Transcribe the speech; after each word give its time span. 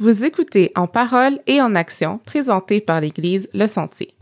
Vous 0.00 0.24
écoutez 0.24 0.72
En 0.74 0.88
parole 0.88 1.38
et 1.46 1.62
en 1.62 1.76
action, 1.76 2.18
présenté 2.26 2.80
par 2.80 3.00
l'Église 3.00 3.48
Le 3.54 3.68
Sentier. 3.68 4.12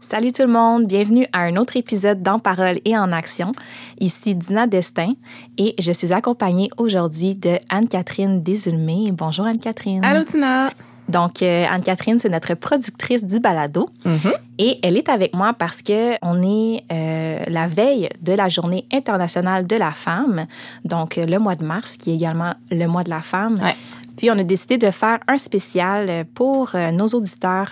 Salut 0.00 0.32
tout 0.32 0.40
le 0.40 0.48
monde, 0.48 0.86
bienvenue 0.86 1.26
à 1.34 1.40
un 1.40 1.56
autre 1.56 1.76
épisode 1.76 2.22
d'En 2.22 2.38
parole 2.38 2.78
et 2.86 2.96
en 2.96 3.12
action. 3.12 3.52
Ici 4.00 4.34
Dina 4.34 4.66
Destin 4.66 5.16
et 5.58 5.74
je 5.78 5.92
suis 5.92 6.14
accompagnée 6.14 6.70
aujourd'hui 6.78 7.34
de 7.34 7.58
Anne-Catherine 7.68 8.42
Desulmé. 8.42 9.10
Bonjour 9.12 9.44
Anne-Catherine. 9.44 10.02
Allô 10.02 10.24
Dina. 10.24 10.70
Donc, 11.08 11.42
euh, 11.42 11.64
Anne-Catherine, 11.70 12.18
c'est 12.18 12.28
notre 12.28 12.54
productrice 12.54 13.24
du 13.24 13.40
balado. 13.40 13.88
Mhm. 14.04 14.32
Et 14.58 14.78
elle 14.82 14.96
est 14.96 15.08
avec 15.08 15.34
moi 15.34 15.52
parce 15.52 15.82
que 15.82 16.14
on 16.22 16.42
est 16.42 16.82
euh, 16.90 17.44
la 17.46 17.66
veille 17.66 18.08
de 18.22 18.32
la 18.32 18.48
Journée 18.48 18.86
internationale 18.92 19.66
de 19.66 19.76
la 19.76 19.92
femme, 19.92 20.46
donc 20.84 21.18
euh, 21.18 21.26
le 21.26 21.38
mois 21.38 21.54
de 21.54 21.64
mars, 21.64 21.96
qui 21.96 22.12
est 22.12 22.14
également 22.14 22.54
le 22.70 22.86
mois 22.86 23.02
de 23.02 23.10
la 23.10 23.22
femme. 23.22 23.60
Ouais. 23.62 23.74
Puis, 24.16 24.30
on 24.30 24.38
a 24.38 24.42
décidé 24.42 24.78
de 24.78 24.90
faire 24.90 25.18
un 25.28 25.36
spécial 25.36 26.24
pour 26.34 26.70
nos 26.92 27.06
auditeurs 27.08 27.70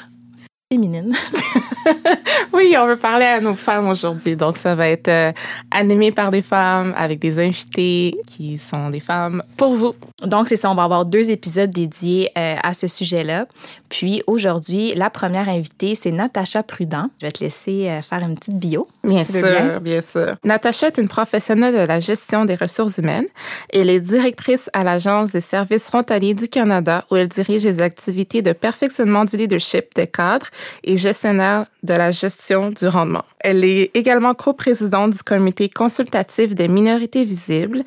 Oui, 2.52 2.74
on 2.78 2.86
veut 2.86 2.96
parler 2.96 3.24
à 3.26 3.40
nos 3.40 3.54
femmes 3.54 3.88
aujourd'hui. 3.88 4.36
Donc, 4.36 4.56
ça 4.56 4.74
va 4.74 4.88
être 4.88 5.08
euh, 5.08 5.32
animé 5.70 6.12
par 6.12 6.30
des 6.30 6.40
femmes 6.42 6.94
avec 6.96 7.18
des 7.18 7.38
invités 7.44 8.16
qui 8.26 8.58
sont 8.58 8.90
des 8.90 9.00
femmes 9.00 9.42
pour 9.56 9.74
vous. 9.74 9.94
Donc, 10.22 10.48
c'est 10.48 10.56
ça, 10.56 10.70
on 10.70 10.74
va 10.74 10.84
avoir 10.84 11.04
deux 11.04 11.30
épisodes 11.30 11.70
dédiés 11.70 12.30
euh, 12.38 12.56
à 12.62 12.72
ce 12.72 12.86
sujet-là. 12.86 13.46
Puis 13.88 14.22
aujourd'hui, 14.26 14.94
la 14.94 15.10
première 15.10 15.48
invitée, 15.48 15.94
c'est 15.94 16.10
Natacha 16.12 16.62
Prudent. 16.62 17.04
Je 17.20 17.26
vais 17.26 17.32
te 17.32 17.42
laisser 17.42 17.88
euh, 17.88 18.02
faire 18.02 18.20
une 18.22 18.36
petite 18.36 18.56
bio. 18.56 18.86
si 19.04 19.14
Bien 19.14 19.24
tu 19.24 19.32
veux 19.32 19.40
bien. 19.42 19.70
sûr, 19.70 19.80
bien 19.80 20.00
sûr. 20.00 20.32
Natacha 20.44 20.86
est 20.88 20.98
une 20.98 21.08
professionnelle 21.08 21.74
de 21.74 21.86
la 21.86 22.00
gestion 22.00 22.44
des 22.44 22.54
ressources 22.54 22.98
humaines. 22.98 23.26
Elle 23.72 23.90
est 23.90 24.00
directrice 24.00 24.70
à 24.72 24.84
l'Agence 24.84 25.32
des 25.32 25.40
services 25.40 25.86
frontaliers 25.86 26.34
du 26.34 26.48
Canada 26.48 27.04
où 27.10 27.16
elle 27.16 27.28
dirige 27.28 27.64
les 27.64 27.82
activités 27.82 28.42
de 28.42 28.52
perfectionnement 28.52 29.24
du 29.24 29.36
leadership 29.36 29.86
des 29.96 30.06
cadres 30.06 30.46
et 30.82 30.96
gestionnaire 30.96 31.66
de 31.82 31.94
la 31.94 32.10
gestion 32.10 32.70
du 32.70 32.86
rendement. 32.86 33.24
Elle 33.40 33.64
est 33.64 33.90
également 33.94 34.34
coprésidente 34.34 35.12
du 35.12 35.22
comité 35.22 35.68
consultatif 35.68 36.54
des 36.54 36.68
minorités 36.68 37.24
visibles 37.24 37.82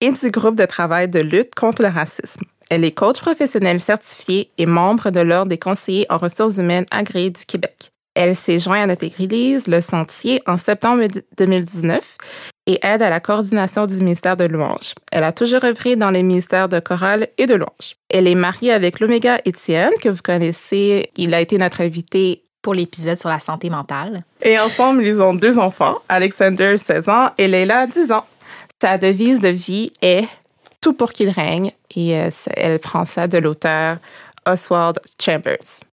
et 0.00 0.10
du 0.10 0.30
groupe 0.30 0.56
de 0.56 0.66
travail 0.66 1.08
de 1.08 1.20
lutte 1.20 1.54
contre 1.54 1.82
le 1.82 1.88
racisme. 1.88 2.44
Elle 2.70 2.84
est 2.84 2.92
coach 2.92 3.20
professionnel 3.20 3.80
certifié 3.80 4.50
et 4.58 4.66
membre 4.66 5.10
de 5.10 5.20
l'Ordre 5.20 5.48
des 5.48 5.58
conseillers 5.58 6.06
en 6.10 6.18
ressources 6.18 6.58
humaines 6.58 6.86
agréés 6.90 7.30
du 7.30 7.44
Québec. 7.44 7.92
Elle 8.14 8.36
s'est 8.36 8.58
jointe 8.58 8.82
à 8.82 8.86
notre 8.86 9.04
église, 9.04 9.68
Le 9.68 9.80
Sentier, 9.80 10.42
en 10.46 10.56
septembre 10.56 11.04
2019 11.38 12.16
et 12.68 12.78
aide 12.82 13.00
à 13.00 13.08
la 13.08 13.18
coordination 13.18 13.86
du 13.86 13.96
ministère 13.96 14.36
de 14.36 14.44
Louange. 14.44 14.94
Elle 15.10 15.24
a 15.24 15.32
toujours 15.32 15.64
œuvré 15.64 15.96
dans 15.96 16.10
les 16.10 16.22
ministères 16.22 16.68
de 16.68 16.78
chorale 16.80 17.26
et 17.38 17.46
de 17.46 17.54
louange. 17.54 17.96
Elle 18.10 18.28
est 18.28 18.34
mariée 18.34 18.72
avec 18.72 19.00
l'Oméga 19.00 19.38
Étienne, 19.46 19.90
que 20.02 20.10
vous 20.10 20.20
connaissez. 20.22 21.10
Il 21.16 21.32
a 21.34 21.40
été 21.40 21.58
notre 21.58 21.80
invité. 21.80 22.42
Pour 22.60 22.74
l'épisode 22.74 23.18
sur 23.18 23.28
la 23.28 23.38
santé 23.38 23.70
mentale. 23.70 24.18
Et 24.42 24.58
ensemble, 24.58 25.04
ils 25.04 25.22
ont 25.22 25.32
deux 25.32 25.60
enfants, 25.60 25.98
Alexander, 26.08 26.76
16 26.76 27.08
ans, 27.08 27.30
et 27.38 27.46
Leila, 27.46 27.86
10 27.86 28.10
ans. 28.10 28.26
Sa 28.82 28.98
devise 28.98 29.38
de 29.38 29.48
vie 29.48 29.92
est 30.02 30.26
Tout 30.80 30.92
pour 30.92 31.12
qu'il 31.12 31.30
règne, 31.30 31.70
et 31.94 32.18
euh, 32.18 32.30
elle 32.56 32.80
prend 32.80 33.04
ça 33.04 33.28
de 33.28 33.38
l'auteur 33.38 33.98
Oswald 34.44 34.98
Chambers. 35.20 35.87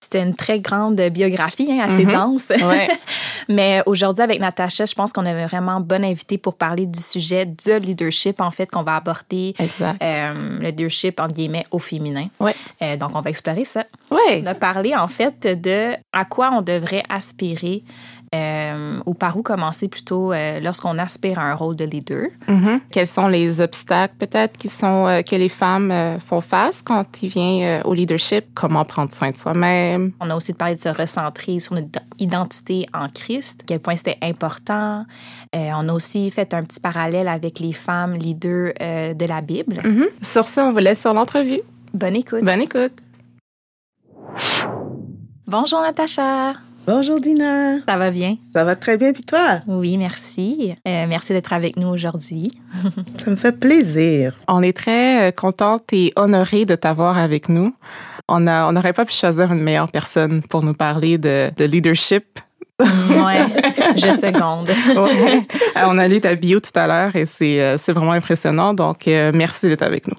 C'était 0.00 0.22
une 0.22 0.34
très 0.34 0.60
grande 0.60 1.00
biographie, 1.10 1.68
hein, 1.70 1.80
assez 1.84 2.04
Mhm. 2.04 2.12
dense. 2.12 2.48
Ouais. 2.64 2.88
Mais 3.48 3.82
aujourd'hui, 3.86 4.22
avec 4.22 4.40
Natacha, 4.40 4.84
je 4.86 4.94
pense 4.94 5.12
qu'on 5.12 5.26
avait 5.26 5.46
vraiment 5.46 5.80
bonne 5.80 6.04
invitée 6.04 6.38
pour 6.38 6.54
parler 6.54 6.86
du 6.86 7.00
sujet 7.00 7.44
du 7.46 7.78
leadership, 7.78 8.40
en 8.40 8.50
fait, 8.50 8.66
qu'on 8.70 8.82
va 8.82 8.96
aborder. 8.96 9.54
Exact. 9.58 10.00
euh, 10.02 10.58
le 10.60 10.66
leadership, 10.66 11.18
entre 11.20 11.34
guillemets, 11.34 11.64
au 11.70 11.78
féminin. 11.78 12.28
Ouais. 12.40 12.54
Euh, 12.82 12.96
donc, 12.96 13.10
on 13.14 13.20
va 13.20 13.30
explorer 13.30 13.64
ça. 13.64 13.84
Ouais. 14.10 14.40
On 14.42 14.46
a 14.46 14.54
parlé, 14.54 14.94
en 14.94 15.08
fait, 15.08 15.46
de 15.60 15.94
à 16.12 16.24
quoi 16.24 16.50
on 16.52 16.62
devrait 16.62 17.02
aspirer 17.08 17.82
euh, 18.34 18.98
ou 19.06 19.14
par 19.14 19.36
où 19.36 19.42
commencer 19.42 19.88
plutôt 19.88 20.32
euh, 20.32 20.60
lorsqu'on 20.60 20.98
aspire 20.98 21.38
à 21.38 21.42
un 21.42 21.54
rôle 21.54 21.76
de 21.76 21.84
leader? 21.84 22.28
Mhm. 22.46 22.80
Quels 22.90 23.06
sont 23.06 23.28
les 23.28 23.60
obstacles 23.60 24.14
peut-être 24.18 24.56
qui 24.56 24.68
sont 24.68 25.06
euh, 25.06 25.22
que 25.22 25.36
les 25.36 25.48
femmes 25.48 25.90
euh, 25.90 26.18
font 26.18 26.40
face 26.40 26.82
quand 26.82 27.22
il 27.22 27.28
vient 27.28 27.82
au 27.84 27.94
leadership? 27.94 28.46
Comment 28.54 28.84
prendre 28.84 29.12
soin 29.12 29.28
de 29.28 29.36
soi-même? 29.36 30.12
On 30.20 30.30
a 30.30 30.36
aussi 30.36 30.52
parlé 30.52 30.74
de 30.74 30.80
se 30.80 30.88
recentrer 30.88 31.58
sur 31.60 31.74
notre 31.74 32.00
identité 32.18 32.86
en 32.92 33.08
Christ, 33.08 33.60
à 33.62 33.64
quel 33.66 33.80
point 33.80 33.96
c'était 33.96 34.18
important. 34.22 35.04
On 35.54 35.88
a 35.88 35.92
aussi 35.92 36.30
fait 36.30 36.52
un 36.52 36.62
petit 36.62 36.80
parallèle 36.80 37.28
avec 37.28 37.58
les 37.58 37.72
femmes 37.72 38.14
leaders 38.14 38.72
de 38.78 39.26
la 39.26 39.40
Bible. 39.40 39.80
Mhm. 39.84 40.06
Sur 40.22 40.46
ce, 40.46 40.60
on 40.60 40.72
vous 40.72 40.78
laisse 40.78 41.00
sur 41.00 41.14
l'entrevue. 41.14 41.60
Bonne 41.94 42.16
écoute. 42.16 42.44
Bonne 42.44 42.60
écoute. 42.60 42.92
Bonjour 45.46 45.80
Natacha. 45.80 46.52
Bonjour 46.90 47.20
Dina, 47.20 47.80
Ça 47.86 47.98
va 47.98 48.10
bien? 48.10 48.36
ça 48.50 48.64
va 48.64 48.74
très 48.74 48.96
bien 48.96 49.12
puis 49.12 49.22
toi? 49.22 49.60
Oui, 49.66 49.98
merci. 49.98 50.74
Euh, 50.88 51.04
merci 51.06 51.34
d'être 51.34 51.52
avec 51.52 51.76
nous 51.76 51.86
aujourd'hui. 51.88 52.50
Ça 53.22 53.30
me 53.30 53.36
fait 53.36 53.60
plaisir. 53.60 54.32
On 54.48 54.62
est 54.62 54.74
très 54.74 55.28
euh, 55.28 55.30
contente 55.30 55.82
et 55.92 56.14
honorée 56.16 56.64
de 56.64 56.74
t'avoir 56.76 57.18
avec 57.18 57.50
nous. 57.50 57.74
On 58.26 58.46
a, 58.46 58.66
on 58.66 58.72
n'aurait 58.72 58.94
pas 58.94 59.04
pu 59.04 59.12
choisir 59.12 59.52
une 59.52 59.60
meilleure 59.60 59.92
personne 59.92 60.40
pour 60.40 60.62
nous 60.62 60.72
parler 60.72 61.18
de, 61.18 61.50
de 61.58 61.64
leadership. 61.66 62.38
Ouais, 62.80 63.44
je 63.96 64.10
seconde. 64.10 64.70
Ouais. 64.96 65.46
Euh, 65.76 65.88
on 65.88 65.98
a 65.98 66.08
lu 66.08 66.22
ta 66.22 66.36
bio 66.36 66.58
tout 66.58 66.70
à 66.74 66.86
l'heure 66.86 67.14
et 67.16 67.26
c'est, 67.26 67.76
c'est 67.76 67.92
vraiment 67.92 68.12
impressionnant. 68.12 68.72
Donc, 68.72 69.06
euh, 69.08 69.30
merci 69.34 69.68
d'être 69.68 69.82
avec 69.82 70.08
nous. 70.08 70.16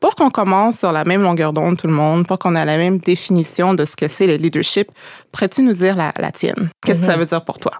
Pour 0.00 0.14
qu'on 0.14 0.30
commence 0.30 0.78
sur 0.78 0.92
la 0.92 1.04
même 1.04 1.22
longueur 1.22 1.52
d'onde, 1.52 1.76
tout 1.76 1.86
le 1.88 1.92
monde, 1.92 2.26
pour 2.26 2.38
qu'on 2.38 2.54
ait 2.54 2.64
la 2.64 2.76
même 2.76 2.98
définition 2.98 3.74
de 3.74 3.84
ce 3.84 3.96
que 3.96 4.06
c'est 4.08 4.26
le 4.28 4.34
leadership, 4.36 4.88
pourrais-tu 5.32 5.62
nous 5.62 5.72
dire 5.72 5.96
la, 5.96 6.12
la 6.18 6.30
tienne? 6.30 6.70
Qu'est-ce 6.86 7.00
que 7.00 7.06
ça 7.06 7.16
veut 7.16 7.26
dire 7.26 7.44
pour 7.44 7.58
toi? 7.58 7.72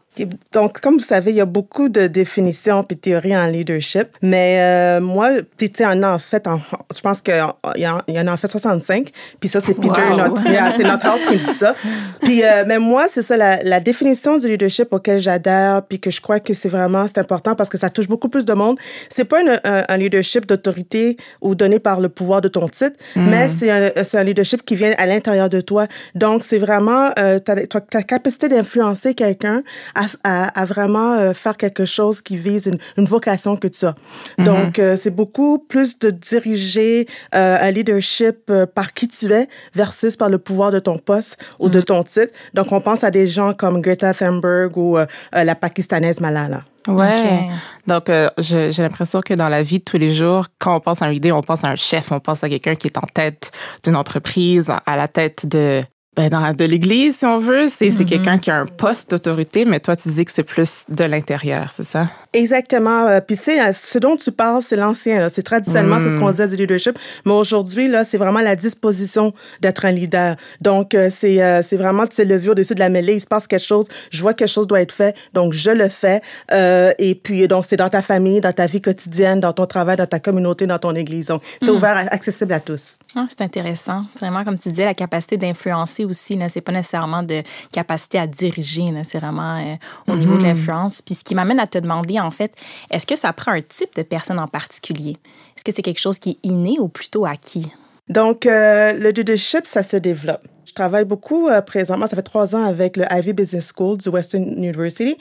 Donc, 0.53 0.81
comme 0.81 0.95
vous 0.95 1.01
savez, 1.05 1.31
il 1.31 1.37
y 1.37 1.41
a 1.41 1.45
beaucoup 1.45 1.89
de 1.89 2.09
définitions 2.09 2.83
puis 2.83 2.97
théories 2.97 3.37
en 3.37 3.47
leadership. 3.47 4.09
Mais 4.21 4.59
euh, 4.61 5.01
moi, 5.01 5.31
puis 5.57 5.71
tu 5.71 5.77
sais, 5.78 5.84
il 5.84 5.97
y 5.97 5.99
en 5.99 6.03
a 6.03 6.11
en 6.15 6.19
fait, 6.19 6.49
en- 6.49 6.61
je 6.93 7.01
pense 7.01 7.23
qu'il 7.23 7.37
y, 7.77 7.87
en- 7.87 8.03
il 8.09 8.15
y 8.15 8.21
en 8.21 8.27
a 8.27 8.33
en 8.33 8.37
fait 8.37 8.49
65. 8.49 9.12
Puis 9.39 9.49
ça, 9.49 9.61
c'est 9.61 9.75
Peter, 9.75 10.01
Wow. 10.11 10.17
notre, 10.17 10.43
c'est 10.77 10.83
notre 10.83 11.07
house 11.07 11.21
qui 11.28 11.34
me 11.34 11.47
dit 11.47 11.55
ça. 11.55 11.75
Puis, 12.23 12.43
euh, 12.43 12.65
mais 12.67 12.81
moi, 12.81 13.07
c'est 13.09 13.23
ça, 13.23 13.37
la, 13.37 13.62
la 13.62 13.78
définition 13.78 14.37
du 14.39 14.49
leadership 14.49 14.93
auquel 14.93 15.21
j'adhère 15.21 15.83
puis 15.89 16.01
que 16.01 16.11
je 16.11 16.21
crois 16.21 16.41
que 16.41 16.53
c'est 16.53 16.69
vraiment, 16.69 17.07
c'est 17.07 17.19
important 17.19 17.55
parce 17.55 17.69
que 17.71 17.78
ça 17.78 17.89
touche 17.89 18.09
beaucoup 18.09 18.28
plus 18.28 18.45
de 18.45 18.55
monde. 18.55 18.77
C'est 19.09 19.25
pas 19.25 19.41
une- 19.41 19.61
un, 19.62 19.84
un 19.89 19.97
leadership 19.97 20.47
d'autorité 20.47 21.17
ou 21.41 21.55
donné 21.55 21.78
par 21.78 22.01
le 22.01 22.08
pouvoir 22.09 22.41
de 22.41 22.49
ton 22.49 22.69
titre, 22.69 22.97
mais 23.17 23.49
c'est 23.49 23.71
un, 23.71 23.91
c'est 24.05 24.19
un 24.19 24.25
leadership 24.25 24.65
qui 24.65 24.75
vient 24.75 24.93
à 24.99 25.07
l'intérieur 25.07 25.49
de 25.49 25.61
toi. 25.61 25.87
Donc, 26.15 26.43
c'est 26.43 26.59
vraiment 26.59 27.11
euh, 27.19 27.39
ta, 27.39 27.67
ta, 27.67 27.81
ta 27.81 28.03
capacité 28.03 28.49
d'influencer 28.49 29.15
quelqu'un 29.15 29.63
à, 29.95 30.07
à, 30.25 30.61
à 30.61 30.65
vraiment 30.65 31.15
euh, 31.15 31.35
faire 31.35 31.57
quelque 31.57 31.85
chose 31.85 32.21
qui 32.21 32.37
vise 32.37 32.67
une, 32.67 32.79
une 32.97 33.05
vocation 33.07 33.57
que 33.57 33.69
tu 33.69 33.87
as. 33.87 33.95
Donc, 34.39 34.79
euh, 34.79 34.97
c'est 34.97 35.11
beaucoup 35.15 35.59
plus 35.59 35.99
de 35.99 36.11
diriger 36.11 37.07
un 37.33 37.71
leadership 37.71 38.51
par 38.75 38.93
qui 38.95 39.09
tu 39.09 39.33
es 39.33 39.49
versus 39.75 40.17
par 40.17 40.29
le 40.29 40.39
pouvoir 40.39 40.71
de 40.71 40.79
ton 40.79 40.99
poste 40.99 41.39
ou 41.59 41.69
de 41.69 41.81
ton 41.81 42.03
titre. 42.03 42.33
Donc, 42.55 42.73
on 42.73 42.81
pense 42.81 43.05
à 43.05 43.11
des 43.11 43.27
gens 43.27 43.55
comme 43.55 43.81
Greta 43.81 44.15
Thunberg 44.15 44.77
ou 44.77 44.97
la 45.33 45.55
Pakistanaise 45.55 46.21
Malala. 46.21 46.63
Ouais. 46.88 47.49
Donc, 47.87 48.09
euh, 48.09 48.31
j'ai 48.38 48.82
l'impression 48.82 49.21
que 49.21 49.34
dans 49.34 49.49
la 49.49 49.62
vie 49.62 49.78
de 49.78 49.84
tous 49.84 49.99
les 49.99 50.12
jours, 50.12 50.47
quand 50.59 50.76
on 50.76 50.81
pense 50.81 51.03
à 51.03 51.06
un 51.06 51.10
leader, 51.10 51.37
on 51.37 51.43
pense 51.43 51.65
à 51.65 51.69
un 51.69 51.76
chef, 51.76 52.12
on 52.12 52.21
pense 52.21 52.43
à 52.43 52.49
quelqu'un 52.49 52.75
qui 52.75 52.88
est 52.88 52.99
en 52.99 53.06
tête 53.12 53.53
d'une 53.84 53.97
entreprise, 53.97 54.72
à 54.87 54.97
la 54.97 55.09
tête 55.09 55.47
de 55.47 55.82
ben, 56.19 56.29
dans- 56.31 56.53
de 56.53 56.65
l'Église, 56.65 57.19
si 57.19 57.25
on 57.27 57.39
veut. 57.39 57.69
C'est 57.69 57.91
c'est 57.93 58.05
quelqu'un 58.05 58.39
qui 58.39 58.51
a 58.51 58.56
un 58.61 58.67
poste 58.67 59.11
d'autorité, 59.12 59.65
mais 59.65 59.79
toi, 59.79 59.95
tu 59.95 60.09
dis 60.09 60.25
que 60.25 60.33
c'est 60.33 60.43
plus 60.43 60.84
de 60.89 61.05
l'intérieur, 61.05 61.69
c'est 61.71 61.84
ça? 61.84 62.09
Exactement. 62.33 63.06
Euh, 63.06 63.21
Puis 63.21 63.37
c'est 63.37 63.61
euh, 63.61 63.73
ce 63.73 63.99
dont 63.99 64.17
tu 64.17 64.33
parles, 64.33 64.63
c'est 64.63 64.77
l'ancien. 64.77 65.21
là. 65.21 65.28
C'est 65.31 65.42
traditionnellement 65.42 65.98
c'est 66.01 66.09
ce 66.10 66.19
qu'on 66.19 66.31
disait 66.31 66.48
du 66.48 66.57
leadership, 66.57 66.98
mais 67.25 67.33
aujourd'hui 67.33 67.87
là, 67.89 68.04
c'est 68.04 68.19
vraiment 68.19 68.41
la 68.41 68.57
disposition 68.57 69.33
d'être 69.60 69.84
un 69.84 69.92
leader. 69.92 70.34
Donc 70.60 70.95
euh, 70.95 71.09
c'est 71.10 71.41
euh, 71.42 71.63
c'est 71.63 71.77
vraiment 71.77 72.07
tu 72.07 72.16
sais 72.16 72.25
le 72.25 72.37
vu 72.37 72.51
au-dessus 72.51 72.75
de 72.75 72.81
la 72.81 72.89
mêlée. 72.89 73.15
Il 73.15 73.21
se 73.21 73.27
passe 73.27 73.47
quelque 73.47 73.65
chose, 73.65 73.87
je 74.10 74.21
vois 74.21 74.33
que 74.33 74.39
quelque 74.39 74.48
chose 74.53 74.66
doit 74.66 74.81
être 74.81 74.92
fait, 74.92 75.16
donc 75.34 75.53
je 75.53 75.71
le 75.71 75.89
fais. 75.89 76.21
Euh, 76.53 76.92
et 76.98 77.15
puis 77.15 77.47
donc 77.48 77.65
c'est 77.69 77.77
dans 77.77 77.89
ta 77.91 78.03
famille, 78.03 78.41
dans 78.41 78.53
ta 78.53 78.66
vie 78.66 78.81
quotidienne, 78.81 79.41
dans 79.41 79.53
ton 79.53 79.66
travail, 79.66 79.97
dans 79.97 80.07
ta 80.07 80.19
communauté, 80.19 80.66
dans 80.66 80.78
ton 80.78 80.95
église. 80.95 81.27
Donc 81.27 81.42
c'est 81.63 81.71
ouvert, 81.71 81.97
à- 81.97 82.13
accessible 82.15 82.53
à 82.53 82.60
tous. 82.60 82.97
Ah, 83.15 83.27
c'est 83.28 83.42
intéressant. 83.42 84.03
Vraiment, 84.19 84.45
comme 84.45 84.59
tu 84.59 84.69
disais, 84.71 84.84
la 84.84 84.95
capacité 84.95 85.37
d'influencer 85.37 86.04
aussi, 86.09 86.37
là, 86.37 86.49
c'est 86.49 86.60
pas 86.60 86.72
nécessairement 86.72 87.22
de 87.22 87.43
capacité 87.72 88.19
à 88.19 88.27
diriger, 88.27 88.91
là, 88.91 89.03
c'est 89.05 89.19
vraiment 89.19 89.57
euh, 89.59 89.75
au 90.07 90.16
niveau 90.16 90.37
de 90.37 90.45
l'influence. 90.45 91.03
Puis 91.03 91.15
ce 91.15 91.25
qui 91.25 91.34
m'amène 91.34 91.60
à 91.60 91.66
te 91.66 91.78
demander, 91.78 92.19
en 92.21 92.31
fait, 92.31 92.53
est-ce 92.91 93.07
que 93.07 93.16
ça 93.16 93.33
prend 93.33 93.53
un 93.53 93.63
type 93.63 93.95
de 93.97 94.03
personne 94.03 94.39
en 94.39 94.49
particulier? 94.49 95.16
Est-ce 95.57 95.65
que 95.65 95.72
c'est 95.72 95.83
quelque 95.83 96.01
chose 96.01 96.19
qui 96.19 96.31
est 96.31 96.39
inné 96.49 96.78
ou 96.78 96.89
plutôt 96.89 97.25
acquis? 97.27 97.66
Donc, 98.09 98.47
euh, 98.47 98.93
le 98.93 99.10
leadership, 99.10 99.66
ça 99.66 99.83
se 99.83 99.97
développe. 99.97 100.43
Je 100.65 100.75
travaille 100.75 101.05
beaucoup 101.05 101.49
euh, 101.49 101.63
présentement, 101.63 102.07
ça 102.07 102.15
fait 102.15 102.22
trois 102.22 102.54
ans 102.54 102.65
avec 102.65 102.99
le 102.99 103.04
Ivy 103.11 103.33
Business 103.33 103.72
School 103.75 103.97
du 103.97 104.11
Western 104.11 104.45
University. 104.45 105.16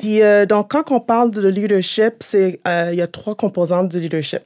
Puis 0.00 0.22
euh, 0.22 0.44
donc, 0.44 0.70
quand 0.70 0.90
on 0.90 1.00
parle 1.00 1.30
de 1.30 1.46
leadership, 1.46 2.14
c'est 2.20 2.60
il 2.66 2.94
y 2.94 3.02
a 3.02 3.06
trois 3.06 3.34
composantes 3.34 3.88
du 3.88 4.00
leadership. 4.00 4.40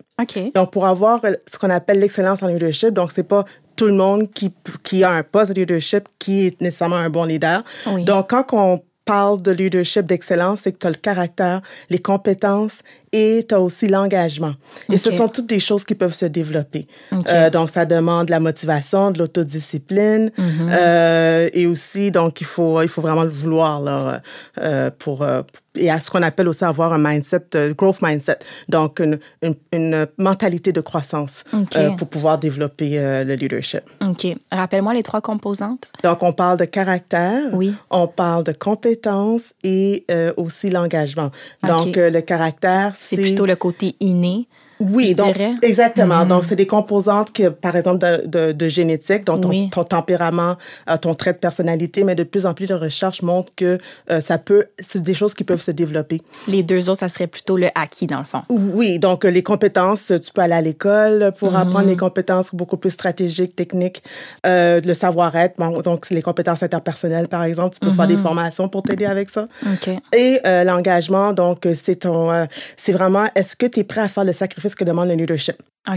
Donc, 0.54 0.70
pour 0.70 0.86
avoir 0.86 1.20
ce 1.46 1.58
qu'on 1.58 1.70
appelle 1.70 1.98
l'excellence 1.98 2.42
en 2.42 2.46
leadership, 2.46 2.90
donc 2.90 3.12
c'est 3.12 3.26
pas 3.26 3.44
tout 3.82 3.88
le 3.88 3.94
monde 3.94 4.32
qui, 4.32 4.52
qui 4.84 5.02
a 5.02 5.10
un 5.10 5.24
poste 5.24 5.54
de 5.54 5.60
leadership 5.60 6.04
qui 6.20 6.46
est 6.46 6.60
nécessairement 6.60 6.94
un 6.94 7.10
bon 7.10 7.24
leader. 7.24 7.64
Oui. 7.88 8.04
Donc, 8.04 8.30
quand 8.30 8.46
on 8.52 8.80
parle 9.04 9.42
de 9.42 9.50
leadership 9.50 10.06
d'excellence, 10.06 10.60
c'est 10.60 10.70
que 10.70 10.78
tu 10.78 10.86
as 10.86 10.90
le 10.90 10.96
caractère, 10.96 11.62
les 11.90 11.98
compétences 11.98 12.82
et 13.12 13.44
tu 13.48 13.54
as 13.54 13.60
aussi 13.60 13.88
l'engagement. 13.88 14.54
Et 14.90 14.98
ce 14.98 15.10
sont 15.10 15.28
toutes 15.28 15.46
des 15.48 15.60
choses 15.60 15.84
qui 15.84 15.94
peuvent 15.94 16.14
se 16.14 16.24
développer. 16.26 16.86
Euh, 17.28 17.50
donc, 17.50 17.70
ça 17.70 17.84
demande 17.84 18.26
de 18.26 18.30
la 18.30 18.40
motivation, 18.40 19.10
de 19.10 19.18
l'autodiscipline 19.18 20.30
Mm-hmm. 20.38 20.68
euh, 20.70 21.48
et 21.52 21.66
aussi, 21.66 22.10
donc, 22.10 22.40
il 22.40 22.46
faut, 22.46 22.80
il 22.82 22.88
faut 22.88 23.02
vraiment 23.02 23.22
le 23.24 23.30
vouloir 23.30 23.80
là, 23.80 24.20
euh, 24.60 24.90
pour, 24.98 25.26
et 25.74 25.90
à 25.90 26.00
ce 26.00 26.10
qu'on 26.10 26.22
appelle 26.22 26.48
aussi 26.48 26.64
avoir 26.64 26.92
un 26.92 26.98
mindset, 26.98 27.44
euh, 27.54 27.74
growth 27.74 28.02
mindset, 28.02 28.38
donc 28.68 28.98
une, 29.00 29.18
une, 29.42 29.54
une 29.72 30.06
mentalité 30.18 30.72
de 30.72 30.80
croissance 30.80 31.44
euh, 31.76 31.90
pour 31.90 32.08
pouvoir 32.08 32.38
développer 32.38 32.98
euh, 32.98 33.24
le 33.24 33.34
leadership. 33.34 33.82
OK. 34.06 34.26
Rappelle-moi 34.50 34.94
les 34.94 35.02
trois 35.02 35.20
composantes. 35.20 35.86
Donc, 36.02 36.22
on 36.22 36.32
parle 36.32 36.58
de 36.58 36.64
caractère, 36.66 37.40
Oui. 37.52 37.74
on 37.90 38.06
parle 38.06 38.44
de 38.44 38.52
compétences 38.52 39.54
et 39.64 40.06
aussi 40.36 40.70
l'engagement. 40.70 41.30
Donc, 41.66 41.96
le 41.96 42.20
caractère, 42.20 42.94
C'est 43.02 43.16
plutôt 43.16 43.46
le 43.46 43.56
côté 43.56 43.96
inné. 44.00 44.46
Oui, 44.90 45.14
donc, 45.14 45.34
dirais. 45.34 45.54
exactement. 45.62 46.24
Donc, 46.26 46.44
c'est 46.44 46.56
des 46.56 46.66
composantes 46.66 47.32
que, 47.32 47.48
par 47.48 47.76
exemple, 47.76 47.98
de, 47.98 48.26
de, 48.26 48.52
de 48.52 48.68
génétique, 48.68 49.24
donc 49.24 49.42
ton, 49.42 49.48
Oui. 49.48 49.70
ton 49.70 49.84
tempérament, 49.84 50.56
euh, 50.88 50.96
ton 50.96 51.14
trait 51.14 51.32
de 51.32 51.38
personnalité, 51.38 52.04
mais 52.04 52.14
de 52.14 52.22
plus 52.24 52.46
en 52.46 52.54
plus 52.54 52.66
de 52.66 52.74
recherches 52.74 53.22
montrent 53.22 53.52
que 53.56 53.78
euh, 54.10 54.20
ça 54.20 54.38
peut, 54.38 54.66
c'est 54.80 55.02
des 55.02 55.14
choses 55.14 55.34
qui 55.34 55.44
peuvent 55.44 55.62
se 55.62 55.70
développer. 55.70 56.22
Les 56.48 56.62
deux 56.62 56.90
autres, 56.90 57.00
ça 57.00 57.08
serait 57.08 57.26
plutôt 57.26 57.56
le 57.56 57.68
acquis, 57.74 58.06
dans 58.06 58.18
le 58.18 58.24
fond. 58.24 58.42
Oui, 58.48 58.98
donc 58.98 59.24
euh, 59.24 59.28
les 59.30 59.42
compétences, 59.42 60.06
tu 60.06 60.32
peux 60.34 60.40
aller 60.42 60.54
à 60.54 60.60
l'école 60.60 61.32
pour 61.38 61.54
apprendre 61.56 61.86
les 61.86 61.96
compétences 61.96 62.54
beaucoup 62.54 62.76
plus 62.76 62.90
stratégiques, 62.90 63.56
techniques, 63.56 64.02
euh, 64.46 64.80
le 64.84 64.94
savoir-être. 64.94 65.54
Bon, 65.58 65.80
donc, 65.80 66.10
les 66.10 66.22
compétences 66.22 66.62
interpersonnelles, 66.62 67.28
par 67.28 67.44
exemple, 67.44 67.74
tu 67.74 67.80
peux 67.80 67.90
faire 67.92 68.06
des 68.06 68.16
formations 68.16 68.68
pour 68.68 68.82
t'aider 68.82 69.06
avec 69.06 69.30
ça. 69.30 69.48
OK. 69.66 69.90
Et 70.14 70.40
euh, 70.46 70.64
l'engagement, 70.64 71.32
donc, 71.32 71.66
c'est 71.74 71.96
ton, 71.96 72.46
c'est 72.76 72.92
vraiment, 72.92 73.24
est-ce 73.34 73.56
que 73.56 73.66
tu 73.66 73.80
es 73.80 73.84
prêt 73.84 74.00
à 74.00 74.08
faire 74.08 74.24
le 74.24 74.32
sacrifice 74.32 74.71
que 74.76 74.84
demande 74.84 75.08
le 75.08 75.14
leadership? 75.14 75.56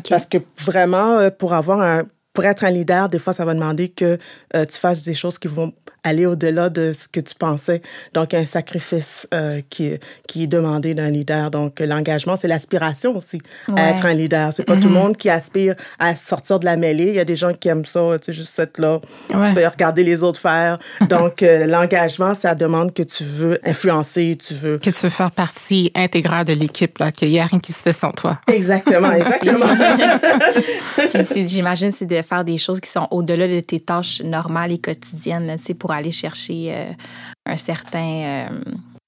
Parce 0.09 0.25
que 0.25 0.37
vraiment, 0.57 1.17
euh, 1.17 1.29
pour 1.29 1.53
avoir 1.53 1.81
un, 1.81 2.03
pour 2.33 2.45
être 2.45 2.63
un 2.63 2.71
leader, 2.71 3.09
des 3.09 3.19
fois, 3.19 3.33
ça 3.33 3.45
va 3.45 3.53
demander 3.53 3.89
que 3.89 4.17
euh, 4.55 4.65
tu 4.65 4.77
fasses 4.77 5.03
des 5.03 5.15
choses 5.15 5.37
qui 5.37 5.47
vont 5.47 5.73
aller 6.05 6.25
au-delà 6.25 6.69
de 6.69 6.93
ce 6.93 7.09
que 7.09 7.19
tu 7.19 7.35
pensais. 7.35 7.81
Donc, 8.13 8.33
un 8.33 8.45
sacrifice 8.45 9.27
euh, 9.33 9.59
qui, 9.69 9.87
est- 9.87 10.03
qui 10.27 10.43
est 10.43 10.47
demandé 10.47 10.93
d'un 10.93 11.09
leader. 11.09 11.51
Donc, 11.51 11.79
l'engagement, 11.81 12.37
c'est 12.37 12.47
l'aspiration 12.47 13.17
aussi 13.17 13.39
Ouais. 13.67 13.81
à 13.81 13.89
être 13.89 14.05
un 14.05 14.13
leader. 14.13 14.53
C'est 14.53 14.63
pas 14.63 14.77
tout 14.77 14.87
le 14.87 14.93
monde 14.93 15.17
qui 15.17 15.29
aspire 15.29 15.75
à 15.99 16.15
sortir 16.15 16.59
de 16.59 16.65
la 16.65 16.77
mêlée. 16.77 17.07
Il 17.09 17.15
y 17.15 17.19
a 17.19 17.25
des 17.25 17.35
gens 17.35 17.53
qui 17.53 17.67
aiment 17.67 17.83
ça, 17.85 17.99
tu 18.19 18.25
sais, 18.27 18.33
juste 18.33 18.57
être 18.59 18.77
là, 18.79 19.01
Ouais. 19.33 19.67
regarder 19.67 20.03
les 20.03 20.23
autres 20.23 20.39
faire. 20.39 20.77
Donc, 21.09 21.43
euh, 21.43 21.65
l'engagement, 21.65 22.33
ça 22.35 22.55
demande 22.55 22.93
que 22.93 23.03
tu 23.03 23.23
veux 23.23 23.59
influencer, 23.67 24.37
tu 24.37 24.53
veux... 24.53 24.77
Que 24.77 24.91
tu 24.91 25.01
veux 25.01 25.09
faire 25.09 25.31
partie 25.31 25.91
intégrale 25.95 26.45
de 26.45 26.53
l'équipe, 26.53 26.97
là, 26.99 27.11
qu'il 27.11 27.29
n'y 27.29 27.39
a 27.39 27.45
rien 27.45 27.59
qui 27.59 27.73
se 27.73 27.81
fait 27.81 27.93
sans 27.93 28.11
toi. 28.11 28.39
Exactement, 28.47 29.11
exactement. 29.19 29.65
J'imagine 31.45 31.91
c'est 31.91 32.05
de 32.05 32.21
faire 32.21 32.43
des 32.43 32.57
choses 32.57 32.79
qui 32.79 32.89
sont 32.89 33.07
au-delà 33.11 33.47
de 33.47 33.59
tes 33.59 33.79
tâches 33.79 34.21
normales 34.23 34.71
et 34.71 34.77
quotidiennes, 34.77 35.53
tu 35.57 35.63
sais, 35.63 35.73
pour 35.73 35.91
aller 35.95 36.11
chercher 36.11 36.73
euh, 36.75 36.91
un 37.45 37.57
certain 37.57 38.47
euh, 38.49 38.61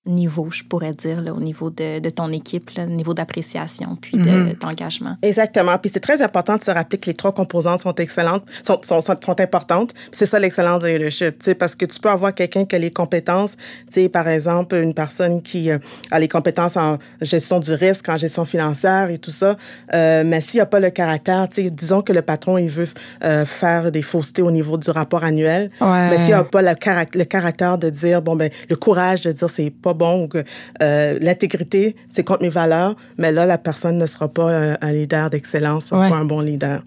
niveau, 0.08 0.50
je 0.52 0.64
pourrais 0.64 0.92
dire, 0.92 1.22
là, 1.22 1.34
au 1.34 1.40
niveau 1.40 1.70
de, 1.70 2.00
de 2.00 2.10
ton 2.10 2.32
équipe, 2.32 2.70
là, 2.76 2.84
au 2.84 2.90
niveau 2.90 3.14
d'appréciation 3.14 3.96
puis 4.02 4.18
de- 4.18 4.56
d'engagement. 4.60 5.16
Exactement. 5.22 5.78
Puis 5.78 5.92
c'est 5.94 6.00
très 6.00 6.22
important 6.22 6.58
de 6.58 6.62
se 6.62 6.72
rappeler 6.72 6.98
que 6.98 7.08
les 7.08 7.14
trois 7.14 7.34
composantes 7.34 7.82
sont 7.82 7.96
excellentes, 7.96 8.44
sont, 8.64 8.80
sont, 8.84 9.02
sont, 9.02 9.16
sont 9.24 9.42
importantes. 9.42 9.94
Puis 9.94 10.10
C'est 10.12 10.26
ça 10.26 10.40
l'excellence 10.40 10.82
de 10.84 10.88
leadership, 10.88 11.40
tu 11.40 11.46
sais, 11.46 11.56
parce 11.56 11.76
que 11.76 11.86
tu 11.86 12.00
peux 12.00 12.10
avoir 12.10 12.34
quelqu'un 12.34 12.66
qui 12.66 12.76
a 12.76 12.80
les 12.80 12.92
compétences, 12.92 13.56
tu 13.58 13.94
sais, 13.94 14.10
par 14.10 14.28
exemple, 14.28 14.76
une 14.76 14.94
personne 14.94 15.42
qui 15.42 15.72
euh, 15.72 15.78
a 16.12 16.20
les 16.20 16.28
compétences 16.28 16.78
en 16.78 16.98
gestion 17.22 17.60
du 17.60 17.74
risque, 17.74 18.10
en 18.10 18.18
gestion 18.18 18.46
financière 18.46 19.10
et 19.10 19.18
tout 19.18 19.32
ça, 19.32 19.56
euh, 19.94 20.24
mais 20.26 20.42
s'il 20.42 20.58
n'y 20.58 20.62
a 20.62 20.66
pas 20.66 20.80
le 20.80 20.90
caractère, 20.90 21.48
tu 21.50 21.64
sais, 21.64 21.70
disons 21.70 22.02
que 22.02 22.14
le 22.14 22.22
patron, 22.22 22.58
il 22.58 22.70
veut 22.70 22.88
euh, 23.24 23.46
faire 23.46 23.92
des 23.92 24.02
faussetés 24.02 24.42
au 24.42 24.52
niveau 24.52 24.78
du 24.78 24.90
rapport 24.90 25.24
annuel, 25.24 25.70
Ouais. 25.82 26.10
mais 26.10 26.18
s'il 26.18 26.28
n'y 26.28 26.34
a 26.34 26.44
pas 26.44 26.62
le, 26.62 26.72
carac- 26.72 27.16
le 27.16 27.24
caractère 27.26 27.78
de 27.78 27.90
dire, 27.90 28.22
bon, 28.22 28.36
ben, 28.36 28.50
le 28.70 28.76
courage 28.76 29.22
de 29.22 29.32
dire 29.32 29.50
c'est 29.50 29.70
pas 29.72 29.94
bon 29.98 30.24
ou 30.24 30.28
que 30.28 30.44
euh, 30.82 31.18
l'intégrité, 31.22 31.96
c'est 32.10 32.24
contre 32.24 32.44
mes 32.44 32.50
valeurs, 32.50 32.96
mais 33.18 33.32
là, 33.32 33.46
la 33.46 33.58
personne 33.58 33.98
ne 33.98 34.06
sera 34.06 34.28
pas 34.30 34.50
un, 34.52 34.78
un 34.82 34.92
leader 34.92 35.30
d'excellence, 35.30 35.92
Ouais. 35.92 36.10
pas 36.10 36.16
un 36.16 36.26
bon 36.26 36.40
leader. 36.42 36.82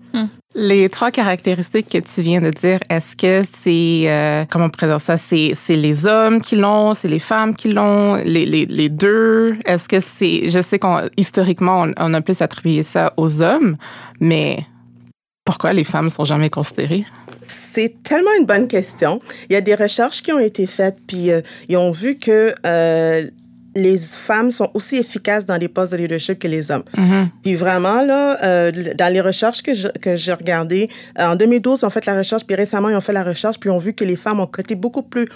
Les 0.56 0.88
trois 0.88 1.12
caractéristiques 1.12 1.88
que 1.88 1.98
tu 1.98 2.22
viens 2.22 2.40
de 2.40 2.50
dire, 2.50 2.80
est-ce 2.90 3.14
que 3.14 3.42
c'est, 3.62 4.10
euh, 4.10 4.44
comment 4.50 4.64
on 4.64 4.68
pourrait 4.68 4.88
dire 4.88 5.00
ça, 5.00 5.16
c'est, 5.16 5.52
c'est 5.54 5.76
les 5.76 6.08
hommes 6.08 6.40
qui 6.40 6.56
l'ont, 6.56 6.92
c'est 6.94 7.06
les 7.06 7.20
femmes 7.20 7.54
qui 7.54 7.68
l'ont, 7.72 8.16
les, 8.16 8.46
les, 8.46 8.66
les 8.66 8.88
deux? 8.88 9.56
Est-ce 9.64 9.88
que 9.88 10.00
c'est, 10.00 10.50
je 10.50 10.60
sais 10.60 10.80
qu'on, 10.80 11.08
historiquement, 11.16 11.82
on, 11.82 11.92
on 11.96 12.14
a 12.14 12.20
plus 12.20 12.42
attribué 12.42 12.82
ça 12.82 13.12
aux 13.16 13.42
hommes, 13.42 13.76
mais 14.18 14.58
pourquoi 15.44 15.72
les 15.72 15.84
femmes 15.84 16.10
sont 16.10 16.24
jamais 16.24 16.50
considérées? 16.50 17.04
C'est 17.46 18.02
tellement 18.02 18.30
une 18.38 18.46
bonne 18.46 18.68
question. 18.68 19.20
Il 19.48 19.54
y 19.54 19.56
a 19.56 19.60
des 19.60 19.74
recherches 19.74 20.22
qui 20.22 20.32
ont 20.32 20.38
été 20.38 20.66
faites, 20.66 20.98
puis 21.06 21.30
euh, 21.30 21.40
ils 21.68 21.76
ont 21.76 21.90
vu 21.90 22.16
que 22.16 22.54
euh, 22.66 23.26
les 23.74 23.98
femmes 23.98 24.52
sont 24.52 24.68
aussi 24.74 24.96
efficaces 24.96 25.46
dans 25.46 25.56
les 25.56 25.68
postes 25.68 25.92
de 25.92 25.96
leadership 25.98 26.38
que 26.38 26.48
les 26.48 26.70
hommes. 26.70 26.84
Puis 27.42 27.54
vraiment, 27.54 28.02
là, 28.02 28.36
euh, 28.44 28.72
dans 28.96 29.12
les 29.12 29.20
recherches 29.20 29.62
que 29.62 29.74
je- 29.74 29.88
que 30.00 30.16
j'ai 30.16 30.32
regardées, 30.32 30.88
en 31.18 31.36
2012, 31.36 31.80
ils 31.82 31.86
ont 31.86 31.90
fait 31.90 32.04
la 32.06 32.16
recherche, 32.18 32.44
puis 32.44 32.56
récemment, 32.56 32.88
ils 32.88 32.96
ont 32.96 33.00
fait 33.00 33.12
la 33.12 33.24
recherche, 33.24 33.58
puis 33.58 33.70
ils 33.70 33.72
ont 33.72 33.78
vu 33.78 33.92
que 33.94 34.04
les 34.04 34.16
femmes 34.16 34.40
ont 34.40 34.46
coté 34.46 34.74
beaucoup 34.74 35.02
plus 35.02 35.26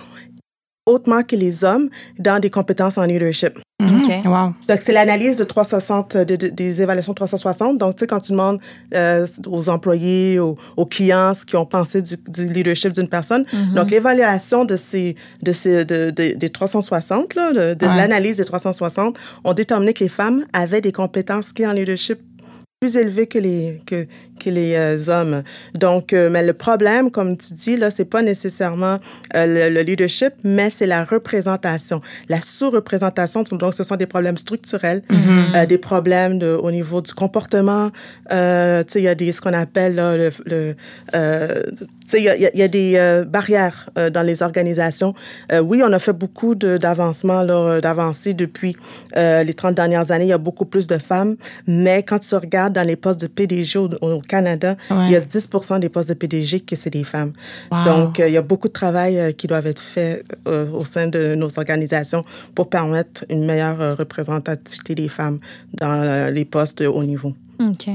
hautement 0.86 1.22
que 1.22 1.36
les 1.36 1.64
hommes 1.64 1.88
dans 2.18 2.38
des 2.40 2.50
compétences 2.50 2.98
en 2.98 3.04
leadership. 3.04 3.58
OK. 3.82 4.24
Wow. 4.24 4.54
Donc, 4.68 4.80
c'est 4.84 4.92
l'analyse 4.92 5.36
de 5.38 5.44
360, 5.44 6.16
de- 6.16 6.36
de- 6.36 6.48
des 6.48 6.80
évaluations 6.82 7.12
360. 7.14 7.76
Donc, 7.78 7.96
tu 7.96 8.00
sais, 8.00 8.06
quand 8.06 8.20
tu 8.20 8.32
demandes 8.32 8.58
euh, 8.94 9.26
aux 9.48 9.68
employés, 9.68 10.38
aux, 10.38 10.54
aux 10.76 10.86
clients 10.86 11.32
ce 11.34 11.44
qu'ils 11.44 11.58
ont 11.58 11.66
pensé 11.66 12.00
du, 12.02 12.16
du 12.28 12.46
leadership 12.46 12.92
d'une 12.92 13.08
personne. 13.08 13.44
Donc, 13.74 13.90
l'évaluation 13.90 14.64
de 14.64 14.76
ces, 14.76 15.16
de 15.42 15.52
ces, 15.52 15.84
de, 15.84 16.10
de- 16.10 16.34
des 16.34 16.50
360, 16.50 17.34
là, 17.34 17.52
de, 17.52 17.74
de 17.74 17.86
Ouais. 17.86 17.96
l'analyse 17.96 18.36
des 18.38 18.44
360, 18.44 19.18
ont 19.44 19.52
déterminé 19.54 19.92
que 19.92 20.04
les 20.04 20.08
femmes 20.10 20.44
avaient 20.52 20.80
des 20.80 20.92
compétences 20.92 21.52
clés 21.52 21.66
en 21.66 21.72
leadership 21.72 22.18
plus 22.84 22.98
élevées 22.98 23.26
que 23.26 23.38
les, 23.38 23.80
que, 23.86 24.06
que 24.38 24.50
les 24.50 24.74
euh, 24.74 25.08
hommes. 25.08 25.42
Donc, 25.74 26.12
euh, 26.12 26.28
mais 26.28 26.44
le 26.44 26.52
problème, 26.52 27.10
comme 27.10 27.34
tu 27.34 27.54
dis, 27.54 27.78
là, 27.78 27.90
c'est 27.90 28.04
pas 28.04 28.20
nécessairement 28.20 28.98
euh, 29.34 29.46
le, 29.46 29.74
le 29.74 29.80
leadership, 29.80 30.34
mais 30.44 30.68
c'est 30.68 30.86
la 30.86 31.02
représentation, 31.02 32.02
la 32.28 32.42
sous-représentation. 32.42 33.42
Donc, 33.44 33.72
ce 33.74 33.84
sont 33.84 33.96
des 33.96 34.04
problèmes 34.04 34.36
structurels, 34.36 35.02
euh, 35.10 35.64
des 35.64 35.78
problèmes 35.78 36.38
de, 36.38 36.48
au 36.48 36.70
niveau 36.70 37.00
du 37.00 37.14
comportement. 37.14 37.90
Tu 38.28 38.34
sais, 38.34 38.84
il 38.96 39.04
y 39.04 39.08
a 39.08 39.14
des, 39.14 39.32
ce 39.32 39.40
qu'on 39.40 39.54
appelle 39.54 39.94
là, 39.94 40.14
le, 40.44 40.74
il 42.12 42.22
y 42.22 42.28
a, 42.28 42.36
y 42.36 42.62
y 42.62 42.68
des 42.68 42.94
euh, 42.96 43.24
barrières 43.24 43.88
euh, 43.98 44.10
dans 44.10 44.22
les 44.22 44.42
organisations. 44.42 45.14
Euh, 45.52 45.60
oui, 45.60 45.82
on 45.84 45.92
a 45.92 45.98
fait 45.98 46.12
beaucoup 46.12 46.54
de- 46.54 46.76
d'avancements, 46.76 47.42
là, 47.42 47.80
d'avancées 47.80 48.34
depuis 48.34 48.76
les 49.16 49.54
30 49.54 49.74
dernières 49.74 50.10
années. 50.10 50.24
Il 50.26 50.28
y 50.28 50.32
a 50.32 50.38
beaucoup 50.38 50.64
plus 50.66 50.86
de 50.86 50.98
femmes, 50.98 51.36
mais 51.66 52.02
quand 52.02 52.18
tu 52.18 52.34
regardes 52.34 52.72
dans 52.74 52.86
les 52.86 52.96
postes 52.96 53.20
de 53.20 53.26
PDG 53.26 53.78
au, 53.78 53.88
au 54.00 54.20
Canada, 54.20 54.76
Ouais. 54.90 55.06
il 55.06 55.12
y 55.12 55.16
a 55.16 55.20
10 55.20 55.50
des 55.80 55.88
postes 55.88 56.08
de 56.08 56.14
PDG 56.14 56.60
que 56.60 56.76
c'est 56.76 56.90
des 56.90 57.04
femmes. 57.04 57.32
Wow. 57.72 57.84
Donc, 57.84 58.18
il 58.18 58.32
y 58.32 58.36
a 58.36 58.42
beaucoup 58.42 58.68
de 58.68 58.72
travail 58.72 59.34
qui 59.34 59.46
doivent 59.46 59.66
être 59.66 59.82
fait 59.82 60.24
au 60.46 60.84
sein 60.84 61.06
de 61.06 61.34
nos 61.34 61.58
organisations 61.58 62.22
pour 62.54 62.68
permettre 62.68 63.24
une 63.30 63.44
meilleure 63.46 63.96
représentativité 63.96 64.94
des 64.94 65.08
femmes 65.08 65.38
dans 65.72 66.30
les 66.32 66.44
postes 66.44 66.82
de 66.82 66.86
haut 66.86 67.04
niveau. 67.04 67.32
OK. 67.60 67.88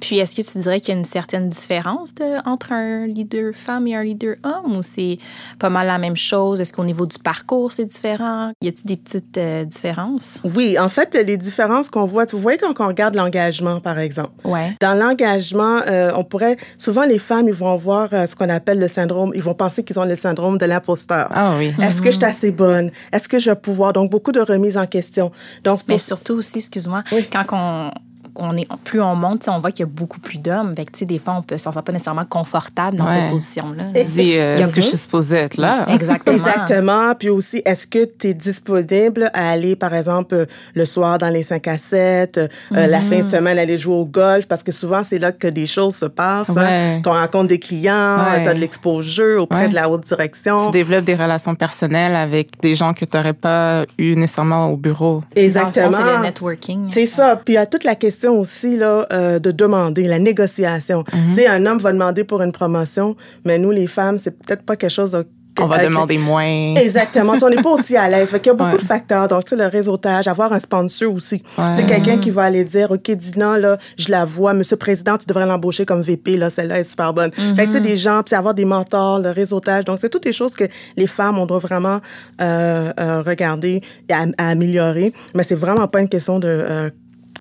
Puis, 0.00 0.18
est-ce 0.18 0.34
que 0.34 0.42
tu 0.42 0.58
dirais 0.58 0.80
qu'il 0.80 0.92
y 0.92 0.96
a 0.96 0.98
une 0.98 1.06
certaine 1.06 1.48
différence 1.48 2.14
de- 2.14 2.46
entre 2.46 2.72
un 2.72 3.06
leader 3.06 3.54
femme 3.54 3.86
et 3.86 3.94
un 3.96 4.02
leader 4.04 4.34
homme 4.44 4.76
ou 4.76 4.82
c'est 4.82 5.18
pas 5.58 5.70
mal 5.70 5.86
la 5.86 5.96
même 5.96 6.16
chose? 6.16 6.60
Est-ce 6.60 6.74
qu'au 6.74 6.84
niveau 6.84 7.06
du 7.06 7.18
parcours, 7.18 7.72
c'est 7.72 7.86
différent? 7.86 8.52
Y 8.60 8.68
a-t-il 8.68 8.86
des 8.86 8.96
petites 8.98 9.38
euh, 9.38 9.64
différences? 9.64 10.40
Oui, 10.54 10.78
en 10.78 10.90
fait, 10.90 11.14
les 11.14 11.38
différences 11.38 11.88
qu'on 11.88 12.04
voit, 12.04 12.26
vous 12.30 12.38
voyez 12.38 12.58
quand 12.58 12.74
on 12.78 12.86
regarde 12.86 13.14
l'engagement, 13.14 13.80
par 13.80 13.98
exemple. 13.98 14.32
Ouais. 14.44 14.76
Dans 14.82 14.92
l'engagement, 14.92 15.78
euh, 15.86 16.12
on 16.14 16.24
pourrait 16.24 16.58
souvent 16.76 17.04
les 17.04 17.18
femmes, 17.18 17.48
ils 17.48 17.54
vont 17.54 17.72
avoir 17.72 18.12
euh, 18.12 18.26
ce 18.26 18.36
qu'on 18.36 18.50
appelle 18.50 18.80
le 18.80 18.88
syndrome, 18.88 19.32
ils 19.34 19.42
vont 19.42 19.54
penser 19.54 19.82
qu'ils 19.84 19.98
ont 19.98 20.04
le 20.04 20.16
syndrome 20.16 20.58
de 20.58 20.66
l'imposteur. 20.66 21.28
Ah 21.30 21.54
oui. 21.56 21.72
Est-ce 21.80 22.02
que 22.02 22.10
je 22.10 22.16
suis 22.16 22.24
assez 22.26 22.50
bonne? 22.50 22.90
Est-ce 23.10 23.28
que 23.30 23.38
je 23.38 23.50
vais 23.50 23.56
pouvoir? 23.56 23.94
Donc 23.94 24.10
beaucoup 24.10 24.32
de 24.32 24.40
remises 24.40 24.76
en 24.76 24.86
question. 24.86 25.32
Donc 25.62 25.80
Mais 25.88 25.98
surtout 25.98 26.34
aussi, 26.34 26.58
excuse-moi, 26.58 27.04
quand 27.32 27.44
on 27.52 27.90
on 28.36 28.56
est, 28.56 28.66
plus 28.84 29.00
on 29.00 29.14
monte, 29.14 29.48
on 29.48 29.60
voit 29.60 29.70
qu'il 29.70 29.80
y 29.80 29.88
a 29.88 29.92
beaucoup 29.92 30.20
plus 30.20 30.38
d'hommes. 30.38 30.74
Fait 30.76 30.84
que, 30.84 31.04
des 31.04 31.18
fois, 31.18 31.34
on 31.38 31.42
peut 31.42 31.56
se 31.56 31.64
sentir 31.64 31.82
pas 31.82 31.92
nécessairement 31.92 32.24
confortable 32.24 32.96
dans 32.96 33.08
cette 33.10 33.30
position-là. 33.30 33.84
Dis, 34.04 34.36
euh, 34.36 34.56
est-ce 34.56 34.72
que 34.72 34.80
je 34.80 34.86
suis 34.86 34.96
supposée 34.96 35.36
être 35.36 35.56
là? 35.56 35.86
Exactement. 35.88 36.36
Exactement. 36.36 37.14
Puis 37.14 37.28
aussi, 37.28 37.62
est-ce 37.64 37.86
que 37.86 38.04
tu 38.04 38.28
es 38.28 38.34
disponible 38.34 39.30
à 39.34 39.50
aller, 39.50 39.76
par 39.76 39.94
exemple, 39.94 40.46
le 40.74 40.84
soir 40.84 41.18
dans 41.18 41.28
les 41.28 41.42
5 41.42 41.66
à 41.68 41.78
7, 41.78 42.38
euh, 42.38 42.48
la 42.86 43.00
fin 43.00 43.18
de 43.18 43.22
mm-hmm. 43.22 43.30
semaine, 43.30 43.58
aller 43.58 43.78
jouer 43.78 43.94
au 43.94 44.04
golf? 44.04 44.46
Parce 44.46 44.62
que 44.62 44.72
souvent, 44.72 45.02
c'est 45.04 45.18
là 45.18 45.32
que 45.32 45.48
des 45.48 45.66
choses 45.66 45.94
se 45.96 46.06
passent. 46.06 46.50
Hein. 46.56 47.00
Tu 47.02 47.08
rencontres 47.08 47.48
des 47.48 47.60
clients, 47.60 48.18
tu 48.42 48.48
as 48.48 48.54
de 48.54 48.58
l'exposure 48.58 49.42
auprès 49.42 49.68
de 49.68 49.74
la 49.74 49.88
haute 49.88 50.04
direction. 50.04 50.58
Tu 50.58 50.70
développes 50.70 51.04
des 51.04 51.14
relations 51.14 51.54
personnelles 51.54 52.16
avec 52.16 52.60
des 52.60 52.74
gens 52.74 52.94
que 52.94 53.04
tu 53.04 53.16
n'aurais 53.16 53.32
pas 53.32 53.84
eu 53.98 54.16
nécessairement 54.16 54.66
au 54.66 54.76
bureau. 54.76 55.22
Exactement. 55.36 55.92
C'est 55.92 56.02
le 56.02 56.22
networking. 56.22 56.88
C'est 56.90 57.06
ça. 57.06 57.36
Puis 57.36 57.54
il 57.54 57.56
y 57.56 57.60
a 57.60 57.66
toute 57.66 57.84
la 57.84 57.94
question 57.94 58.23
aussi 58.32 58.76
là, 58.76 59.06
euh, 59.12 59.38
de 59.38 59.50
demander, 59.50 60.04
la 60.04 60.18
négociation. 60.18 61.02
Mm-hmm. 61.02 61.28
Tu 61.30 61.34
sais, 61.34 61.46
un 61.46 61.66
homme 61.66 61.78
va 61.78 61.92
demander 61.92 62.24
pour 62.24 62.42
une 62.42 62.52
promotion, 62.52 63.16
mais 63.44 63.58
nous, 63.58 63.70
les 63.70 63.86
femmes, 63.86 64.18
c'est 64.18 64.38
peut-être 64.38 64.62
pas 64.62 64.76
quelque 64.76 64.90
chose 64.90 65.16
on 65.60 65.66
va 65.66 65.84
demander 65.84 66.18
moins. 66.18 66.74
Exactement. 66.74 67.34
on 67.40 67.48
n'est 67.48 67.62
pas 67.62 67.70
aussi 67.70 67.96
à 67.96 68.08
l'aise. 68.08 68.30
Il 68.32 68.46
y 68.46 68.50
a 68.50 68.54
beaucoup 68.54 68.76
de 68.76 68.82
facteurs. 68.82 69.28
Donc, 69.28 69.44
tu 69.44 69.50
sais, 69.50 69.56
le 69.56 69.68
réseautage, 69.68 70.26
avoir 70.26 70.52
un 70.52 70.58
sponsor 70.58 71.12
aussi. 71.12 71.42
Ouais. 71.56 71.74
Tu 71.76 71.86
quelqu'un 71.86 72.18
qui 72.18 72.30
va 72.30 72.44
aller 72.44 72.64
dire, 72.64 72.90
OK, 72.90 73.10
Dina, 73.10 73.58
là, 73.58 73.78
je 73.96 74.10
la 74.10 74.24
vois. 74.24 74.54
Monsieur 74.54 74.74
le 74.74 74.80
Président, 74.80 75.16
tu 75.16 75.26
devrais 75.26 75.46
l'embaucher 75.46 75.84
comme 75.86 76.02
VP, 76.02 76.36
là, 76.36 76.50
celle-là 76.50 76.80
est 76.80 76.84
super 76.84 77.12
bonne. 77.14 77.30
tu 77.30 77.70
sais, 77.70 77.80
des 77.80 77.96
gens, 77.96 78.22
puis 78.22 78.34
avoir 78.34 78.54
des 78.54 78.64
mentors, 78.64 79.20
le 79.20 79.30
réseautage. 79.30 79.84
Donc, 79.84 79.98
c'est 80.00 80.10
toutes 80.10 80.24
les 80.24 80.32
choses 80.32 80.54
que 80.54 80.64
les 80.96 81.06
femmes, 81.06 81.38
on 81.38 81.46
doit 81.46 81.58
vraiment 81.58 82.00
euh, 82.40 82.92
euh, 82.98 83.22
regarder 83.22 83.80
et 84.08 84.12
à, 84.12 84.26
améliorer. 84.38 85.12
Mais 85.34 85.44
c'est 85.44 85.54
vraiment 85.54 85.86
pas 85.88 86.00
une 86.00 86.08
question 86.08 86.38
de 86.38 86.48
euh, 86.48 86.90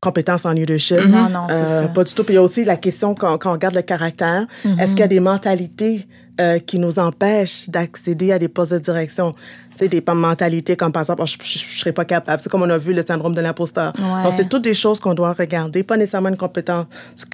compétences 0.04 0.46
en 0.46 0.52
leadership. 0.52 1.00
Non, 1.08 1.30
non, 1.30 1.48
c'est 1.50 1.68
ça. 1.68 1.88
Pas 1.88 2.04
du 2.04 2.14
tout. 2.14 2.24
Puis 2.24 2.34
il 2.34 2.36
y 2.36 2.40
a 2.40 2.44
aussi 2.44 2.66
la 2.66 2.76
question 2.76 3.16
quand, 3.16 3.38
quand 3.38 3.50
on 3.50 3.54
regarde 3.54 3.76
le 3.76 3.82
caractère. 3.82 4.46
Est-ce 4.80 4.92
qu'il 4.92 5.00
y 5.00 5.04
a 5.04 5.08
des 5.08 5.20
mentalités 5.20 6.08
euh, 6.42 6.60
qui 6.60 6.80
nous 6.80 7.00
empêchent 7.00 7.70
d'accéder 7.70 8.32
à 8.32 8.40
des 8.40 8.48
postes 8.50 8.74
de 8.74 8.80
direction? 8.80 9.32
Tu 9.32 9.86
sais, 9.86 9.88
des 9.88 10.04
mentalités 10.14 10.76
comme 10.76 10.92
par 10.92 11.02
exemple, 11.02 11.24
oh, 11.24 11.26
je 11.26 11.38
ne 11.38 11.60
serais 11.80 11.94
pas 11.94 12.06
capable. 12.06 12.44
C'est 12.44 12.50
comme 12.50 12.62
on 12.62 12.70
a 12.70 12.78
vu 12.78 12.94
le 12.94 13.02
syndrome 13.02 13.34
de 13.34 13.42
l'imposteur. 13.42 13.94
Donc, 13.94 14.34
c'est 14.34 14.50
toutes 14.50 14.64
des 14.64 14.74
choses 14.74 15.00
qu'on 15.00 15.14
doit 15.16 15.34
regarder. 15.34 15.84
Pas 15.84 15.98
nécessairement 15.98 16.30
une 16.30 16.38
compétence 16.38 16.86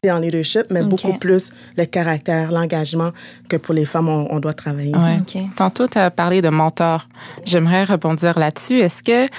en 0.10 0.20
leadership, 0.20 0.66
mais 0.70 0.84
beaucoup 0.84 1.18
plus 1.18 1.52
le 1.76 1.86
caractère, 1.86 2.52
l'engagement 2.52 3.10
que 3.50 3.58
pour 3.58 3.74
les 3.74 3.86
femmes, 3.86 4.08
on, 4.10 4.40
doit 4.40 4.54
travailler. 4.54 4.96
Ouais. 4.96 5.20
Tantôt, 5.58 5.88
tu 5.88 5.98
as 5.98 6.12
parlé 6.12 6.42
de 6.42 6.50
mentor. 6.50 7.08
J'aimerais 7.44 7.84
rebondir 7.84 8.40
là-dessus. 8.40 8.80
Est-ce 8.80 9.04
que 9.04 9.30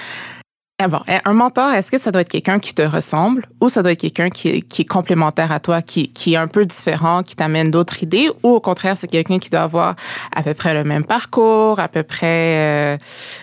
bon, 0.87 0.99
eh, 1.07 1.19
un 1.25 1.33
mentor, 1.33 1.73
est-ce 1.73 1.91
que 1.91 1.97
ça 1.97 2.11
doit 2.11 2.21
être 2.21 2.29
quelqu'un 2.29 2.59
qui 2.59 2.73
te 2.73 2.81
ressemble 2.81 3.45
ou 3.59 3.69
ça 3.69 3.81
doit 3.81 3.91
être 3.91 4.01
quelqu'un 4.01 4.29
qui, 4.29 4.49
est 4.49 4.85
complémentaire 4.85 5.51
à 5.51 5.59
toi, 5.59 5.81
qui, 5.81 6.09
qui 6.09 6.33
est 6.33 6.37
un 6.37 6.47
peu 6.47 6.65
différent, 6.65 7.23
qui 7.23 7.35
t'amène 7.35 7.69
d'autres 7.69 8.03
idées 8.03 8.29
ou 8.43 8.49
au 8.49 8.59
contraire, 8.59 8.97
c'est 8.97 9.07
quelqu'un 9.07 9.39
qui 9.39 9.49
doit 9.49 9.61
avoir 9.61 9.95
à 10.35 10.43
peu 10.43 10.53
près 10.53 10.73
le 10.73 10.83
même 10.83 11.03
parcours, 11.03 11.79
à 11.79 11.87
peu 11.87 12.03
près 12.03 12.95
euh, 12.95 12.97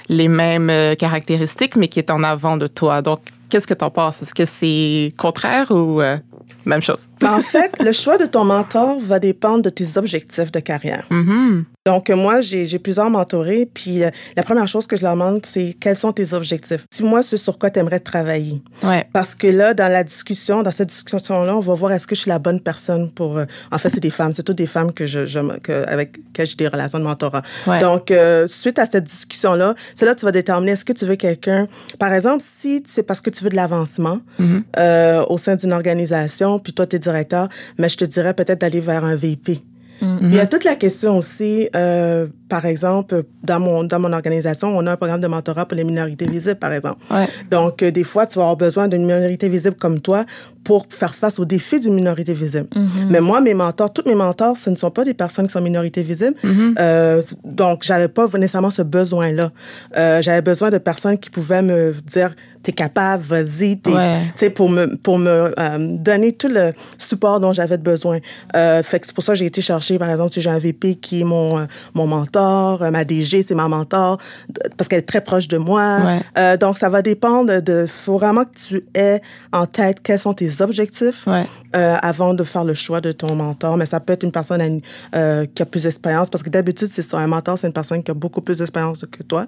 les 0.08 0.28
mêmes 0.28 0.70
euh, 0.70 0.94
caractéristiques, 0.94 1.76
mais 1.76 1.88
qui 1.88 1.98
est 1.98 2.10
en 2.10 2.22
avant 2.22 2.56
de 2.56 2.66
toi? 2.66 3.02
Donc, 3.02 3.20
qu'est-ce 3.50 3.66
que 3.66 3.74
tu 3.74 3.84
en 3.84 3.90
penses? 3.90 4.22
Est-ce 4.22 4.34
que 4.34 4.44
c'est 4.44 5.14
contraire 5.16 5.70
ou 5.70 6.00
euh, 6.00 6.16
même 6.64 6.82
chose? 6.82 7.08
En 7.24 7.40
fait, 7.40 7.72
le 7.80 7.92
choix 7.92 8.18
de 8.18 8.26
ton 8.26 8.44
mentor 8.44 8.98
va 9.00 9.18
dépendre 9.18 9.62
de 9.62 9.70
tes 9.70 9.96
objectifs 9.96 10.52
de 10.52 10.60
carrière. 10.60 11.06
Mm-hmm. 11.10 11.64
Donc, 11.88 12.10
moi, 12.10 12.42
j'ai 12.42 12.78
plusieurs 12.78 13.08
mentorés, 13.08 13.66
puis 13.72 14.04
euh, 14.04 14.10
la 14.36 14.42
première 14.42 14.68
chose 14.68 14.86
que 14.86 14.94
je 14.94 15.00
leur 15.00 15.14
demande, 15.14 15.40
c'est 15.46 15.74
quels 15.80 15.96
sont 15.96 16.12
tes 16.12 16.34
objectifs? 16.34 16.84
Dis-moi 16.92 17.22
ce 17.22 17.38
sur 17.38 17.58
quoi 17.58 17.70
tu 17.70 17.80
aimerais 17.80 17.98
travailler. 17.98 18.60
Ouais. 18.82 19.08
Parce 19.14 19.34
que 19.34 19.46
là, 19.46 19.72
dans 19.72 19.90
la 19.90 20.04
discussion, 20.04 20.62
dans 20.62 20.70
cette 20.70 20.90
discussion-là, 20.90 21.56
on 21.56 21.60
va 21.60 21.72
voir 21.72 21.92
est-ce 21.92 22.06
que 22.06 22.14
je 22.14 22.20
suis 22.20 22.28
la 22.28 22.38
bonne 22.38 22.60
personne 22.60 23.10
pour... 23.10 23.38
Euh, 23.38 23.46
en 23.72 23.78
fait, 23.78 23.88
c'est 23.88 24.00
des 24.00 24.10
femmes, 24.10 24.32
c'est 24.34 24.42
toutes 24.42 24.58
des 24.58 24.66
femmes 24.66 24.92
que 24.92 25.06
je, 25.06 25.24
je 25.24 25.40
que, 25.60 25.88
avec 25.88 26.18
lesquelles 26.18 26.46
j'ai 26.48 26.56
des 26.56 26.68
relations 26.68 26.98
de 26.98 27.04
mentorat. 27.04 27.40
Donc, 27.80 28.10
euh, 28.10 28.46
suite 28.46 28.78
à 28.78 28.84
cette 28.84 29.04
discussion-là, 29.04 29.74
c'est 29.94 30.04
là 30.04 30.12
que 30.12 30.20
tu 30.20 30.26
vas 30.26 30.32
déterminer 30.32 30.72
est-ce 30.72 30.84
que 30.84 30.92
tu 30.92 31.06
veux 31.06 31.16
quelqu'un... 31.16 31.68
Par 31.98 32.12
exemple, 32.12 32.44
si 32.46 32.82
c'est 32.84 33.02
parce 33.02 33.22
que 33.22 33.30
tu 33.30 33.42
veux 33.42 33.50
de 33.50 33.56
l'avancement 33.56 34.20
mm-hmm. 34.38 35.24
au 35.26 35.38
sein 35.38 35.56
d'une 35.56 35.72
organisation, 35.72 36.58
puis 36.58 36.74
toi, 36.74 36.86
tu 36.86 36.96
es 36.96 36.98
directeur, 36.98 37.48
mais 37.78 37.88
je 37.88 37.96
te 37.96 38.04
dirais 38.04 38.34
peut-être 38.34 38.60
d'aller 38.60 38.80
vers 38.80 39.06
un 39.06 39.16
VP. 39.16 39.62
Il 40.02 40.34
y 40.34 40.40
a 40.40 40.46
toute 40.46 40.64
la 40.64 40.76
question 40.76 41.16
aussi, 41.16 41.68
euh, 41.74 42.26
par 42.48 42.64
exemple, 42.66 43.24
dans 43.42 43.60
mon, 43.60 43.84
dans 43.84 43.98
mon 43.98 44.12
organisation, 44.12 44.68
on 44.76 44.86
a 44.86 44.92
un 44.92 44.96
programme 44.96 45.20
de 45.20 45.26
mentorat 45.26 45.66
pour 45.66 45.76
les 45.76 45.84
minorités 45.84 46.26
visibles, 46.26 46.58
par 46.58 46.72
exemple. 46.72 47.00
Donc, 47.50 47.82
euh, 47.82 47.90
des 47.90 48.04
fois, 48.04 48.26
tu 48.26 48.38
vas 48.38 48.44
avoir 48.44 48.56
besoin 48.56 48.88
d'une 48.88 49.02
minorité 49.02 49.48
visible 49.48 49.76
comme 49.76 50.00
toi 50.00 50.24
pour 50.64 50.86
faire 50.90 51.14
face 51.14 51.38
aux 51.38 51.46
défis 51.46 51.80
d'une 51.80 51.94
minorité 51.94 52.34
visible. 52.34 52.68
Mm-hmm. 52.74 53.06
Mais 53.08 53.20
moi, 53.20 53.40
mes 53.40 53.54
mentors, 53.54 53.90
tous 53.90 54.06
mes 54.06 54.14
mentors, 54.14 54.56
ce 54.56 54.68
ne 54.68 54.76
sont 54.76 54.90
pas 54.90 55.04
des 55.04 55.14
personnes 55.14 55.46
qui 55.46 55.52
sont 55.52 55.62
minorités 55.62 56.02
visibles. 56.02 56.36
Mm-hmm. 56.44 56.74
euh, 56.78 57.22
donc, 57.44 57.84
j'avais 57.84 58.08
pas 58.08 58.26
nécessairement 58.34 58.70
ce 58.70 58.82
besoin-là. 58.82 59.50
Euh, 59.96 60.20
j'avais 60.20 60.42
besoin 60.42 60.68
de 60.68 60.78
personnes 60.78 61.16
qui 61.16 61.30
pouvaient 61.30 61.62
me 61.62 61.94
dire, 62.04 62.34
t'es 62.62 62.72
capable, 62.72 63.22
vas-y, 63.22 63.80
tu 63.80 63.90
sais, 64.36 64.50
pour 64.50 64.68
me, 64.68 64.94
pour 64.96 65.18
me 65.18 65.54
euh, 65.58 65.78
donner 65.78 66.32
tout 66.32 66.48
le 66.48 66.72
support 66.98 67.40
dont 67.40 67.52
j'avais 67.52 67.78
besoin. 67.78 68.18
Fait 68.54 69.00
que 69.00 69.06
c'est 69.06 69.14
pour 69.14 69.24
ça 69.24 69.32
que 69.32 69.38
j'ai 69.38 69.46
été 69.46 69.62
chercher, 69.62 69.98
par 69.98 70.10
exemple, 70.10 70.32
si 70.32 70.42
j'ai 70.42 70.50
un 70.50 70.58
VP 70.58 70.96
qui 70.96 71.22
est 71.22 71.24
mon, 71.24 71.66
mon 71.94 72.06
mentor, 72.06 72.37
euh, 72.38 72.90
ma 72.90 73.04
DG, 73.04 73.42
c'est 73.42 73.54
ma 73.54 73.68
mentor, 73.68 74.18
parce 74.76 74.88
qu'elle 74.88 75.00
est 75.00 75.08
très 75.08 75.20
proche 75.20 75.48
de 75.48 75.58
moi. 75.58 75.98
Euh, 76.36 76.56
donc, 76.56 76.78
ça 76.78 76.88
va 76.88 77.02
dépendre 77.02 77.62
de. 77.62 77.86
Faut 77.86 78.18
vraiment 78.18 78.44
que 78.44 78.54
tu 78.54 78.84
aies 78.94 79.20
en 79.52 79.66
tête 79.66 79.98
quels 80.02 80.18
sont 80.18 80.34
tes 80.34 80.60
objectifs 80.60 81.26
euh, 81.26 81.96
avant 82.02 82.34
de 82.34 82.44
faire 82.44 82.64
le 82.64 82.74
choix 82.74 83.00
de 83.00 83.12
ton 83.12 83.34
mentor. 83.34 83.76
Mais 83.76 83.86
ça 83.86 84.00
peut 84.00 84.12
être 84.12 84.22
une 84.22 84.32
personne 84.32 84.80
qui 84.80 85.62
a 85.62 85.66
plus 85.66 85.82
d'expérience, 85.82 86.30
parce 86.30 86.42
que 86.42 86.50
d'habitude, 86.50 86.88
c'est 86.90 87.02
ça. 87.02 87.18
Un 87.18 87.26
mentor, 87.26 87.58
c'est 87.58 87.66
une 87.66 87.72
personne 87.72 88.02
qui 88.02 88.10
a 88.10 88.14
beaucoup 88.14 88.40
plus 88.40 88.58
d'expérience 88.58 89.04
que 89.10 89.22
toi. 89.22 89.44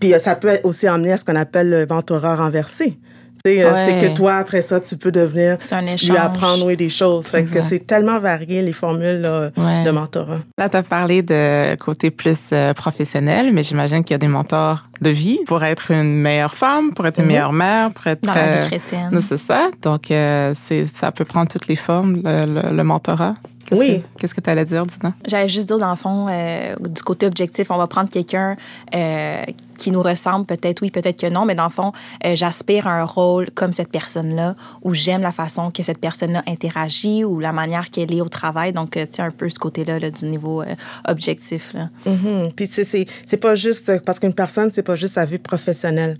Puis, 0.00 0.14
ça 0.18 0.34
peut 0.34 0.58
aussi 0.64 0.86
amener 0.86 1.12
à 1.12 1.16
ce 1.16 1.24
qu'on 1.24 1.36
appelle 1.36 1.68
le 1.68 1.86
mentorat 1.86 2.36
renversé. 2.36 2.98
Euh, 3.46 3.86
c'est 3.86 4.00
que 4.00 4.14
toi, 4.14 4.36
après 4.36 4.62
ça, 4.62 4.80
tu 4.80 4.96
peux 4.96 5.12
devenir, 5.12 5.58
tu 5.58 6.10
lui 6.10 6.16
apprendre 6.16 6.64
oui, 6.64 6.78
des 6.78 6.88
choses. 6.88 7.26
Fait 7.26 7.44
que 7.44 7.62
c'est 7.62 7.86
tellement 7.86 8.18
varié, 8.18 8.62
les 8.62 8.72
formules 8.72 9.20
de 9.20 9.90
mentorat. 9.90 10.40
Là, 10.56 10.70
tu 10.70 10.76
as 10.78 10.82
parlé 10.82 11.20
de 11.20 11.74
côté 11.76 12.10
plus 12.10 12.50
euh, 12.52 12.72
professionnel, 12.72 13.52
mais 13.52 13.62
j'imagine 13.62 14.02
qu'il 14.02 14.14
y 14.14 14.16
a 14.16 14.18
des 14.18 14.28
mentors 14.28 14.88
de 15.02 15.10
vie 15.10 15.40
pour 15.46 15.62
être 15.62 15.90
une 15.90 16.16
meilleure 16.16 16.54
femme, 16.54 16.94
pour 16.94 17.06
être 17.06 17.18
une 17.18 17.26
mm-hmm. 17.26 17.28
meilleure 17.28 17.52
mère, 17.52 17.90
pour 17.92 18.06
être... 18.06 18.22
Dans 18.22 18.32
la 18.32 18.52
vie 18.52 18.64
euh, 18.64 18.66
chrétienne. 18.66 19.20
C'est 19.20 19.36
ça. 19.36 19.68
Donc, 19.82 20.04
c'est 20.08 20.86
ça 20.86 21.12
peut 21.12 21.26
prendre 21.26 21.48
toutes 21.48 21.68
les 21.68 21.76
formes, 21.76 22.22
le 22.24 22.82
mentorat 22.82 23.34
oui. 23.72 24.02
Qu'est-ce 24.18 24.34
que 24.34 24.40
tu 24.40 24.50
allais 24.50 24.64
dire, 24.64 24.84
Dina? 24.86 25.14
J'allais 25.26 25.48
juste 25.48 25.68
dire, 25.68 25.78
dans 25.78 25.90
le 25.90 25.96
fond, 25.96 26.26
euh, 26.28 26.76
du 26.80 27.02
côté 27.02 27.26
objectif, 27.26 27.70
on 27.70 27.76
va 27.76 27.86
prendre 27.86 28.08
quelqu'un 28.08 28.56
euh, 28.94 29.44
qui 29.78 29.90
nous 29.90 30.02
ressemble, 30.02 30.46
peut-être 30.46 30.82
oui, 30.82 30.90
peut-être 30.90 31.20
que 31.20 31.26
non, 31.28 31.44
mais 31.44 31.54
dans 31.54 31.64
le 31.64 31.70
fond, 31.70 31.92
euh, 32.24 32.36
j'aspire 32.36 32.86
à 32.86 33.00
un 33.00 33.04
rôle 33.04 33.50
comme 33.50 33.72
cette 33.72 33.90
personne-là, 33.90 34.54
où 34.82 34.94
j'aime 34.94 35.22
la 35.22 35.32
façon 35.32 35.70
que 35.70 35.82
cette 35.82 35.98
personne-là 35.98 36.42
interagit 36.46 37.24
ou 37.24 37.40
la 37.40 37.52
manière 37.52 37.90
qu'elle 37.90 38.14
est 38.14 38.20
au 38.20 38.28
travail. 38.28 38.72
Donc, 38.72 38.92
tu 38.92 39.06
sais, 39.10 39.22
un 39.22 39.30
peu 39.30 39.48
ce 39.48 39.58
côté-là 39.58 39.98
là, 39.98 40.10
du 40.10 40.26
niveau 40.26 40.62
objectif. 41.06 41.72
Là. 41.74 41.90
Mm-hmm. 42.06 42.52
Puis, 42.54 42.68
c'est 42.68 43.36
pas 43.36 43.54
juste, 43.54 44.00
parce 44.04 44.20
qu'une 44.20 44.34
personne, 44.34 44.70
c'est 44.72 44.82
pas 44.82 44.96
juste 44.96 45.14
sa 45.14 45.24
vie 45.24 45.38
professionnelle. 45.38 46.16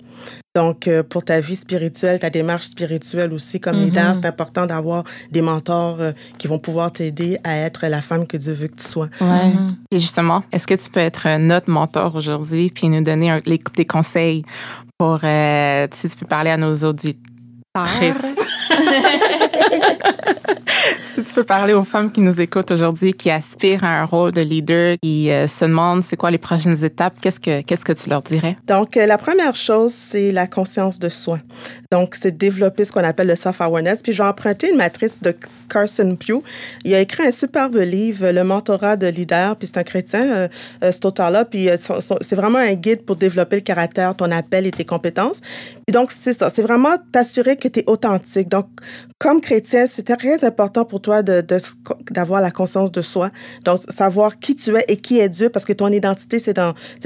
Donc, 0.57 0.87
euh, 0.87 1.03
pour 1.03 1.25
ta 1.25 1.41
vie 1.41 1.57
spirituelle, 1.57 2.21
ta 2.21 2.31
démarche 2.31 2.67
spirituelle 2.67 3.33
aussi, 3.33 3.59
comme 3.59 3.75
mm-hmm. 3.75 3.85
leader, 3.87 4.15
c'est 4.15 4.27
important 4.27 4.67
d'avoir 4.67 5.03
des 5.33 5.43
mentors 5.43 6.01
euh, 6.01 6.13
qui 6.39 6.47
vont 6.47 6.61
pouvoir 6.61 6.93
t'aider 6.93 7.34
à 7.45 7.57
être 7.57 7.87
la 7.87 8.01
femme 8.01 8.27
que 8.27 8.37
Dieu 8.37 8.53
veut 8.53 8.69
que 8.69 8.77
tu 8.77 8.87
sois. 8.87 9.09
Ouais. 9.21 9.27
Mm-hmm. 9.27 9.75
Et 9.93 9.99
justement, 9.99 10.43
est-ce 10.53 10.67
que 10.67 10.75
tu 10.75 10.91
peux 10.91 11.01
être 11.01 11.39
notre 11.39 11.71
mentor 11.71 12.15
aujourd'hui 12.15 12.71
puis 12.71 12.89
nous 12.89 13.03
donner 13.03 13.39
des 13.77 13.85
conseils 13.85 14.45
pour, 14.99 15.21
euh, 15.25 15.87
si 15.93 16.09
tu 16.09 16.17
peux 16.17 16.27
parler 16.27 16.51
à 16.51 16.57
nos 16.57 16.75
auditeurs? 16.85 17.21
si 21.03 21.25
tu 21.25 21.35
peux 21.35 21.43
parler 21.43 21.75
aux 21.75 21.83
femmes 21.83 22.13
qui 22.13 22.21
nous 22.21 22.41
écoutent 22.41 22.71
aujourd'hui, 22.71 23.15
qui 23.15 23.31
aspirent 23.31 23.83
à 23.83 24.01
un 24.01 24.05
rôle 24.05 24.31
de 24.31 24.43
leader, 24.43 24.97
qui 25.03 25.29
euh, 25.31 25.49
se 25.49 25.65
demandent 25.65 26.05
c'est 26.05 26.17
quoi 26.17 26.31
les 26.31 26.39
prochaines 26.39 26.85
étapes, 26.85 27.15
qu'est-ce 27.21 27.41
que, 27.41 27.63
qu'est-ce 27.63 27.85
que 27.85 27.93
tu 27.93 28.09
leur 28.11 28.23
dirais? 28.23 28.57
Donc, 28.69 28.97
euh, 28.97 29.07
la 29.07 29.19
première 29.19 29.57
chose, 29.57 29.93
c'est 29.93 30.31
la 30.31 30.47
conscience 30.47 31.01
de 31.01 31.09
soi. 31.09 31.41
Donc, 31.95 32.17
c'est 32.21 32.37
développer 32.37 32.85
ce 32.85 32.91
qu'on 32.91 33.05
appelle 33.05 33.29
le 33.29 33.37
self-awareness. 33.37 34.03
Puis, 34.03 34.13
je 34.13 34.21
vais 34.21 34.29
emprunter 34.29 34.69
une 34.69 34.79
matrice 34.79 35.23
de 35.23 35.33
Carson 35.69 36.17
Pugh. 36.17 36.43
Il 36.85 36.93
a 36.93 36.99
écrit 36.99 37.23
un 37.25 37.31
superbe 37.31 37.77
livre, 37.77 38.33
Le 38.33 38.43
mentorat 38.43 38.97
de 38.97 39.07
leader. 39.07 39.55
Puis, 39.55 39.69
c'est 39.69 39.79
un 39.79 39.85
chrétien, 39.85 40.29
euh, 40.29 40.49
cet 40.91 41.05
auteur-là. 41.05 41.45
Puis, 41.45 41.69
c'est 42.21 42.35
vraiment 42.35 42.59
un 42.59 42.75
guide 42.75 43.05
pour 43.05 43.15
développer 43.15 43.55
le 43.55 43.63
caractère, 43.63 44.17
ton 44.17 44.33
appel 44.33 44.67
et 44.67 44.73
tes 44.73 44.85
compétences. 44.85 45.41
Puis, 45.87 45.93
donc, 45.93 46.11
c'est 46.11 46.33
ça. 46.33 46.51
C'est 46.51 46.63
vraiment 46.63 46.97
t'assurer 47.13 47.57
que 47.57 47.69
tu 47.69 47.79
es 47.79 47.85
authentique. 47.87 48.49
Donc, 48.49 48.67
comme 49.21 49.41
chrétien, 49.41 49.87
c'est 49.87 50.03
très 50.03 50.45
important 50.45 50.85
pour 50.85 51.01
toi 51.01 51.23
de, 51.23 51.47
d'avoir 52.11 52.41
la 52.41 52.51
conscience 52.51 52.91
de 52.91 53.03
soi. 53.03 53.31
Donc, 53.65 53.79
savoir 53.89 54.41
qui 54.41 54.57
tu 54.57 54.77
es 54.77 54.85
et 54.89 54.97
qui 54.97 55.21
est 55.21 55.29
Dieu, 55.29 55.49
parce 55.49 55.65
que 55.65 55.73
ton 55.73 55.93
identité, 55.93 56.41
c'est 56.41 56.59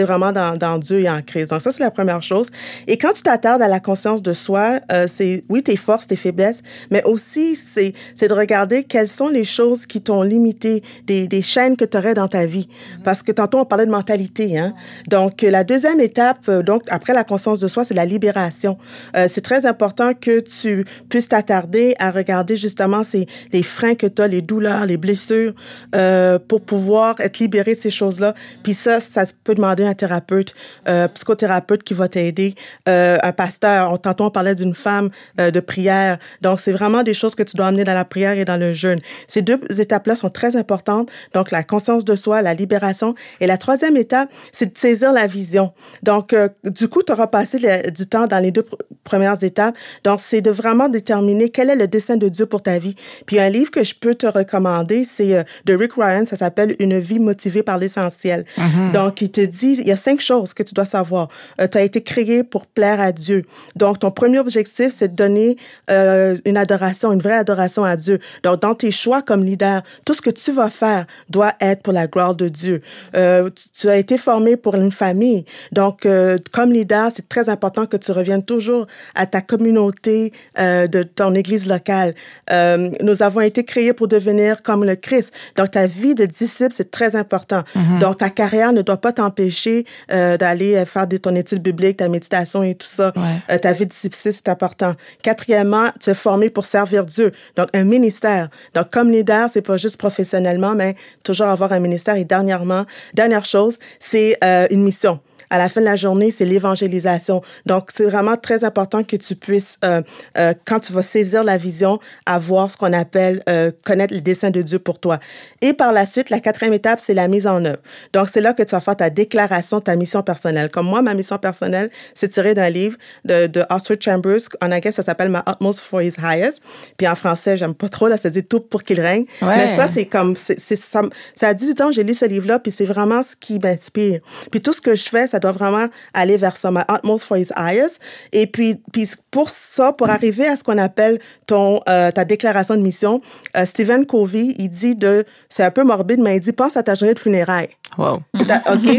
vraiment 0.03 0.33
dans, 0.33 0.57
dans 0.57 0.79
Dieu 0.79 1.01
et 1.01 1.11
en 1.11 1.21
Christ. 1.21 1.51
Donc, 1.51 1.61
ça, 1.61 1.73
c'est 1.73 1.83
la 1.83 1.91
première 1.91 2.23
chose. 2.23 2.51
Et 2.87 2.97
quand 2.97 3.13
tu 3.13 3.21
t'attardes 3.21 3.61
à 3.61 3.69
la 3.69 3.81
conscience 3.81 4.23
de 4.23 4.33
soi, 4.33 4.78
toi, 4.79 4.97
euh, 4.97 5.07
c'est, 5.09 5.45
oui, 5.49 5.63
tes 5.63 5.77
forces, 5.77 6.07
tes 6.07 6.17
faiblesses, 6.17 6.63
mais 6.91 7.03
aussi, 7.05 7.55
c'est, 7.55 7.93
c'est 8.15 8.29
de 8.29 8.35
regarder 8.35 8.85
quelles 8.85 9.09
sont 9.09 9.29
les 9.29 9.45
choses 9.45 9.87
qui 9.87 10.01
t'ont 10.01 10.23
limité, 10.23 10.83
des, 11.07 11.27
des 11.27 11.43
chaînes 11.43 11.77
que 11.77 11.85
tu 11.85 11.97
aurais 11.97 12.15
dans 12.15 12.29
ta 12.29 12.47
vie. 12.47 12.69
Mm-hmm. 12.69 13.03
Parce 13.03 13.23
que 13.23 13.33
tantôt, 13.33 13.59
on 13.59 13.65
parlait 13.65 13.87
de 13.87 13.91
mentalité. 13.91 14.59
Hein? 14.59 14.75
Donc, 15.09 15.43
la 15.43 15.65
deuxième 15.65 16.01
étape, 16.01 16.49
euh, 16.49 16.63
donc, 16.63 16.83
après 16.89 17.13
la 17.13 17.25
conscience 17.25 17.61
de 17.61 17.69
soi, 17.69 17.85
c'est 17.85 17.95
la 17.95 18.05
libération. 18.05 18.79
Euh, 19.17 19.27
c'est 19.29 19.41
très 19.41 19.67
important 19.67 20.13
que 20.15 20.41
tu 20.41 20.85
puisses 21.09 21.29
t'attarder 21.29 21.95
à 21.99 22.11
regarder 22.11 22.57
justement 22.57 23.05
ces, 23.05 23.27
les 23.53 23.63
freins 23.63 23.95
que 23.95 24.07
tu 24.07 24.23
as, 24.23 24.29
les 24.29 24.43
douleurs, 24.43 24.87
les 24.87 24.97
blessures, 24.97 25.55
euh, 25.95 26.39
pour 26.39 26.61
pouvoir 26.61 27.21
être 27.21 27.39
libéré 27.39 27.75
de 27.75 27.81
ces 27.81 27.91
choses-là. 27.91 28.35
Puis 28.63 28.75
ça, 28.75 29.01
ça 29.01 29.25
peut 29.45 29.55
demander 29.55 29.85
un 29.85 29.95
thérapeute, 29.95 30.55
euh, 30.89 31.09
psychothérapeute 31.09 31.83
qui 31.83 31.95
va 31.95 32.09
t'aider, 32.09 32.55
euh, 32.89 33.19
un 33.23 33.33
pasteur. 33.33 34.01
Tantôt, 34.01 34.25
on 34.25 34.31
parlait 34.31 34.55
d'une 34.55 34.68
femme 34.75 35.11
euh, 35.41 35.51
de 35.51 35.61
prière. 35.61 36.19
Donc, 36.41 36.61
c'est 36.61 36.73
vraiment 36.73 37.03
des 37.03 37.15
choses 37.15 37.35
que 37.35 37.43
tu 37.43 37.57
dois 37.57 37.67
amener 37.67 37.85
dans 37.85 37.95
la 37.95 38.05
prière 38.05 38.39
et 38.39 38.45
dans 38.45 38.57
le 38.57 38.75
jeûne. 38.75 39.01
Ces 39.27 39.43
deux 39.43 39.61
étapes-là 39.79 40.17
sont 40.17 40.31
très 40.31 40.57
importantes. 40.57 41.11
Donc, 41.35 41.51
la 41.51 41.63
conscience 41.63 42.05
de 42.05 42.17
soi, 42.17 42.43
la 42.43 42.55
libération. 42.55 43.15
Et 43.41 43.47
la 43.47 43.59
troisième 43.59 43.97
étape, 43.97 44.31
c'est 44.53 44.73
de 44.73 44.79
saisir 44.79 45.13
la 45.13 45.27
vision. 45.27 45.73
Donc, 46.03 46.33
euh, 46.33 46.49
du 46.65 46.89
coup, 46.89 47.03
tu 47.03 47.13
auras 47.13 47.27
passé 47.27 47.59
le, 47.59 47.91
du 47.91 48.07
temps 48.07 48.27
dans 48.27 48.39
les 48.39 48.51
deux 48.51 48.65
premières 49.05 49.43
étapes. 49.43 49.77
Donc, 50.05 50.21
c'est 50.21 50.41
de 50.41 50.51
vraiment 50.51 50.89
déterminer 50.89 51.51
quel 51.51 51.71
est 51.71 51.77
le 51.77 51.87
dessein 51.87 52.17
de 52.17 52.29
Dieu 52.29 52.47
pour 52.47 52.63
ta 52.63 52.79
vie. 52.79 52.95
Puis, 53.27 53.39
un 53.39 53.49
livre 53.49 53.71
que 53.71 53.85
je 53.85 53.95
peux 53.95 54.15
te 54.15 54.27
recommander, 54.27 55.05
c'est 55.05 55.35
euh, 55.35 55.43
de 55.65 55.75
Rick 55.75 55.93
Ryan, 55.95 56.25
ça 56.27 56.37
s'appelle 56.37 56.77
Une 56.79 56.99
vie 56.99 57.19
motivée 57.19 57.63
par 57.63 57.79
l'essentiel. 57.79 58.45
Mm-hmm. 58.57 58.93
Donc, 58.93 59.21
il 59.21 59.31
te 59.31 59.41
dit, 59.41 59.77
il 59.81 59.87
y 59.87 59.93
a 59.93 59.97
cinq 59.97 60.21
choses 60.21 60.53
que 60.53 60.63
tu 60.63 60.75
dois 60.75 60.85
savoir. 60.85 61.29
Tu 61.59 61.79
as 61.79 61.83
été 61.83 62.03
créé 62.03 62.45
pour 62.45 62.67
plaire 62.67 63.01
à 63.01 63.13
Dieu. 63.13 63.45
Donc, 63.77 63.99
ton 64.01 64.11
premier 64.11 64.39
objectif, 64.49 64.95
c'est 64.97 65.09
de 65.09 65.15
donner 65.15 65.57
euh, 65.91 66.37
une 66.47 66.57
adoration, 66.57 67.13
une 67.13 67.21
vraie 67.21 67.35
adoration 67.35 67.85
à 67.85 67.97
Dieu. 67.97 68.19
Donc, 68.43 68.63
dans 68.63 68.75
tes 68.75 68.91
choix 68.91 69.21
comme 69.21 69.45
leader, 69.45 69.83
tout 70.07 70.15
ce 70.15 70.23
que 70.23 70.31
tu 70.31 70.53
vas 70.53 70.71
faire 70.71 71.05
doit 71.29 71.53
être 71.61 71.83
pour 71.83 71.93
la 71.93 72.07
gloire 72.07 72.35
de 72.35 72.49
Dieu. 72.49 72.81
Euh, 73.15 73.51
tu, 73.51 73.65
tu 73.75 73.89
as 73.89 73.97
été 73.97 74.17
formé 74.17 74.57
pour 74.57 74.75
une 74.75 74.91
famille. 74.91 75.45
Donc, 75.73 76.07
euh, 76.07 76.39
comme 76.51 76.73
leader, 76.73 77.11
c'est 77.15 77.29
très 77.29 77.51
important 77.51 77.85
que 77.85 77.99
tu 77.99 78.11
reviennes 78.11 78.43
toujours 78.43 78.87
à 79.15 79.27
ta 79.27 79.41
communauté 79.41 80.33
de 80.57 81.03
ton 81.03 81.35
église 81.35 81.67
locale. 81.67 82.15
Nous 82.51 83.23
avons 83.23 83.41
été 83.41 83.65
créés 83.65 83.93
pour 83.93 84.09
devenir 84.09 84.63
comme 84.63 84.85
le 84.85 84.97
Christ. 84.97 85.33
Donc, 85.57 85.73
ta 85.73 85.87
vie 85.87 86.15
de 86.15 86.25
disciple, 86.25 86.73
c'est 86.75 86.91
très 86.91 87.17
important. 87.17 87.63
Donc, 88.01 88.19
ta 88.19 88.31
carrière 88.31 88.73
ne 88.73 88.83
doit 88.83 89.01
pas 89.01 89.13
t'empêcher 89.13 89.85
d'aller 90.09 90.85
faire 90.87 91.07
ton 91.23 91.35
étude 91.35 91.63
biblique, 91.63 91.99
ta 91.99 92.09
méditation 92.09 92.63
et 92.63 92.75
tout 92.75 92.87
ça. 92.87 93.13
Ouais. 93.17 93.59
Ta 93.59 93.73
vie 93.73 93.87
de 93.87 93.91
disciple, 93.91 94.17
important. 94.47 94.95
Quatrièmement, 95.23 95.89
tu 96.01 96.11
es 96.11 96.15
formé 96.15 96.51
pour 96.51 96.65
servir 96.65 97.07
Dieu. 97.07 97.33
Donc, 97.57 97.69
un 97.75 97.85
ministère. 97.85 98.51
Donc, 98.75 98.91
comme 98.91 99.11
leader, 99.11 99.51
c'est 99.51 99.63
pas 99.63 99.77
juste 99.77 99.97
professionnellement, 99.97 100.75
mais 100.75 100.95
toujours 101.25 101.49
avoir 101.49 101.73
un 101.73 101.81
ministère. 101.81 102.17
Et 102.17 102.25
dernièrement, 102.25 102.85
dernière 103.15 103.45
chose, 103.45 103.79
c'est 103.99 104.37
euh, 104.45 104.67
une 104.71 104.85
mission. 104.85 105.19
À 105.51 105.59
la 105.59 105.69
fin 105.69 105.81
de 105.81 105.87
la 105.87 105.97
journée, 105.97 106.31
c'est 106.31 106.45
l'évangélisation. 106.45 107.43
Donc, 107.67 107.91
c'est 107.93 108.05
vraiment 108.05 108.37
très 108.37 108.65
important 108.65 109.03
que 109.03 109.17
tu 109.17 109.35
puisses, 109.35 109.79
euh, 109.85 110.03
euh, 110.37 110.55
quand 110.67 110.81
tu 110.81 110.93
vas 110.93 111.03
saisir 111.03 111.45
la 111.45 111.57
vision, 111.57 111.99
avoir 112.27 112.71
ce 112.71 112.77
qu'on 112.77 112.93
appelle 112.93 113.43
euh, 113.49 113.71
connaître 113.85 114.15
le 114.15 114.21
dessein 114.21 114.51
de 114.51 114.63
Dieu 114.63 114.79
pour 114.79 114.99
toi. 115.01 115.19
Et 115.63 115.73
par 115.73 115.93
la 115.93 116.07
suite, 116.07 116.31
la 116.31 116.41
quatrième 116.41 116.75
étape, 116.75 117.01
c'est 117.01 117.15
la 117.15 117.29
mise 117.29 117.47
en 117.47 117.65
œuvre. 117.65 117.79
Donc, 118.13 118.29
c'est 118.33 118.41
là 118.41 118.53
que 118.55 118.63
tu 118.63 118.71
vas 118.75 118.81
faire 118.81 118.97
ta 118.97 119.11
déclaration, 119.11 119.81
ta 119.81 119.97
mission 119.97 120.23
personnelle. 120.23 120.71
Comme 120.71 120.87
moi, 120.87 121.03
ma 121.03 121.15
mission 121.15 121.39
personnelle, 121.39 121.91
c'est 122.15 122.29
tiré 122.29 122.55
d'un 122.55 122.71
livre 122.71 122.97
de, 123.25 123.47
de 123.47 123.65
Oswald 123.71 124.03
Chambers. 124.03 124.41
En 124.61 124.71
anglais, 124.73 124.93
ça 124.93 125.03
s'appelle 125.03 125.31
My 125.31 125.41
Utmost 125.49 125.81
for 125.81 126.03
His 126.03 126.15
Highest. 126.23 126.61
Puis 126.97 127.07
en 127.09 127.15
français, 127.15 127.57
j'aime 127.57 127.75
pas 127.75 127.89
trop, 127.89 128.09
là, 128.09 128.17
ça 128.17 128.31
dit 128.31 128.45
tout 128.45 128.61
pour 128.61 128.83
qu'il 128.83 129.01
règne. 129.01 129.25
Ouais. 129.43 129.57
Mais 129.57 129.77
ça, 129.77 129.89
c'est 129.89 130.07
comme, 130.07 130.37
c'est- 130.37 130.59
ça, 130.77 131.03
ça 131.35 131.49
a 131.49 131.55
18 131.55 131.81
ans, 131.81 131.93
j'ai 131.93 132.05
lu 132.05 132.15
ce 132.15 132.25
livre-là, 132.25 132.59
puis 132.59 132.71
c'est 132.73 132.85
vraiment 132.85 133.23
ce 133.23 133.35
qui 133.37 133.59
m'inspire. 133.59 134.21
Puis 134.51 134.61
tout 134.61 134.73
ce 134.73 134.81
que 134.81 134.95
je 134.95 135.09
fais, 135.09 135.27
ça 135.27 135.38
doit 135.41 135.53
vraiment 135.53 135.87
aller 136.15 136.37
vers 136.37 136.57
ça, 136.57 136.71
my 136.71 136.83
utmost 136.91 137.25
for 137.25 137.37
his 137.37 137.51
highest. 137.57 138.01
Et 138.33 138.47
puis, 138.47 138.81
puis 138.93 139.09
pour 139.31 139.51
ça, 139.51 139.93
pour 139.93 140.11
arriver 140.11 140.47
à 140.47 140.57
ce 140.57 140.65
qu'on 140.65 140.79
appelle 140.79 141.21
ton, 141.47 141.81
euh, 141.89 142.11
ta 142.11 142.25
déclaration 142.25 142.77
de 142.77 142.83
mission, 142.83 143.21
euh, 143.57 143.65
Stephen 143.67 144.07
Covey, 144.07 144.55
il 144.59 144.69
dit 144.69 144.95
de, 144.95 145.25
c'est 145.49 145.65
un 145.65 145.71
peu 145.71 145.85
morbide, 145.85 146.21
mais 146.21 146.37
il 146.37 146.41
dit, 146.41 146.53
pense 146.53 146.77
à 146.77 146.83
ta 146.83 146.95
journée 146.95 147.15
de 147.15 147.19
funérailles. 147.19 147.71
Wow. 147.99 148.23
OK? 148.35 148.43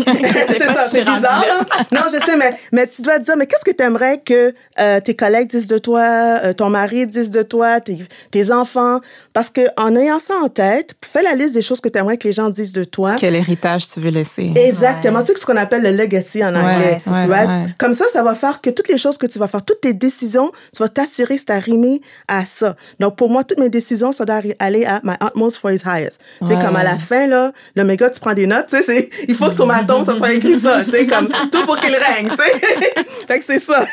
c'est 0.06 0.60
pas 0.66 0.76
ça, 0.76 0.82
c'est 0.88 1.06
bizarre. 1.06 1.46
là. 1.48 1.66
Non, 1.92 2.02
je 2.12 2.18
sais, 2.24 2.36
mais, 2.38 2.54
mais 2.74 2.86
tu 2.86 3.02
dois 3.02 3.18
te 3.18 3.24
dire, 3.24 3.38
mais 3.38 3.48
qu'est-ce 3.48 3.64
que 3.64 3.76
tu 3.76 3.82
aimerais 3.84 4.20
que 4.20 4.54
euh, 4.80 5.00
tes 5.00 5.16
collègues 5.16 5.50
disent 5.50 5.68
de 5.68 5.78
toi, 5.78 6.02
euh, 6.02 6.54
ton 6.54 6.70
mari 6.70 7.08
dise 7.08 7.32
de 7.32 7.42
toi, 7.42 7.80
tes, 7.80 7.98
tes 8.32 8.52
enfants? 8.52 9.00
Parce 9.34 9.50
que 9.50 9.62
en 9.78 9.96
ayant 9.96 10.20
ça 10.20 10.34
en 10.44 10.50
tête, 10.50 10.96
fais 11.02 11.22
la 11.24 11.34
liste 11.36 11.54
des 11.54 11.62
choses 11.62 11.80
que 11.80 11.88
tu 11.90 11.98
aimerais 11.98 12.18
que 12.18 12.28
les 12.28 12.34
gens 12.34 12.50
disent 12.50 12.74
de 12.74 12.84
toi. 12.84 13.16
Quel 13.18 13.36
héritage 13.36 13.88
tu 13.88 14.00
veux 14.02 14.10
laisser? 14.10 14.52
Exactement. 14.56 15.22
Tu 15.22 15.34
sais 15.34 15.40
ce 15.40 15.46
qu'on 15.46 15.56
appelle 15.58 15.82
le 15.84 15.92
legacy 15.92 16.44
en 16.44 16.54
anglais. 16.56 16.98
right? 17.08 17.30
ouais. 17.30 17.66
Comme 17.78 17.94
ça, 17.94 18.06
ça 18.12 18.22
va 18.22 18.36
faire 18.36 18.60
que 18.62 18.70
toutes 18.70 18.90
les 18.90 18.98
choses 18.98 19.18
que 19.18 19.28
tu 19.28 19.40
vas 19.40 19.48
faire, 19.48 19.64
toutes 19.64 19.82
tes 19.82 19.94
décisions, 19.94 20.52
tu 20.76 20.84
vas 20.84 20.90
t'assurer 20.90 21.36
que 21.38 21.42
c'est 21.48 21.54
arrimé 21.54 22.02
à 22.28 22.46
ça. 22.46 22.76
Donc, 23.00 23.16
pour 23.16 23.30
moi, 23.30 23.44
toutes 23.46 23.60
mes 23.60 23.70
décisions, 23.70 24.12
ça 24.12 24.26
doit 24.26 24.42
aller 24.60 24.84
à 24.86 25.00
my 25.04 25.14
utmost 25.26 25.58
for 25.58 25.72
his 25.72 25.82
highest. 25.86 26.20
Tu 26.42 26.48
sais, 26.48 26.56
Ouais. 26.56 26.66
comme 26.66 26.76
à 26.76 26.84
la 26.84 26.98
fin, 26.98 27.28
là, 27.28 27.52
le 27.76 27.84
méga, 27.86 28.10
tu 28.10 28.20
prends 28.20 28.34
des 28.34 28.46
notes, 28.48 28.68
tu 28.68 28.76
sais, 28.78 28.84
c'est- 28.92 29.10
il 29.28 29.36
faut 29.36 29.48
que 29.50 29.56
sur 29.56 29.66
ma 29.68 29.84
tombe, 29.84 30.04
ça 30.06 30.16
soit 30.16 30.34
écrit 30.34 30.60
ça, 30.60 30.84
tu 30.84 30.92
sais, 30.92 31.08
comme 31.08 31.30
tout 31.52 31.66
pour 31.66 31.78
qu'il 31.80 31.96
règne, 31.96 32.30
tu 32.30 32.36
sais. 32.38 33.04
fait 33.28 33.40
que 33.40 33.46
c'est 33.46 33.60
ça. 33.60 33.86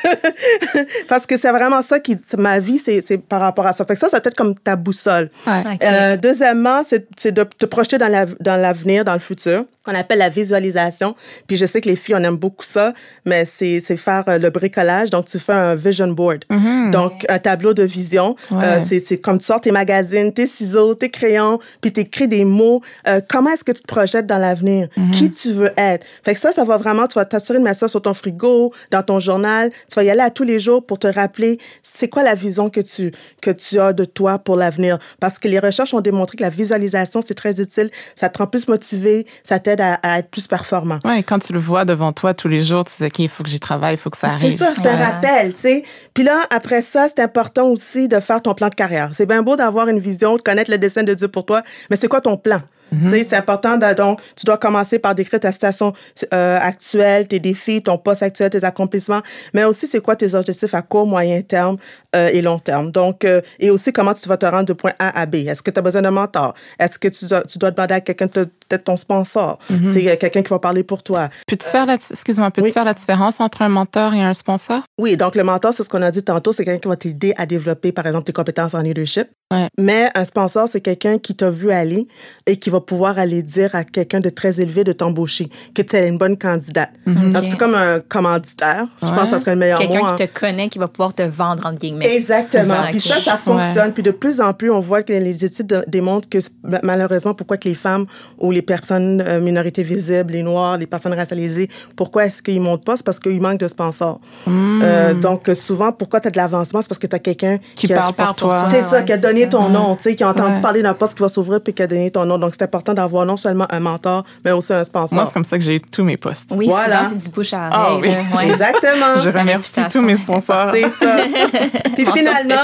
Parce 1.09 1.27
que 1.27 1.37
c'est 1.37 1.51
vraiment 1.51 1.83
ça 1.83 2.01
qui, 2.01 2.17
ma 2.39 2.59
vie, 2.61 2.79
c'est 2.79 3.01
c'est 3.01 3.19
par 3.19 3.41
rapport 3.41 3.67
à 3.67 3.73
ça. 3.73 3.85
Fait 3.85 3.95
que 3.95 4.01
ça, 4.01 4.09
ça 4.09 4.21
peut 4.21 4.29
être 4.29 4.37
comme 4.37 4.55
ta 4.55 4.77
boussole. 4.77 5.31
Ouais. 5.47 5.79
Euh, 5.83 6.17
deuxièmement, 6.17 6.83
c'est 6.85 7.07
c'est 7.17 7.33
de 7.33 7.45
te 7.45 7.67
projeter 7.67 7.99
dans 7.99 8.09
la- 8.09 8.27
dans 8.41 8.57
l'avenir, 8.61 9.05
dans 9.05 9.13
le 9.15 9.19
futur, 9.19 9.65
qu'on 9.87 9.95
appelle 9.95 10.19
la 10.19 10.29
visualisation. 10.29 11.15
Puis 11.47 11.57
je 11.57 11.65
sais 11.67 11.81
que 11.81 11.89
les 11.89 11.97
filles, 11.97 12.17
on 12.17 12.23
aime 12.23 12.37
beaucoup 12.37 12.65
ça, 12.65 12.93
mais 13.25 13.45
c'est 13.45 13.81
faire 13.97 14.25
euh, 14.29 14.39
le 14.39 14.51
bricolage. 14.51 15.11
Donc, 15.11 15.27
tu 15.27 15.39
fais 15.39 15.53
un 15.53 15.75
vision 15.75 16.09
board. 16.09 16.45
Donc, 16.93 17.25
un 17.29 17.39
tableau 17.39 17.73
de 17.73 17.83
vision. 17.83 18.37
Ouais. 18.51 18.65
Euh, 18.65 18.81
c'est 18.85 19.01
c'est 19.01 19.19
comme 19.19 19.39
tu 19.39 19.47
sors 19.47 19.61
tes 19.61 19.73
magazines, 19.73 20.33
tes 20.33 20.47
ciseaux, 20.47 20.95
tes 20.95 21.11
crayons, 21.11 21.59
puis 21.81 21.93
tu 21.93 22.01
écris 22.01 22.29
des 22.29 22.45
mots. 22.45 22.83
Euh, 23.09 23.21
comment 23.29 23.51
est-ce 23.51 23.65
que 23.65 23.73
tu 23.73 23.83
te 23.83 23.87
projettes 23.87 24.27
dans 24.27 24.39
l'avenir? 24.39 24.89
Qui 25.13 25.31
tu 25.31 25.53
veux 25.53 25.73
être? 25.77 26.05
Fait 26.25 26.35
que 26.35 26.41
ça, 26.41 26.53
ça 26.53 26.65
va 26.65 26.77
vraiment, 26.77 27.07
tu 27.07 27.15
vas 27.15 27.25
t'assurer 27.25 27.59
de 27.59 27.65
mettre 27.65 27.79
ça 27.79 27.89
sur 27.89 28.03
ton 28.03 28.15
frigo, 28.15 28.73
dans 28.91 29.03
ton 29.03 29.19
journal. 29.21 29.71
Tu 29.89 29.95
vas 29.95 30.05
y 30.05 30.11
aller 30.11 30.21
à 30.21 30.31
tous 30.31 30.45
les 30.45 30.59
jours 30.59 30.85
pour 30.85 30.99
te 30.99 31.07
rappeler 31.07 31.59
c'est 31.83 32.09
quoi 32.09 32.23
la 32.23 32.35
vision 32.35 32.71
que 32.71 32.81
tu, 32.81 33.13
que 33.41 33.51
tu 33.51 33.79
as 33.79 33.93
de 33.93 34.05
toi 34.05 34.39
pour 34.39 34.57
l'avenir. 34.57 34.99
Parce 35.21 35.39
que 35.39 35.49
les 35.49 35.59
recherches 35.59 35.95
ont 35.95 36.01
démontré 36.01 36.37
que 36.37 36.43
la 36.43 36.51
visualisation, 36.51 37.23
c'est 37.25 37.35
très 37.35 37.61
utile. 37.61 37.91
Ça 38.15 38.29
te 38.29 38.39
rend 38.39 38.47
plus 38.47 38.69
motivé, 38.69 39.27
ça 39.45 39.59
t'aide 39.59 39.76
à, 39.81 39.95
à 40.03 40.19
être 40.19 40.31
plus 40.31 40.47
performant. 40.47 40.99
Ouais, 41.05 41.23
quand 41.23 41.39
tu 41.39 41.53
le 41.53 41.59
vois 41.59 41.85
devant 41.85 42.13
toi 42.13 42.35
tous 42.35 42.49
les 42.49 42.61
jours, 42.61 42.85
tu 42.85 42.93
sais, 42.93 43.07
OK, 43.07 43.19
il 43.19 43.29
faut 43.29 43.43
que 43.43 43.49
j'y 43.49 43.61
travaille, 43.61 43.95
il 43.95 43.99
faut 43.99 44.11
que 44.11 44.17
ça 44.17 44.29
C'est 44.39 44.47
arrive. 44.47 44.59
ça, 44.59 44.73
c'est 44.75 44.87
un 44.89 44.95
Ouais. 44.95 45.05
rappel, 45.05 45.55
tu 45.55 45.61
sais. 45.61 45.85
Puis 46.15 46.25
là, 46.25 46.41
après 46.51 46.83
ça, 46.83 47.07
c'est 47.09 47.23
important 47.23 47.67
aussi 47.69 48.09
de 48.09 48.21
faire 48.21 48.41
ton 48.43 48.55
plan 48.55 48.69
de 48.69 48.75
carrière. 48.75 49.11
C'est 49.13 49.27
bien 49.27 49.43
beau 49.43 49.57
d'avoir 49.57 49.89
une 49.89 49.99
vision, 49.99 50.37
de 50.37 50.43
connaître 50.43 50.71
le 50.71 50.79
dessin 50.79 51.03
de 51.03 51.15
Dieu 51.15 51.29
pour 51.29 51.45
toi, 51.45 51.63
mais 51.91 51.97
c'est 51.97 52.09
quoi 52.09 52.21
ton 52.21 52.37
plan? 52.37 52.61
Sais, 53.07 53.25
c'est 53.25 53.37
important, 53.37 53.77
de- 53.77 53.95
donc, 53.95 54.21
tu 54.37 54.45
dois 54.47 54.59
commencer 54.59 54.99
par 54.99 55.15
décrire 55.15 55.41
ta 55.41 55.51
situation 55.53 55.93
euh, 56.33 56.57
actuelle, 56.61 57.27
tes 57.27 57.41
défis, 57.41 57.83
ton 57.83 57.99
poste 57.99 58.23
actuel, 58.23 58.51
tes 58.51 58.63
accomplissements, 58.65 59.21
mais 59.55 59.65
aussi 59.65 59.87
c'est 59.87 60.01
quoi 60.01 60.15
tes 60.17 60.35
objectifs 60.35 60.73
à 60.75 60.83
court, 60.83 61.07
moyen 61.07 61.43
terme 61.43 61.77
euh, 62.15 62.29
et 62.33 62.41
long 62.43 62.59
terme. 62.59 62.93
Donc, 62.93 63.25
euh, 63.25 63.41
et 63.59 63.71
aussi 63.71 63.93
comment 63.93 64.15
tu 64.15 64.29
vas 64.29 64.37
te 64.37 64.47
rendre 64.47 64.67
de 64.67 64.73
point 64.73 64.93
A 64.99 65.21
à 65.21 65.27
B. 65.27 65.37
Est-ce 65.47 65.63
que 65.63 65.71
tu 65.71 65.79
as 65.79 65.83
besoin 65.83 66.03
d'un 66.03 66.11
mentor? 66.13 66.55
Est-ce 66.79 66.99
que 66.99 67.09
tu 67.09 67.27
dois, 67.27 67.43
tu 67.43 67.59
dois 67.59 67.71
demander 67.73 67.95
à 67.95 68.01
quelqu'un 68.01 68.27
de 68.27 68.45
peut-être 68.45 68.85
ton 68.85 68.97
sponsor? 68.97 69.59
C'est 69.91 70.17
quelqu'un 70.19 70.43
qui 70.43 70.51
va 70.51 70.59
parler 70.59 70.83
pour 70.85 71.03
toi. 71.03 71.29
Peux-tu 71.47 71.67
faire 71.69 71.87
la, 71.87 71.95
excuse-moi, 71.95 72.51
peux-tu 72.51 72.69
Oui. 72.69 72.73
faire 72.73 72.85
la 72.85 72.95
différence 72.95 73.41
entre 73.41 73.63
un 73.63 73.69
mentor 73.69 74.15
et 74.15 74.23
un 74.23 74.33
sponsor? 74.35 74.83
Oui, 74.99 75.17
donc 75.17 75.35
le 75.35 75.43
mentor, 75.45 75.75
c'est 75.75 75.83
ce 75.83 75.89
qu'on 75.89 76.03
a 76.03 76.11
dit 76.11 76.23
tantôt, 76.23 76.53
c'est 76.53 76.65
quelqu'un 76.65 76.81
qui 76.81 76.89
va 76.89 76.97
t'aider 76.97 77.35
à 77.37 77.47
développer, 77.47 77.93
par 77.93 78.07
exemple, 78.07 78.25
tes 78.25 78.33
compétences 78.33 78.75
en 78.75 78.81
leadership. 78.81 79.29
Ouais. 79.55 79.69
Mais 79.79 80.11
un 80.17 80.25
sponsor, 80.25 80.69
c'est 80.69 80.81
quelqu'un 80.81 81.19
qui 81.19 81.37
t'a 81.37 81.51
vu 81.51 81.71
aller 81.71 82.09
et 82.47 82.57
qui 82.57 82.69
va 82.69 82.81
pouvoir 82.81 83.17
aller 83.17 83.45
dire 83.45 83.73
à 83.77 83.85
quelqu'un 83.85 84.19
de 84.19 84.29
très 84.29 84.61
élevé 84.61 84.83
de 84.83 84.91
t'embaucher, 84.91 85.49
que 85.73 85.83
tu 85.83 85.95
es 85.95 86.09
une 86.09 86.19
bonne 86.19 86.37
candidate. 86.37 86.91
Donc, 87.07 87.37
Ok. 87.45 87.47
c'est 87.51 87.57
comme 87.57 87.77
un 87.77 88.01
commanditaire. 88.01 88.87
Je 89.01 89.07
Ouais. 89.07 89.13
pense 89.15 89.25
que 89.25 89.29
ça 89.31 89.39
serait 89.39 89.53
le 89.53 89.61
meilleur 89.61 89.81
mot. 89.81 89.87
Quelqu'un 89.87 90.05
hein. 90.09 90.17
qui 90.19 90.27
te 90.27 90.41
connaît, 90.41 90.69
qui 90.69 90.81
va 90.81 90.89
pouvoir 90.89 91.15
te 91.15 91.23
vendre, 91.23 91.65
entre 91.65 91.79
guillemets. 91.79 92.13
Exactement. 92.17 92.87
Puis 92.91 92.99
ça, 93.01 93.21
ça 93.21 93.37
fonctionne. 93.37 93.93
Puis 93.93 94.03
de 94.03 94.11
plus 94.11 94.41
en 94.41 94.53
plus, 94.53 94.73
on 94.73 94.81
voit 94.81 95.05
que 95.05 95.13
les 95.13 95.45
études 95.45 95.69
de- 95.69 95.85
démontrent 95.87 96.29
que 96.29 96.39
ma- 96.65 96.81
malheureusement, 96.83 97.33
pourquoi 97.35 97.57
que 97.57 97.69
les 97.69 97.77
femmes 97.77 98.07
ou 98.39 98.51
les 98.51 98.63
personnes 98.63 99.23
euh, 99.25 99.41
minorités 99.41 99.85
visibles, 99.85 100.33
les 100.33 100.43
noirs, 100.43 100.77
les 100.77 100.87
personnes 100.89 101.15
racialisées, 101.15 101.69
pourquoi 101.95 102.27
est-ce 102.27 102.43
qu'ils 102.43 102.61
montent 102.61 102.85
pas? 102.85 102.97
C'est 102.97 103.07
parce 103.07 103.21
qu'ils 103.21 103.41
manquent 103.41 103.61
de 103.61 103.69
sponsors. 103.69 104.21
Euh, 104.49 105.15
donc, 105.15 105.49
souvent, 105.55 105.93
pourquoi 105.93 106.19
tu 106.21 106.27
as 106.27 106.31
de 106.33 106.37
l'avancement? 106.37 106.83
C'est 106.83 106.89
parce 106.89 106.99
que 106.99 107.07
tu 107.07 107.15
as 107.15 107.21
quelqu'un 107.21 107.59
Qui 107.77 107.93
a- 107.93 107.97
parle 107.97 108.07
pour 108.09 108.17
parle 108.17 108.35
pour 108.35 108.49
toi. 108.51 108.67
c'est 108.73 108.83
ça, 108.83 108.99
ouais, 108.99 109.05
qui 109.05 109.13
a 109.13 109.19
donné 109.19 109.36
donné 109.37 109.49
ton 109.49 109.69
nom, 109.69 109.97
tu 109.97 110.03
sais, 110.03 110.17
qui 110.17 110.25
a 110.25 110.29
entendu 110.29 110.61
parler 110.61 110.83
d'un 110.83 110.95
poste 110.95 111.15
qui 111.15 111.23
va 111.23 111.29
s'ouvrir 111.29 111.61
puis 111.61 111.73
qui 111.73 111.83
a 111.83 111.87
donné 111.87 112.11
ton 112.11 112.25
nom. 112.25 112.39
Donc, 112.39 112.53
c'est 112.55 112.65
important 112.65 112.95
d'avoir 112.95 113.27
non 113.27 113.37
seulement 113.37 113.67
un 113.71 113.81
mentor, 113.81 114.25
mais 114.45 114.53
aussi 114.53 114.73
un 114.73 114.85
sponsor. 114.85 115.17
Moi, 115.17 115.27
c'est 115.27 115.35
comme 115.35 115.45
ça 115.45 115.59
que 115.59 115.65
j'ai 115.65 115.77
eu 115.77 115.81
tous 115.81 116.05
mes 116.05 116.17
postes. 116.17 116.53
Oui, 116.55 116.69
voilà. 116.69 117.05
c'est 117.05 117.19
du 117.19 117.29
bouche 117.31 117.53
à 117.53 117.69
ah 117.71 117.93
oreille. 117.93 118.15
Ah, 118.17 118.37
oui. 118.37 118.45
Exactement. 118.51 119.15
Je 119.23 119.31
remercie 119.31 119.81
tous 119.91 120.03
mes 120.03 120.17
sponsors. 120.17 120.73
C'est 120.73 120.89
ça. 120.91 121.17
puis, 121.95 122.07
finalement, 122.07 122.55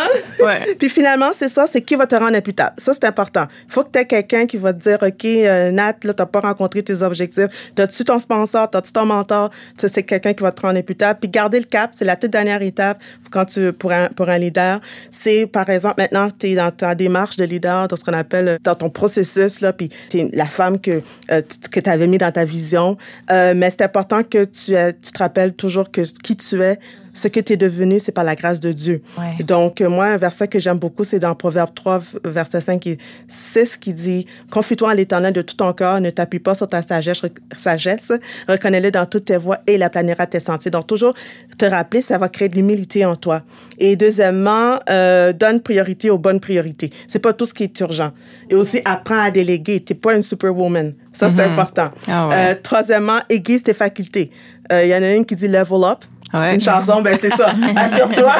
ouais. 0.40 0.74
puis 0.78 0.88
finalement, 0.88 1.30
c'est 1.34 1.48
ça, 1.48 1.66
c'est 1.70 1.82
qui 1.82 1.96
va 1.96 2.06
te 2.06 2.14
rendre 2.14 2.36
imputable. 2.36 2.74
Ça, 2.78 2.92
c'est 2.94 3.04
important. 3.04 3.46
Il 3.68 3.72
faut 3.72 3.84
que 3.84 3.90
tu 3.92 3.98
aies 3.98 4.06
quelqu'un 4.06 4.46
qui 4.46 4.56
va 4.56 4.72
te 4.72 4.82
dire, 4.82 4.98
OK, 5.02 5.24
euh, 5.24 5.70
Nat, 5.70 5.94
là, 6.02 6.14
t'as 6.14 6.26
pas 6.26 6.40
rencontré 6.40 6.82
tes 6.82 7.02
objectifs. 7.02 7.72
T'as-tu 7.74 8.04
ton 8.04 8.18
sponsor? 8.18 8.70
T'as-tu 8.70 8.92
ton 8.92 9.06
mentor? 9.06 9.50
C'est 9.76 10.02
quelqu'un 10.02 10.32
qui 10.32 10.42
va 10.42 10.52
te 10.52 10.62
rendre 10.62 10.78
imputable. 10.78 11.18
Puis 11.20 11.28
garder 11.28 11.58
le 11.58 11.66
cap, 11.66 11.90
c'est 11.92 12.04
la 12.04 12.16
toute 12.16 12.30
dernière 12.30 12.62
étape 12.62 12.98
quand 13.30 13.46
tu, 13.46 13.72
pour 13.72 13.92
un, 13.92 14.08
pour 14.08 14.28
un 14.28 14.38
leader. 14.38 14.80
C'est, 15.10 15.46
par 15.46 15.68
exemple, 15.70 15.96
maintenant, 15.98 16.28
tu 16.30 16.48
es 16.48 16.54
dans 16.54 16.61
ta 16.70 16.94
démarche 16.94 17.36
de 17.36 17.44
leader, 17.44 17.88
dans 17.88 17.96
ce 17.96 18.04
qu'on 18.04 18.12
appelle, 18.12 18.48
euh, 18.48 18.56
dans 18.62 18.74
ton 18.74 18.90
processus, 18.90 19.60
là, 19.60 19.72
puis 19.72 19.90
es 20.14 20.30
la 20.32 20.46
femme 20.46 20.80
que, 20.80 21.02
euh, 21.30 21.42
que 21.70 21.80
tu 21.80 21.90
avais 21.90 22.06
mis 22.06 22.18
dans 22.18 22.32
ta 22.32 22.44
vision. 22.44 22.96
Euh, 23.30 23.54
mais 23.56 23.70
c'est 23.70 23.82
important 23.82 24.22
que 24.22 24.44
tu, 24.44 24.72
tu 25.02 25.12
te 25.12 25.18
rappelles 25.18 25.54
toujours 25.54 25.90
que 25.90 26.02
qui 26.22 26.36
tu 26.36 26.62
es, 26.62 26.78
ce 27.12 27.28
que 27.28 27.40
tu 27.40 27.52
es 27.52 27.56
devenu, 27.56 27.98
c'est 27.98 28.12
par 28.12 28.24
la 28.24 28.34
grâce 28.34 28.60
de 28.60 28.72
Dieu. 28.72 29.02
Donc, 29.44 29.80
euh, 29.80 29.88
moi, 29.88 30.06
un 30.06 30.16
verset 30.16 30.48
que 30.48 30.58
j'aime 30.58 30.78
beaucoup, 30.78 31.04
c'est 31.04 31.18
dans 31.18 31.34
Proverbe 31.34 31.74
3, 31.74 32.02
verset 32.24 32.60
5 32.60 32.86
et 32.86 32.98
6 33.28 33.76
qui 33.76 33.92
dit 33.92 34.26
Confie-toi 34.50 34.88
en 34.88 34.92
l'éternel 34.92 35.32
de 35.32 35.42
tout 35.42 35.56
ton 35.56 35.72
corps, 35.72 36.00
ne 36.00 36.10
t'appuie 36.10 36.38
pas 36.38 36.54
sur 36.54 36.68
ta 36.68 36.82
sagesse, 36.82 37.22
sagesse 37.56 38.12
reconnais-le 38.48 38.90
dans 38.90 39.06
toutes 39.06 39.26
tes 39.26 39.36
voies 39.36 39.58
et 39.66 39.74
il 39.74 39.82
aplanira 39.82 40.26
tes 40.26 40.40
sentiers. 40.40 40.70
Donc, 40.70 40.86
toujours 40.86 41.14
te 41.58 41.66
rappeler, 41.66 42.02
ça 42.02 42.18
va 42.18 42.28
créer 42.28 42.48
de 42.48 42.56
l'humilité 42.56 43.04
en 43.04 43.16
toi. 43.16 43.42
Et 43.78 43.96
deuxièmement, 43.96 44.78
euh, 44.88 45.32
donne 45.32 45.60
priorité 45.60 46.10
aux 46.10 46.18
bonnes 46.18 46.40
priorités. 46.40 46.92
C'est 47.06 47.18
pas 47.18 47.32
tout 47.32 47.46
ce 47.46 47.54
qui 47.54 47.64
est 47.64 47.80
urgent. 47.80 48.12
Et 48.48 48.54
aussi, 48.54 48.80
apprends 48.84 49.20
à 49.20 49.30
déléguer. 49.30 49.80
T'es 49.80 49.94
pas 49.94 50.14
une 50.14 50.22
superwoman. 50.22 50.94
Ça, 51.12 51.28
c'est 51.28 51.36
mm-hmm. 51.36 51.52
important. 51.52 51.90
Ah 52.08 52.28
ouais. 52.28 52.34
euh, 52.34 52.54
troisièmement, 52.62 53.20
aiguise 53.28 53.62
tes 53.62 53.74
facultés. 53.74 54.30
Euh, 54.72 54.84
il 54.84 54.88
y 54.88 54.94
en 54.94 55.02
a 55.02 55.12
une 55.12 55.26
qui 55.26 55.36
dit 55.36 55.48
level 55.48 55.84
up. 55.84 56.04
Ouais. 56.32 56.54
Une 56.54 56.60
chanson, 56.60 57.02
ben 57.02 57.16
c'est 57.20 57.30
ça. 57.30 57.54
Assure-toi, 57.76 58.32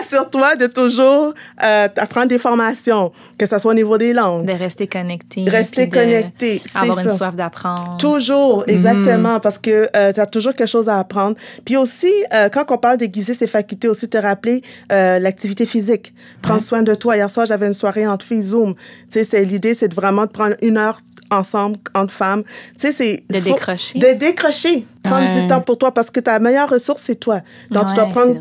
assure-toi 0.00 0.56
de 0.56 0.66
toujours 0.66 1.34
euh, 1.62 1.88
apprendre 1.96 2.28
des 2.28 2.38
formations, 2.38 3.12
que 3.38 3.46
ce 3.46 3.58
soit 3.58 3.70
au 3.72 3.74
niveau 3.74 3.98
des 3.98 4.12
langues. 4.12 4.46
De 4.46 4.52
rester 4.52 4.86
connecté. 4.86 5.44
Rester 5.48 5.88
connecté. 5.88 6.62
Avoir 6.74 7.00
une 7.00 7.10
soif 7.10 7.34
d'apprendre. 7.34 7.96
Toujours, 7.98 8.64
exactement, 8.66 9.40
parce 9.40 9.58
que 9.58 9.88
euh, 9.94 10.12
tu 10.12 10.20
as 10.20 10.26
toujours 10.26 10.52
quelque 10.54 10.68
chose 10.68 10.88
à 10.88 10.98
apprendre. 10.98 11.36
Puis 11.64 11.76
aussi, 11.76 12.12
euh, 12.32 12.48
quand 12.48 12.64
on 12.70 12.78
parle 12.78 12.96
d'aiguiser 12.98 13.34
ses 13.34 13.46
facultés, 13.46 13.88
aussi 13.88 14.08
te 14.08 14.16
rappeler 14.18 14.62
euh, 14.92 15.18
l'activité 15.18 15.66
physique. 15.66 16.14
Prends 16.42 16.54
Ouais. 16.54 16.60
soin 16.60 16.82
de 16.82 16.94
toi. 16.94 17.16
Hier 17.16 17.30
soir, 17.30 17.44
j'avais 17.46 17.66
une 17.66 17.74
soirée 17.74 18.06
entre 18.06 18.24
filles 18.24 18.42
Zoom. 18.42 18.74
Tu 19.12 19.22
sais, 19.24 19.44
l'idée, 19.44 19.74
c'est 19.74 19.88
de 19.88 19.94
vraiment 19.94 20.22
de 20.22 20.30
prendre 20.30 20.56
une 20.62 20.78
heure 20.78 20.98
ensemble 21.30 21.78
entre 21.94 22.12
femmes. 22.12 22.42
Tu 22.78 22.86
sais, 22.86 22.92
c'est 22.92 23.22
De 23.30 23.40
faut- 23.40 23.52
décrocher. 23.54 23.98
De 23.98 24.12
décrocher. 24.14 24.86
Prendre 25.02 25.32
Ouais. 25.36 25.40
du 25.42 25.46
temps 25.46 25.60
pour 25.60 25.78
toi 25.78 25.92
parce 25.94 26.10
que 26.10 26.18
ta 26.18 26.40
meilleure 26.40 26.68
ressource 26.68 27.00
c'est 27.06 27.14
toi. 27.14 27.40
Donc 27.70 27.86
tu 27.86 27.94
dois 27.94 28.06
prendre 28.06 28.40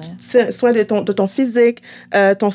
soin 0.50 0.71
de 0.71 0.82
ton 0.82 1.02
de 1.04 1.12
ton 1.12 1.28
physique, 1.28 1.80
euh, 2.15 2.34
ton 2.34 2.50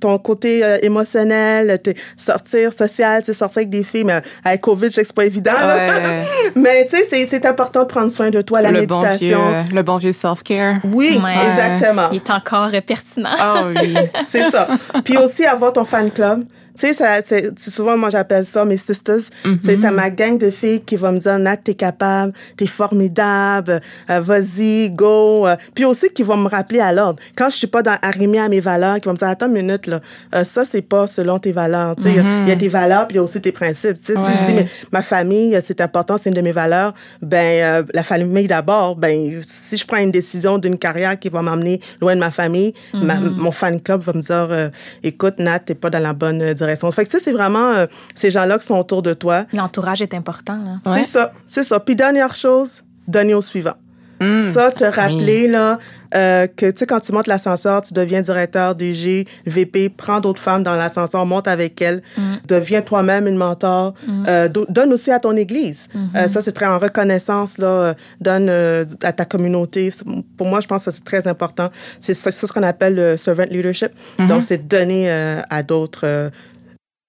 ton 0.00 0.18
côté 0.18 0.64
euh, 0.64 0.78
émotionnel, 0.82 1.80
sortir 2.16 2.72
social, 2.72 3.22
tu 3.22 3.26
sais, 3.26 3.32
sortir 3.34 3.58
avec 3.58 3.70
des 3.70 3.82
filles 3.82 4.04
mais 4.04 4.20
avec 4.44 4.60
Covid, 4.60 4.86
je 4.86 4.90
sais 4.90 5.00
que 5.02 5.08
c'est 5.08 5.16
pas 5.16 5.24
évident. 5.24 5.50
Ouais. 5.52 6.22
Mais 6.54 6.86
tu 6.88 6.96
sais 6.96 7.06
c'est 7.10 7.26
c'est 7.26 7.44
important 7.44 7.80
de 7.80 7.86
prendre 7.86 8.08
soin 8.10 8.30
de 8.30 8.40
toi, 8.40 8.62
la 8.62 8.70
le, 8.70 8.86
bon 8.86 9.00
vieux, 9.00 9.08
méditation. 9.08 9.64
le 9.74 9.82
bon 9.82 9.96
vieux 9.96 10.12
self-care. 10.12 10.76
Oui, 10.94 11.20
Ouais. 11.22 11.32
exactement. 11.50 12.08
Il 12.12 12.16
est 12.18 12.30
encore 12.30 12.70
euh, 12.72 12.80
pertinent. 12.80 13.30
Ah 13.36 13.64
oui. 13.66 13.96
C'est 14.28 14.48
ça. 14.48 14.68
Puis 15.04 15.16
aussi 15.16 15.44
avoir 15.44 15.72
ton 15.72 15.84
fan 15.84 16.12
club. 16.12 16.44
Tu 16.78 16.92
sais, 16.92 17.52
souvent, 17.56 17.96
moi, 17.96 18.10
j'appelle 18.10 18.44
ça 18.44 18.64
mes 18.64 18.76
sisters. 18.76 19.20
C'est 19.62 19.80
ta 19.80 19.90
ma 19.90 20.10
gang 20.10 20.36
de 20.38 20.50
filles 20.50 20.82
qui 20.82 20.96
va 20.96 21.10
me 21.10 21.18
dire, 21.18 21.38
Nat, 21.38 21.56
t'es 21.56 21.74
capable, 21.74 22.32
t'es 22.56 22.66
formidable, 22.66 23.80
euh, 24.10 24.20
vas-y, 24.20 24.90
go. 24.90 25.46
Euh, 25.46 25.56
Puis 25.74 25.84
aussi 25.84 26.08
qui 26.10 26.22
vont 26.22 26.36
me 26.36 26.48
rappeler 26.48 26.80
à 26.80 26.92
l'ordre. 26.92 27.18
Quand 27.36 27.48
je 27.50 27.56
suis 27.56 27.66
pas 27.66 27.82
dans, 27.82 27.96
arrimée 28.02 28.38
à 28.38 28.48
mes 28.48 28.60
valeurs, 28.60 28.96
qui 29.00 29.06
vont 29.06 29.12
me 29.12 29.18
dire, 29.18 29.28
attends 29.28 29.46
une 29.46 29.52
minute, 29.54 29.86
là, 29.86 30.00
euh, 30.34 30.44
ça, 30.44 30.64
c'est 30.64 30.82
pas 30.82 31.06
selon 31.06 31.38
tes 31.38 31.52
valeurs. 31.52 31.96
Tu 31.96 32.02
sais, 32.04 32.08
il 32.10 32.16
y 32.16 32.18
a- 32.18 32.48
y, 32.48 32.52
a 32.52 32.56
des 32.56 32.68
valeurs, 32.68 33.06
puis 33.08 33.14
il 33.14 33.16
y 33.16 33.20
a 33.20 33.22
aussi 33.22 33.40
tes 33.40 33.52
principes. 33.52 33.96
Tu 33.98 34.04
sais, 34.04 34.16
si 34.16 34.38
je 34.40 34.44
dis, 34.44 34.52
mais 34.54 34.66
ma 34.92 35.02
famille, 35.02 35.54
euh, 35.56 35.60
c'est 35.64 35.80
important, 35.80 36.16
c'est 36.18 36.28
une 36.28 36.34
de 36.36 36.40
mes 36.42 36.52
valeurs, 36.52 36.92
ben, 37.22 37.36
euh, 37.62 37.82
la 37.94 38.02
famille 38.02 38.46
d'abord, 38.46 38.96
ben, 38.96 39.40
si 39.42 39.76
je 39.76 39.86
prends 39.86 39.96
une 39.98 40.10
décision 40.12 40.58
d'une 40.58 40.78
carrière 40.78 41.18
qui 41.18 41.28
va 41.28 41.42
m'emmener 41.42 41.80
loin 42.00 42.14
de 42.14 42.20
ma 42.20 42.30
famille, 42.30 42.74
ma- 42.94 43.20
mon 43.20 43.50
fan 43.50 43.80
club 43.80 44.00
va 44.02 44.12
me 44.12 44.20
dire, 44.20 44.70
écoute, 45.02 45.38
Nat, 45.38 45.60
t'es 45.60 45.74
pas 45.74 45.90
dans 45.90 45.98
la 46.02 46.12
bonne 46.12 46.42
euh, 46.42 46.54
direction. 46.66 46.90
Fait 46.90 47.04
que, 47.04 47.10
tu 47.10 47.18
sais, 47.18 47.24
c'est 47.24 47.32
vraiment 47.32 47.70
euh, 47.72 47.86
ces 48.14 48.30
gens-là 48.30 48.58
qui 48.58 48.66
sont 48.66 48.78
autour 48.78 49.02
de 49.02 49.14
toi. 49.14 49.44
L'entourage 49.52 50.02
est 50.02 50.14
important. 50.14 50.58
Là. 50.64 50.90
Ouais. 50.92 50.98
C'est 50.98 51.06
ça, 51.18 51.32
c'est 51.46 51.62
ça. 51.64 51.80
Puis 51.80 51.96
dernière 51.96 52.34
chose, 52.36 52.82
donner 53.08 53.34
au 53.34 53.42
suivant. 53.42 53.74
Mm. 54.18 54.40
Ça, 54.54 54.70
te 54.70 54.84
rappeler 54.84 55.46
là, 55.46 55.78
euh, 56.14 56.46
que 56.46 56.70
tu 56.70 56.78
sais, 56.78 56.86
quand 56.86 57.00
tu 57.00 57.12
montes 57.12 57.26
l'ascenseur, 57.26 57.82
tu 57.82 57.92
deviens 57.92 58.22
directeur, 58.22 58.74
DG, 58.74 59.26
VP, 59.44 59.90
prends 59.90 60.20
d'autres 60.20 60.40
femmes 60.40 60.62
dans 60.62 60.74
l'ascenseur, 60.74 61.26
monte 61.26 61.46
avec 61.46 61.82
elles, 61.82 62.00
deviens 62.48 62.80
toi-même 62.80 63.26
une 63.26 63.36
mentor. 63.36 63.92
Euh, 64.26 64.48
do- 64.48 64.64
donne 64.70 64.94
aussi 64.94 65.10
à 65.12 65.20
ton 65.20 65.36
église. 65.36 65.88
Euh, 66.14 66.28
ça, 66.28 66.40
c'est 66.40 66.52
très 66.52 66.64
en 66.64 66.78
reconnaissance, 66.78 67.58
là, 67.58 67.66
euh, 67.66 67.94
donne 68.22 68.46
euh, 68.48 68.86
à 69.02 69.12
ta 69.12 69.26
communauté. 69.26 69.92
Pour 70.38 70.46
moi, 70.46 70.60
je 70.62 70.66
pense 70.66 70.86
que 70.86 70.90
c'est 70.92 71.04
très 71.04 71.28
important. 71.28 71.68
C'est 72.00 72.14
ce 72.14 72.50
qu'on 72.54 72.62
appelle 72.62 72.94
le 72.94 73.16
servant 73.18 73.44
leadership. 73.50 73.90
Donc, 74.18 74.44
c'est 74.46 74.66
donner 74.66 75.10
euh, 75.10 75.42
à 75.50 75.62
d'autres. 75.62 76.30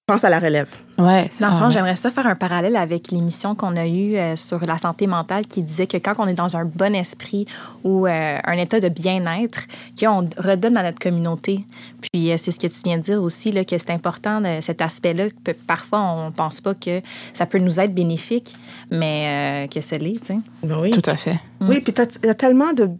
Pense 0.08 0.24
à 0.24 0.30
la 0.30 0.40
relève. 0.40 0.68
Ouais. 0.98 1.30
Dans 1.40 1.50
le 1.52 1.58
fond, 1.58 1.70
j'aimerais 1.70 1.94
ça 1.94 2.10
faire 2.10 2.26
un 2.26 2.34
parallèle 2.34 2.74
avec 2.76 3.12
l'émission 3.12 3.54
qu'on 3.54 3.76
a 3.76 3.86
eue 3.86 4.16
euh, 4.16 4.34
sur 4.34 4.58
la 4.64 4.76
santé 4.78 5.06
mentale 5.06 5.46
qui 5.46 5.62
disait 5.62 5.86
que 5.86 5.98
quand 5.98 6.14
on 6.18 6.26
est 6.26 6.34
dans 6.34 6.56
un 6.56 6.64
bon 6.64 6.94
esprit 6.94 7.46
ou 7.84 8.06
euh, 8.06 8.38
un 8.42 8.52
état 8.54 8.80
de 8.80 8.88
bien-être, 8.88 9.60
qu'on 10.00 10.28
redonne 10.38 10.76
à 10.76 10.82
notre 10.82 10.98
communauté. 10.98 11.64
Puis 12.10 12.32
euh, 12.32 12.36
c'est 12.36 12.50
ce 12.50 12.58
que 12.58 12.66
tu 12.66 12.80
viens 12.84 12.96
de 12.96 13.02
dire 13.02 13.22
aussi, 13.22 13.52
là, 13.52 13.64
que 13.64 13.78
c'est 13.78 13.90
important, 13.90 14.42
cet 14.60 14.82
aspect-là. 14.82 15.28
que 15.44 15.52
Parfois, 15.52 16.00
on 16.00 16.32
pense 16.32 16.60
pas 16.60 16.74
que 16.74 17.00
ça 17.34 17.46
peut 17.46 17.58
nous 17.58 17.78
être 17.78 17.94
bénéfique, 17.94 18.54
mais 18.90 19.68
que 19.72 19.80
ce 19.80 19.94
l'est, 19.94 20.18
tu 20.20 20.26
sais. 20.34 20.38
Ben 20.64 20.78
oui. 20.80 20.90
Tout 20.90 21.08
à 21.10 21.16
fait. 21.16 21.38
Oui, 21.60 21.80
puis 21.80 21.92
il 22.22 22.26
y 22.26 22.30
a 22.30 22.34
tellement 22.34 22.72
de, 22.72 22.90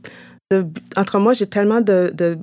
de- 0.53 0.67
Entre 0.97 1.19
moi, 1.19 1.33
j'ai 1.33 1.47
tellement 1.47 1.81
de, 1.81 2.13
de 2.15 2.39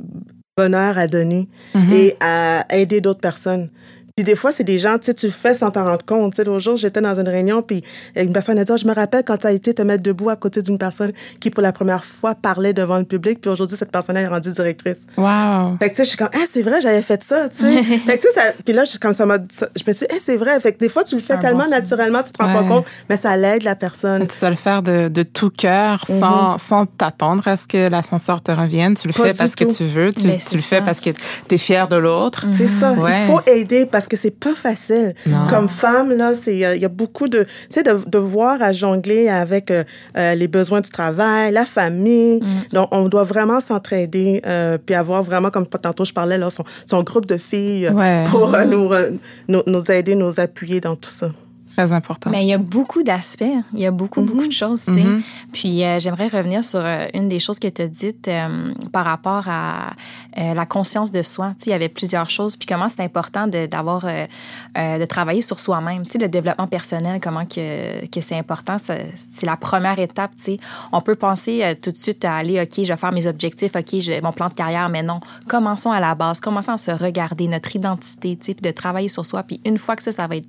bonheur 0.57 0.97
à 0.97 1.07
donner 1.07 1.47
Mhm. 1.73 1.91
et 1.93 2.15
à 2.19 2.65
aider 2.75 2.99
d'autres 3.01 3.19
personnes. 3.21 3.69
Puis 4.17 4.23
des 4.23 4.37
fois, 4.37 4.53
c'est 4.53 4.63
des 4.63 4.79
gens, 4.79 4.97
tu 4.97 5.07
sais, 5.07 5.13
tu 5.13 5.25
le 5.25 5.31
fais 5.33 5.53
sans 5.53 5.71
t'en 5.71 5.83
rendre 5.83 6.05
compte. 6.05 6.31
Tu 6.31 6.37
sais, 6.37 6.45
l'autre 6.45 6.61
jour, 6.63 6.77
j'étais 6.77 7.01
dans 7.01 7.19
une 7.19 7.27
réunion, 7.27 7.61
puis 7.61 7.83
une 8.15 8.31
personne 8.31 8.57
a 8.57 8.63
dit, 8.63 8.71
Ah, 8.71 8.77
je 8.77 8.87
me 8.87 8.93
rappelle 8.93 9.25
quand 9.25 9.35
tu 9.35 9.45
as 9.45 9.51
été 9.51 9.73
te 9.73 9.81
mettre 9.81 10.03
debout 10.03 10.29
à 10.29 10.37
côté 10.37 10.61
d'une 10.61 10.77
personne 10.77 11.11
qui, 11.41 11.49
pour 11.49 11.61
la 11.61 11.73
première 11.73 12.05
fois, 12.05 12.33
parlait 12.33 12.71
devant 12.71 12.97
le 12.97 13.03
public, 13.03 13.41
puis 13.41 13.51
aujourd'hui, 13.51 13.75
cette 13.75 13.91
personne 13.91 14.15
est 14.15 14.25
rendue 14.25 14.51
directrice. 14.51 15.01
Wow. 15.17 15.75
Fait 15.79 15.89
que, 15.89 15.95
tu 15.95 15.95
sais, 15.97 16.03
je 16.05 16.09
suis 16.11 16.17
comme, 16.17 16.29
ah, 16.33 16.45
c'est 16.49 16.61
vrai, 16.61 16.79
j'avais 16.81 17.01
fait 17.01 17.21
ça, 17.25 17.49
tu 17.49 17.57
sais. 17.57 17.83
fait 17.83 18.17
que, 18.17 18.21
tu 18.25 18.33
sais, 18.33 18.39
ça- 18.39 18.53
puis 18.63 18.73
là, 18.73 18.85
je, 18.85 18.97
comme 18.99 19.11
ça 19.11 19.25
je 19.25 19.83
me 19.85 19.91
suis 19.91 20.05
dit, 20.07 20.13
ah, 20.13 20.15
c'est 20.21 20.37
vrai. 20.37 20.61
Fait 20.61 20.71
que 20.71 20.77
des 20.79 20.87
fois, 20.87 21.03
tu 21.03 21.15
le 21.15 21.21
fais 21.21 21.35
bon 21.35 21.41
tellement 21.41 21.67
naturellement, 21.67 22.23
tu 22.23 22.31
te 22.31 22.41
rends 22.41 22.47
Ouais. 22.47 22.61
pas 22.61 22.63
compte, 22.69 22.85
mais 23.09 23.17
ça 23.17 23.35
l'aide 23.35 23.63
la 23.63 23.75
personne. 23.75 24.25
Tu 24.27 24.39
dois 24.39 24.49
le 24.49 24.55
faire 24.55 24.81
de, 24.81 25.09
de 25.09 25.23
tout 25.23 25.49
cœur, 25.49 26.05
sans, 26.07 26.57
sans 26.57 26.85
t'attendre 26.85 27.45
à 27.49 27.57
ce 27.57 27.67
que 27.67 27.89
l'ascenseur 27.89 28.41
te 28.41 28.53
revienne. 28.53 28.95
Tu 28.95 29.09
le 29.09 29.13
Pas 29.13 29.23
fais 29.25 29.33
parce 29.33 29.55
que 29.57 29.65
tu 29.65 29.83
veux. 29.83 30.13
Tu, 30.13 30.25
le 30.25 30.37
fais 30.61 30.79
parce 30.81 31.01
que 31.01 31.09
tu 31.09 31.55
es 31.55 31.57
fier 31.57 31.89
de 31.89 31.97
l'autre. 31.97 32.45
C'est 32.55 32.69
ça. 32.79 32.93
Ouais. 32.93 33.11
Il 33.25 33.27
faut 33.27 33.41
aider 33.51 33.85
parce 33.85 34.04
que 34.07 34.17
c'est 34.17 34.37
pas 34.39 34.55
facile. 34.55 35.13
Non. 35.25 35.47
Comme 35.49 35.69
femme, 35.69 36.11
là, 36.11 36.33
c'est 36.35 36.55
il 36.55 36.81
y 36.81 36.85
a 36.85 36.89
beaucoup 36.89 37.27
de, 37.27 37.43
tu 37.43 37.49
sais, 37.69 37.83
de, 37.83 37.97
de 38.07 38.17
voir 38.17 38.61
à 38.61 38.71
jongler 38.73 39.29
avec 39.29 39.71
euh, 39.71 39.83
euh, 40.17 40.35
les 40.35 40.47
besoins 40.47 40.81
du 40.81 40.89
travail, 40.89 41.51
la 41.51 41.65
famille. 41.65 42.41
Donc, 42.71 42.87
on 42.91 43.07
doit 43.07 43.23
vraiment 43.23 43.59
s'entraider 43.59 44.41
euh, 44.45 44.77
puis 44.83 44.95
avoir 44.95 45.23
vraiment, 45.23 45.49
comme 45.49 45.67
tantôt 45.67 46.05
je 46.05 46.13
parlais 46.13 46.37
là, 46.37 46.49
son, 46.49 46.63
son 46.85 47.03
groupe 47.03 47.25
de 47.25 47.37
filles 47.37 47.87
euh, 47.87 47.91
Ouais. 47.93 48.23
pour 48.29 48.53
euh, 48.53 48.65
nous, 48.65 48.91
euh, 48.93 49.11
nous 49.47 49.61
nous 49.67 49.91
aider, 49.91 50.15
nous 50.15 50.39
appuyer 50.39 50.79
dans 50.81 50.95
tout 50.95 51.09
ça. 51.09 51.29
Très 51.75 51.91
important. 51.91 52.29
Mais 52.29 52.45
il 52.45 52.47
y 52.47 52.53
a 52.53 52.57
beaucoup 52.57 53.03
d'aspects, 53.03 53.43
il 53.73 53.79
y 53.79 53.85
a 53.85 53.91
beaucoup, 53.91 54.21
beaucoup 54.21 54.47
de 54.47 54.51
choses. 54.51 54.87
Mhm. 54.87 55.21
Puis 55.51 55.83
euh, 55.83 55.99
j'aimerais 55.99 56.29
revenir 56.29 56.63
sur 56.63 56.79
euh, 56.79 57.05
une 57.13 57.27
des 57.27 57.39
choses 57.39 57.59
que 57.59 57.67
tu 57.67 57.81
as 57.81 57.87
dites 57.89 58.29
euh, 58.29 58.73
par 58.93 59.03
rapport 59.03 59.43
à 59.49 59.91
la 60.37 60.65
conscience 60.65 61.11
de 61.11 61.21
soi. 61.21 61.53
Il 61.65 61.69
y 61.69 61.73
avait 61.73 61.89
plusieurs 61.89 62.29
choses, 62.29 62.57
puis 62.57 62.65
comment 62.65 62.89
c'est 62.89 63.01
important 63.01 63.47
de, 63.47 63.67
d'avoir, 63.67 64.01
de 64.01 65.05
travailler 65.05 65.41
sur 65.41 65.61
soi-même. 65.61 66.03
Le 66.19 66.27
développement 66.27 66.67
personnel, 66.67 67.21
comment 67.21 67.45
que, 67.45 68.05
que 68.07 68.19
c'est 68.19 68.37
important, 68.37 68.75
c'est 68.77 69.45
la 69.45 69.55
première 69.55 69.97
étape, 69.97 70.31
tu 70.35 70.43
sais. 70.43 70.57
On 70.91 70.99
peut 70.99 71.15
penser 71.15 71.77
tout 71.81 71.91
de 71.91 71.95
suite 71.95 72.25
à 72.25 72.35
aller, 72.35 72.61
OK, 72.61 72.83
je 72.83 72.91
vais 72.91 72.97
faire 72.97 73.13
mes 73.13 73.27
objectifs, 73.27 73.77
OK, 73.77 73.99
j'ai 73.99 74.19
mon 74.19 74.33
plan 74.33 74.49
de 74.49 74.53
carrière, 74.53 74.89
mais 74.89 75.03
non. 75.03 75.21
Commençons 75.47 75.91
à 75.91 76.01
la 76.01 76.15
base, 76.15 76.41
commençons 76.41 76.73
à 76.73 76.77
se 76.77 76.91
regarder, 76.91 77.47
notre 77.47 77.73
identité, 77.73 78.35
puis 78.35 78.55
de 78.61 78.71
travailler 78.71 79.07
sur 79.07 79.25
soi. 79.25 79.43
Puis 79.43 79.61
une 79.65 79.77
fois 79.77 79.95
que 79.95 80.03
ça, 80.03 80.11
ça 80.11 80.27
va 80.27 80.35
être 80.35 80.47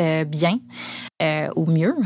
euh, 0.00 0.24
bien, 0.24 0.60
euh, 1.22 1.48
au 1.56 1.66
mieux. 1.66 1.94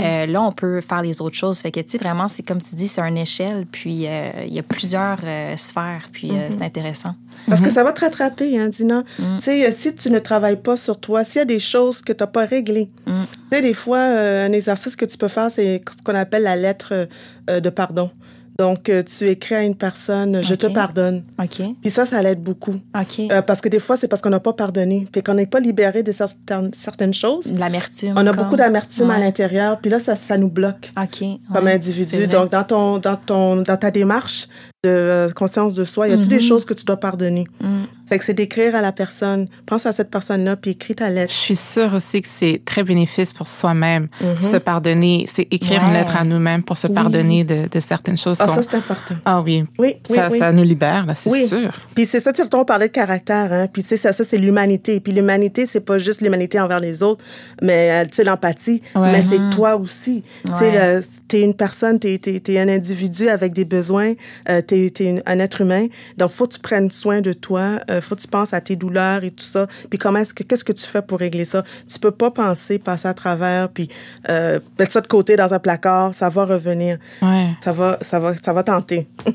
Euh, 0.00 0.26
là, 0.26 0.42
on 0.42 0.52
peut 0.52 0.80
faire 0.80 1.02
les 1.02 1.20
autres 1.22 1.36
choses. 1.36 1.58
Fait 1.58 1.70
que, 1.70 1.80
tu 1.80 1.90
sais, 1.90 1.98
vraiment, 1.98 2.28
c'est 2.28 2.42
comme 2.42 2.60
tu 2.60 2.74
dis, 2.74 2.88
c'est 2.88 3.00
une 3.00 3.16
échelle, 3.16 3.64
puis 3.70 4.06
il 4.06 4.52
y 4.52 4.58
a 4.58 4.62
plusieurs 4.62 5.18
sphères, 5.56 6.08
puis 6.12 6.32
c'est 6.50 6.62
intéressant. 6.62 7.14
Parce 7.48 7.60
que 7.60 7.70
ça 7.70 7.82
va 7.84 7.92
te 7.92 8.00
rattraper, 8.00 8.58
hein, 8.58 8.68
Dina. 8.68 9.02
Tu 9.16 9.22
sais, 9.40 9.72
si 9.72 9.94
tu 9.94 10.10
ne 10.10 10.18
travailles 10.18 10.60
pas 10.60 10.76
sur 10.76 10.98
toi, 10.98 11.24
s'il 11.24 11.38
y 11.38 11.42
a 11.42 11.44
des 11.44 11.58
choses 11.58 12.02
que 12.02 12.12
tu 12.12 12.22
n'as 12.22 12.26
pas 12.26 12.44
réglées, 12.44 12.90
tu 13.06 13.12
sais, 13.50 13.60
des 13.62 13.74
fois, 13.74 14.00
un 14.00 14.52
exercice 14.52 14.96
que 14.96 15.04
tu 15.04 15.16
peux 15.16 15.28
faire, 15.28 15.50
c'est 15.50 15.82
ce 15.96 16.02
qu'on 16.02 16.14
appelle 16.14 16.42
la 16.42 16.56
lettre 16.56 17.08
de 17.48 17.70
pardon. 17.70 18.10
Donc, 18.58 18.88
euh, 18.88 19.02
tu 19.02 19.28
écris 19.28 19.54
à 19.56 19.62
une 19.62 19.74
personne, 19.74 20.40
je 20.42 20.54
te 20.54 20.66
pardonne. 20.68 21.24
OK. 21.42 21.60
Puis 21.82 21.90
ça, 21.90 22.06
ça 22.06 22.22
l'aide 22.22 22.40
beaucoup. 22.42 22.74
OK. 22.98 23.20
Euh, 23.30 23.42
parce 23.42 23.60
que 23.60 23.68
des 23.68 23.80
fois, 23.80 23.96
c'est 23.96 24.06
parce 24.06 24.22
qu'on 24.22 24.30
n'a 24.30 24.38
pas 24.40 24.52
pardonné. 24.52 25.08
Puis 25.10 25.22
qu'on 25.22 25.34
n'est 25.34 25.46
pas 25.46 25.58
libéré 25.60 26.02
de 26.02 26.12
certaines, 26.12 26.72
certaines 26.72 27.14
choses. 27.14 27.52
L'amertume. 27.52 28.14
On 28.16 28.26
a 28.26 28.32
beaucoup 28.32 28.56
d'amertume 28.56 29.10
à 29.10 29.18
l'intérieur. 29.18 29.80
Puis 29.80 29.90
là, 29.90 29.98
ça, 29.98 30.14
ça 30.14 30.36
nous 30.38 30.50
bloque. 30.50 30.92
OK. 30.96 31.24
Comme 31.52 31.66
individu. 31.66 32.26
Donc, 32.28 32.50
dans, 32.52 32.64
ton, 32.64 32.98
dans, 32.98 33.16
ton, 33.16 33.56
dans 33.62 33.76
ta 33.76 33.90
démarche, 33.90 34.46
de 34.84 34.90
euh, 34.90 35.30
conscience 35.30 35.74
de 35.74 35.82
soi, 35.84 36.08
y 36.08 36.12
a-t-il 36.12 36.28
des 36.28 36.36
Mhm. 36.36 36.40
choses 36.42 36.64
que 36.66 36.74
tu 36.74 36.84
dois 36.84 36.98
pardonner? 36.98 37.46
Mm. 37.60 37.66
Fait 38.08 38.18
que 38.18 38.24
c'est 38.24 38.34
d'écrire 38.34 38.74
à 38.74 38.80
la 38.82 38.92
personne. 38.92 39.48
Pense 39.66 39.86
à 39.86 39.92
cette 39.92 40.10
personne-là, 40.10 40.56
puis 40.56 40.72
écris 40.72 40.94
ta 40.94 41.10
lettre. 41.10 41.32
Je 41.32 41.38
suis 41.38 41.56
sûre 41.56 41.94
aussi 41.94 42.20
que 42.20 42.28
c'est 42.28 42.60
très 42.64 42.82
bénéfice 42.84 43.32
pour 43.32 43.48
soi-même, 43.48 44.08
Mhm. 44.20 44.42
se 44.42 44.56
pardonner. 44.58 45.26
C'est 45.32 45.46
écrire 45.50 45.82
une 45.86 45.94
lettre 45.94 46.16
à 46.16 46.24
nous-mêmes 46.24 46.62
pour 46.62 46.76
se 46.78 46.86
pardonner 46.86 47.44
de, 47.44 47.68
de 47.68 47.80
certaines 47.80 48.18
choses. 48.18 48.38
Ah, 48.40 48.46
qu'on- 48.46 48.54
ça, 48.56 48.62
c'est 48.62 48.76
important. 48.76 49.14
ah 49.24 49.40
oui. 49.40 49.64
Oui, 49.78 49.96
oui, 50.08 50.16
ça, 50.16 50.28
oui. 50.30 50.38
ça 50.38 50.52
nous 50.52 50.62
libère, 50.64 51.06
là, 51.06 51.14
c'est 51.14 51.30
Oui. 51.30 51.46
sûr. 51.46 51.72
Puis 51.94 52.04
c'est 52.06 52.20
ça, 52.20 52.32
tu 52.32 52.42
sais, 52.42 52.48
on 52.54 52.64
parlait 52.64 52.88
de 52.88 52.92
caractère, 52.92 53.52
hein. 53.52 53.68
Puis 53.72 53.82
c'est 53.82 53.96
ça, 53.96 54.12
ça 54.12 54.22
c'est 54.24 54.38
l'humanité. 54.38 55.00
Puis 55.00 55.12
l'humanité, 55.12 55.66
c'est 55.66 55.80
pas 55.80 55.98
juste 55.98 56.20
l'humanité 56.20 56.60
envers 56.60 56.80
les 56.80 57.02
autres, 57.02 57.24
mais 57.62 57.90
euh, 57.90 58.04
tu 58.04 58.16
sais 58.16 58.24
l'empathie, 58.24 58.82
Ouais. 58.94 59.12
mais 59.12 59.22
c'est 59.22 59.50
toi 59.56 59.76
aussi. 59.76 60.22
Tu 60.46 60.52
sais, 60.58 61.00
t'es 61.28 61.42
une 61.42 61.54
personne, 61.54 61.98
t'es 61.98 62.18
t'es 62.18 62.38
t'es 62.40 62.58
un 62.58 62.68
individu 62.68 63.28
avec 63.28 63.52
des 63.52 63.64
besoins, 63.64 64.12
euh, 64.48 64.60
t'es 64.62 64.90
t'es 64.94 65.06
une- 65.10 65.22
un 65.26 65.38
être 65.38 65.60
humain. 65.62 65.86
Donc 66.18 66.30
faut 66.30 66.46
que 66.46 66.54
tu 66.54 66.60
prennes 66.60 66.90
soin 66.90 67.20
de 67.20 67.32
toi, 67.32 67.80
euh, 67.90 67.93
faut 68.00 68.14
que 68.16 68.20
tu 68.20 68.28
penses 68.28 68.52
à 68.52 68.60
tes 68.60 68.76
douleurs 68.76 69.24
et 69.24 69.30
tout 69.30 69.44
ça. 69.44 69.66
Puis 69.90 69.98
comment 69.98 70.18
est-ce 70.18 70.34
que 70.34 70.42
qu'est-ce 70.42 70.64
que 70.64 70.72
tu 70.72 70.84
fais 70.84 71.02
pour 71.02 71.18
régler 71.18 71.44
ça? 71.44 71.62
Tu 71.90 71.98
peux 71.98 72.10
pas 72.10 72.30
penser, 72.30 72.78
passer 72.78 73.08
à 73.08 73.14
travers, 73.14 73.68
puis 73.68 73.88
euh, 74.28 74.60
mettre 74.78 74.92
ça 74.92 75.00
de 75.00 75.06
côté 75.06 75.36
dans 75.36 75.52
un 75.52 75.58
placard. 75.58 76.14
Ça 76.14 76.28
va 76.28 76.44
revenir. 76.44 76.98
Ouais. 77.22 77.50
Ça 77.60 77.72
va, 77.72 77.98
ça 78.00 78.18
va, 78.20 78.34
ça 78.42 78.52
va 78.52 78.62
tenter. 78.62 79.08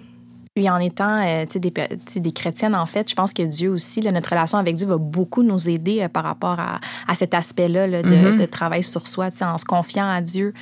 Puis 0.56 0.70
en 0.70 0.80
étant 0.80 1.22
euh, 1.26 1.46
tu 1.46 1.54
sais, 1.54 1.60
des, 1.60 1.72
des 2.20 2.32
chrétiennes, 2.32 2.76
en 2.76 2.86
fait, 2.86 3.10
je 3.10 3.16
pense 3.16 3.34
que 3.34 3.44
Dieu 3.44 3.70
aussi, 3.70 4.02
là, 4.02 4.12
notre 4.12 4.32
relation 4.32 4.58
avec 4.58 4.76
Dieu 4.76 4.88
va 4.88 4.98
beaucoup 4.98 5.44
nous 5.44 5.70
aider 5.70 6.02
euh, 6.02 6.10
par 6.10 6.24
rapport 6.24 6.60
à, 6.60 6.82
à 7.08 7.16
cet 7.16 7.34
aspect-là 7.34 7.88
là, 7.88 8.02
de, 8.02 8.38
de 8.38 8.46
travail 8.46 8.84
sur 8.84 9.08
soi, 9.08 9.32
tu 9.32 9.38
sais, 9.38 9.46
en 9.46 9.58
se 9.58 9.64
confiant 9.64 10.10
à 10.10 10.22
Dieu, 10.22 10.54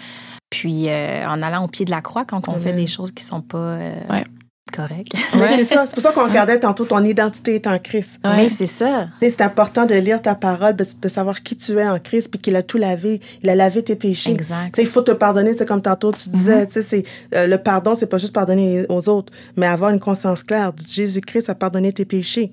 puis 0.49 0.89
euh, 0.89 1.27
en 1.27 1.41
allant 1.41 1.63
au 1.63 1.67
pied 1.67 1.85
de 1.85 1.91
la 1.91 2.01
croix 2.01 2.25
quand 2.25 2.47
on 2.49 2.59
fait 2.59 2.73
des 2.73 2.85
choses 2.87 3.11
qui 3.11 3.23
sont 3.23 3.41
pas 3.41 3.57
euh, 3.57 4.01
Ouais. 4.09 4.25
Correctes. 4.71 5.13
Mais 5.35 5.57
c'est 5.57 5.65
ça. 5.75 5.85
C'est 5.87 5.93
pour 5.93 6.03
ça 6.03 6.11
qu'on 6.11 6.25
regardait 6.25 6.59
tantôt 6.59 6.85
ton 6.85 7.03
identité 7.03 7.55
est 7.55 7.67
en 7.67 7.77
Christ. 7.79 8.19
Ouais. 8.23 8.35
Mais 8.35 8.49
c'est 8.49 8.67
ça. 8.67 9.07
C'est 9.21 9.41
important 9.41 9.85
de 9.85 9.95
lire 9.95 10.21
ta 10.21 10.35
parole, 10.35 10.75
de, 10.75 11.07
savoir 11.09 11.43
qui 11.43 11.55
tu 11.55 11.77
es 11.79 11.87
en 11.87 11.99
Christ, 11.99 12.29
puis 12.31 12.39
qu'il 12.39 12.55
a 12.55 12.61
tout 12.63 12.77
lavé. 12.77 13.21
Il 13.43 13.49
a 13.49 13.55
lavé 13.55 13.83
tes 13.83 13.95
péchés. 13.95 14.31
Exact. 14.31 14.73
Tu 14.73 14.81
sais, 14.81 14.81
il 14.83 14.87
faut 14.89 15.01
te 15.01 15.11
pardonner, 15.11 15.51
tu 15.51 15.57
sais, 15.59 15.65
comme 15.65 15.81
tantôt 15.81 16.11
tu 16.11 16.29
disais. 16.29 16.65
tu 16.67 16.73
sais, 16.73 16.81
c'est 16.81 17.03
euh, 17.35 17.47
le 17.47 17.57
pardon, 17.57 17.95
c'est 17.95 18.07
pas 18.07 18.17
juste 18.17 18.33
pardonner 18.33 18.85
aux 18.89 19.09
autres, 19.09 19.31
mais 19.55 19.67
avoir 19.67 19.91
une 19.91 19.99
conscience 19.99 20.43
claire. 20.43 20.71
Jésus-Christ 20.87 21.49
a 21.49 21.55
pardonné 21.55 21.93
tes 21.93 22.05
péchés. 22.05 22.51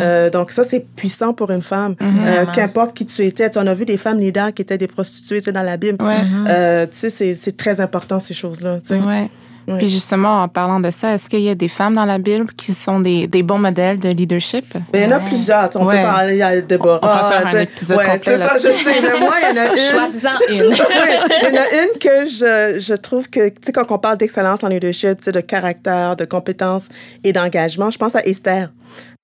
Euh, 0.00 0.30
donc 0.30 0.50
ça, 0.50 0.64
c'est 0.64 0.84
puissant 0.96 1.32
pour 1.32 1.50
une 1.50 1.62
femme. 1.62 1.94
Euh, 2.00 2.04
Vraiment. 2.10 2.52
Qu'importe 2.52 2.96
qui 2.96 3.06
tu 3.06 3.22
étais. 3.24 3.50
On 3.56 3.66
a 3.66 3.74
vu 3.74 3.84
des 3.84 3.96
femmes 3.96 4.18
leaders 4.18 4.52
qui 4.52 4.62
étaient 4.62 4.78
des 4.78 4.88
prostituées, 4.88 5.40
dans 5.52 5.62
la 5.62 5.76
Bible. 5.76 6.02
Ouais. 6.02 6.16
Euh, 6.48 6.86
tu 6.86 6.96
sais, 6.98 7.10
c'est- 7.10 7.34
c'est 7.36 7.56
très 7.56 7.80
important 7.80 8.18
ces 8.20 8.34
choses-là. 8.34 8.78
tu 8.86 8.94
Ouais. 9.66 9.78
Puis 9.78 9.88
justement, 9.88 10.42
en 10.42 10.48
parlant 10.48 10.78
de 10.80 10.90
ça, 10.90 11.14
est-ce 11.14 11.30
qu'il 11.30 11.40
y 11.40 11.48
a 11.48 11.54
des 11.54 11.68
femmes 11.68 11.94
dans 11.94 12.04
la 12.04 12.18
Bible 12.18 12.46
qui 12.56 12.74
sont 12.74 13.00
des, 13.00 13.26
des 13.26 13.42
bons 13.42 13.58
modèles 13.58 13.98
de 13.98 14.10
leadership? 14.10 14.66
Mais 14.92 15.00
il 15.00 15.04
y 15.04 15.06
en 15.06 15.12
a 15.12 15.18
Ouais. 15.18 15.24
plusieurs. 15.24 15.70
On 15.76 15.86
Ouais. 15.86 15.96
peut 15.96 16.02
parler, 16.02 16.42
a 16.42 16.60
Déborah. 16.60 16.98
On 17.02 17.06
pourrait 17.06 17.32
faire 17.38 17.46
un 17.46 17.60
épisode 17.60 17.96
ouais, 17.98 18.04
complet 18.04 18.36
C'est 18.38 18.44
ça, 18.44 18.54
je 18.56 18.74
sais. 18.74 19.00
Mais 19.00 19.18
moi, 19.20 19.34
il 19.42 19.56
y 19.56 19.58
en 19.58 19.62
a 19.62 19.66
une. 19.70 19.76
Choisis-en 19.76 20.38
une. 20.50 20.62
Oui, 20.62 20.76
il 20.76 21.48
y 21.48 21.58
en 21.58 21.60
a 21.60 21.82
une 21.82 21.98
que 21.98 22.26
je, 22.28 22.78
je 22.78 22.94
trouve 22.94 23.28
que, 23.30 23.48
tu 23.48 23.54
sais, 23.64 23.72
quand 23.72 23.90
on 23.90 23.98
parle 23.98 24.18
d'excellence 24.18 24.62
en 24.62 24.68
leadership, 24.68 25.18
tu 25.18 25.24
sais, 25.24 25.32
de 25.32 25.40
caractère, 25.40 26.16
de 26.16 26.24
compétences 26.24 26.88
et 27.24 27.32
d'engagement, 27.32 27.90
je 27.90 27.98
pense 27.98 28.14
à 28.16 28.20
Esther. 28.24 28.68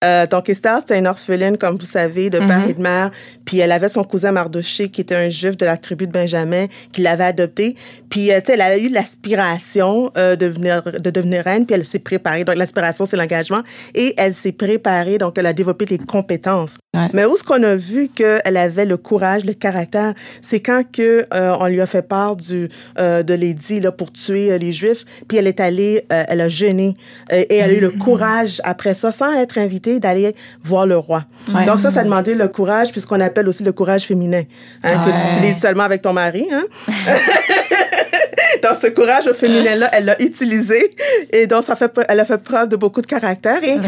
Euh, 0.02 0.26
donc, 0.26 0.48
Esther, 0.48 0.78
c'était 0.80 0.98
une 0.98 1.06
orpheline, 1.06 1.58
comme 1.58 1.76
vous 1.76 1.86
savez, 1.86 2.30
de 2.30 2.38
père 2.38 2.68
et 2.68 2.72
de 2.72 2.80
mère. 2.80 3.10
Puis, 3.44 3.58
elle 3.58 3.72
avait 3.72 3.88
son 3.88 4.02
cousin 4.02 4.32
Mardoché, 4.32 4.88
qui 4.88 5.02
était 5.02 5.14
un 5.14 5.28
juif 5.28 5.56
de 5.56 5.66
la 5.66 5.76
tribu 5.76 6.06
de 6.06 6.12
Benjamin, 6.12 6.66
qui 6.92 7.02
l'avait 7.02 7.24
adopté. 7.24 7.76
Puis, 8.08 8.32
euh, 8.32 8.40
tu 8.40 8.46
sais, 8.46 8.52
elle 8.54 8.62
avait 8.62 8.82
eu 8.82 8.88
l'aspiration 8.88 10.10
euh, 10.16 10.36
de, 10.36 10.46
devenir, 10.46 10.82
de 10.82 11.10
devenir 11.10 11.44
reine, 11.44 11.66
puis 11.66 11.76
elle 11.76 11.84
s'est 11.84 11.98
préparée. 11.98 12.44
Donc, 12.44 12.56
l'aspiration, 12.56 13.04
c'est 13.04 13.18
l'engagement. 13.18 13.60
Et 13.94 14.14
elle 14.16 14.32
s'est 14.32 14.52
préparée, 14.52 15.18
donc 15.18 15.36
elle 15.36 15.46
a 15.46 15.52
développé 15.52 15.84
les 15.84 15.98
compétences. 15.98 16.78
Ouais. 16.94 17.08
Mais 17.12 17.26
où 17.26 17.34
est-ce 17.34 17.44
qu'on 17.44 17.62
a 17.62 17.76
vu 17.76 18.08
qu'elle 18.08 18.56
avait 18.56 18.86
le 18.86 18.96
courage, 18.96 19.44
le 19.44 19.52
caractère? 19.52 20.14
C'est 20.40 20.60
quand 20.60 20.82
que, 20.90 21.26
on 21.30 21.66
lui 21.66 21.80
a 21.80 21.86
fait 21.86 22.02
part 22.02 22.36
du, 22.36 22.68
de 22.98 23.34
l'édit 23.34 23.80
là, 23.80 23.92
pour 23.92 24.12
tuer 24.12 24.58
les 24.58 24.72
Juifs, 24.72 25.04
puis 25.28 25.38
elle 25.38 25.46
est 25.46 25.60
allée, 25.60 26.04
elle 26.08 26.40
a 26.40 26.48
jeûné, 26.48 26.96
et 27.30 27.56
elle 27.56 27.70
a 27.70 27.74
eu 27.74 27.80
le 27.80 27.90
courage, 27.90 28.60
après 28.64 28.94
ça, 28.94 29.12
sans 29.12 29.32
être 29.32 29.58
invitée, 29.58 29.89
d'aller 29.98 30.34
voir 30.62 30.86
le 30.86 30.96
roi. 30.96 31.24
Ouais. 31.52 31.64
Donc 31.64 31.80
ça, 31.80 31.90
ça 31.90 32.04
demandait 32.04 32.34
le 32.34 32.48
courage, 32.48 32.92
puis 32.92 33.00
ce 33.00 33.06
qu'on 33.06 33.20
appelle 33.20 33.48
aussi 33.48 33.64
le 33.64 33.72
courage 33.72 34.04
féminin, 34.04 34.42
hein, 34.84 35.04
que 35.04 35.20
tu 35.20 35.26
utilises 35.26 35.60
seulement 35.60 35.84
avec 35.84 36.02
ton 36.02 36.12
mari. 36.12 36.46
Hein? 36.52 36.64
dans 38.62 38.74
ce 38.74 38.86
courage 38.88 39.30
féminin-là, 39.32 39.88
elle 39.92 40.04
l'a 40.06 40.20
utilisé. 40.22 40.94
Et 41.32 41.46
donc, 41.46 41.64
ça 41.64 41.76
fait, 41.76 41.90
elle 42.08 42.20
a 42.20 42.24
fait 42.24 42.38
preuve 42.42 42.68
de 42.68 42.76
beaucoup 42.76 43.00
de 43.02 43.06
caractère. 43.06 43.62
Et 43.64 43.78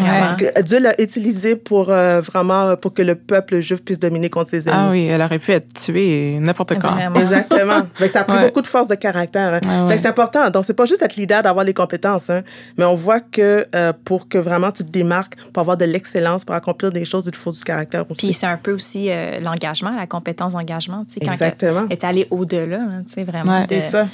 Dieu 0.62 0.80
l'a 0.80 1.00
utilisé 1.00 1.56
pour 1.56 1.90
euh, 1.90 2.20
vraiment, 2.20 2.76
pour 2.76 2.92
que 2.94 3.02
le 3.02 3.14
peuple 3.14 3.60
juif 3.60 3.82
puisse 3.84 3.98
dominer 3.98 4.30
contre 4.30 4.50
ses 4.50 4.68
ennemis. 4.68 4.80
Ah 4.86 4.90
oui, 4.90 5.06
elle 5.06 5.20
aurait 5.22 5.38
pu 5.38 5.52
être 5.52 5.72
tuée 5.74 6.38
n'importe 6.40 6.78
quand. 6.80 6.92
Vraiment. 6.92 7.20
Exactement. 7.20 7.82
Fait 7.94 8.06
que 8.06 8.12
ça 8.12 8.20
a 8.20 8.24
pris 8.24 8.36
Ouais. 8.36 8.46
beaucoup 8.46 8.62
de 8.62 8.66
force 8.66 8.88
de 8.88 8.94
caractère. 8.94 9.54
hein. 9.54 9.60
Ouais, 9.64 9.70
Fait 9.70 9.82
ouais. 9.84 9.96
que 9.96 10.02
c'est 10.02 10.08
important. 10.08 10.50
Donc, 10.50 10.64
c'est 10.64 10.74
pas 10.74 10.86
juste 10.86 11.02
être 11.02 11.16
leader, 11.16 11.42
d'avoir 11.42 11.64
les 11.64 11.74
compétences, 11.74 12.30
hein, 12.30 12.42
mais 12.78 12.84
on 12.84 12.94
voit 12.94 13.20
que 13.20 13.66
euh, 13.74 13.92
pour 14.04 14.28
que 14.28 14.38
vraiment 14.38 14.70
tu 14.72 14.84
te 14.84 14.90
démarques, 14.90 15.34
pour 15.52 15.60
avoir 15.60 15.76
de 15.76 15.84
l'excellence, 15.84 16.44
pour 16.44 16.54
accomplir 16.54 16.90
des 16.92 17.04
choses, 17.04 17.24
il 17.26 17.32
te 17.32 17.36
faut 17.36 17.52
du 17.52 17.62
caractère 17.62 18.04
aussi. 18.10 18.26
Puis 18.26 18.32
c'est 18.32 18.46
un 18.46 18.56
peu 18.56 18.72
aussi 18.72 19.10
euh, 19.10 19.38
l'engagement, 19.40 19.94
la 19.94 20.06
compétence 20.06 20.52
d'engagement, 20.54 21.04
tu 21.06 21.14
sais, 21.14 21.20
quand 21.26 21.32
Exactement. 21.32 21.86
elle 21.88 21.92
est 21.92 22.04
allée 22.04 22.26
au-delà, 22.30 22.78
là, 22.78 22.84
tu 23.06 23.12
sais, 23.12 23.24
vraiment. 23.24 23.60
Ouais. 23.60 23.66
de- 23.66 23.74
C'est 23.74 23.80
ça. 23.90 24.06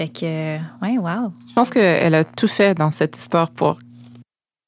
Fait 0.00 0.08
que, 0.08 0.56
ouais, 0.82 0.98
wow. 0.98 1.32
Je 1.48 1.54
pense 1.54 1.70
qu'elle 1.70 2.14
a 2.14 2.24
tout 2.24 2.48
fait 2.48 2.74
dans 2.74 2.90
cette 2.90 3.16
histoire 3.16 3.50
pour. 3.50 3.78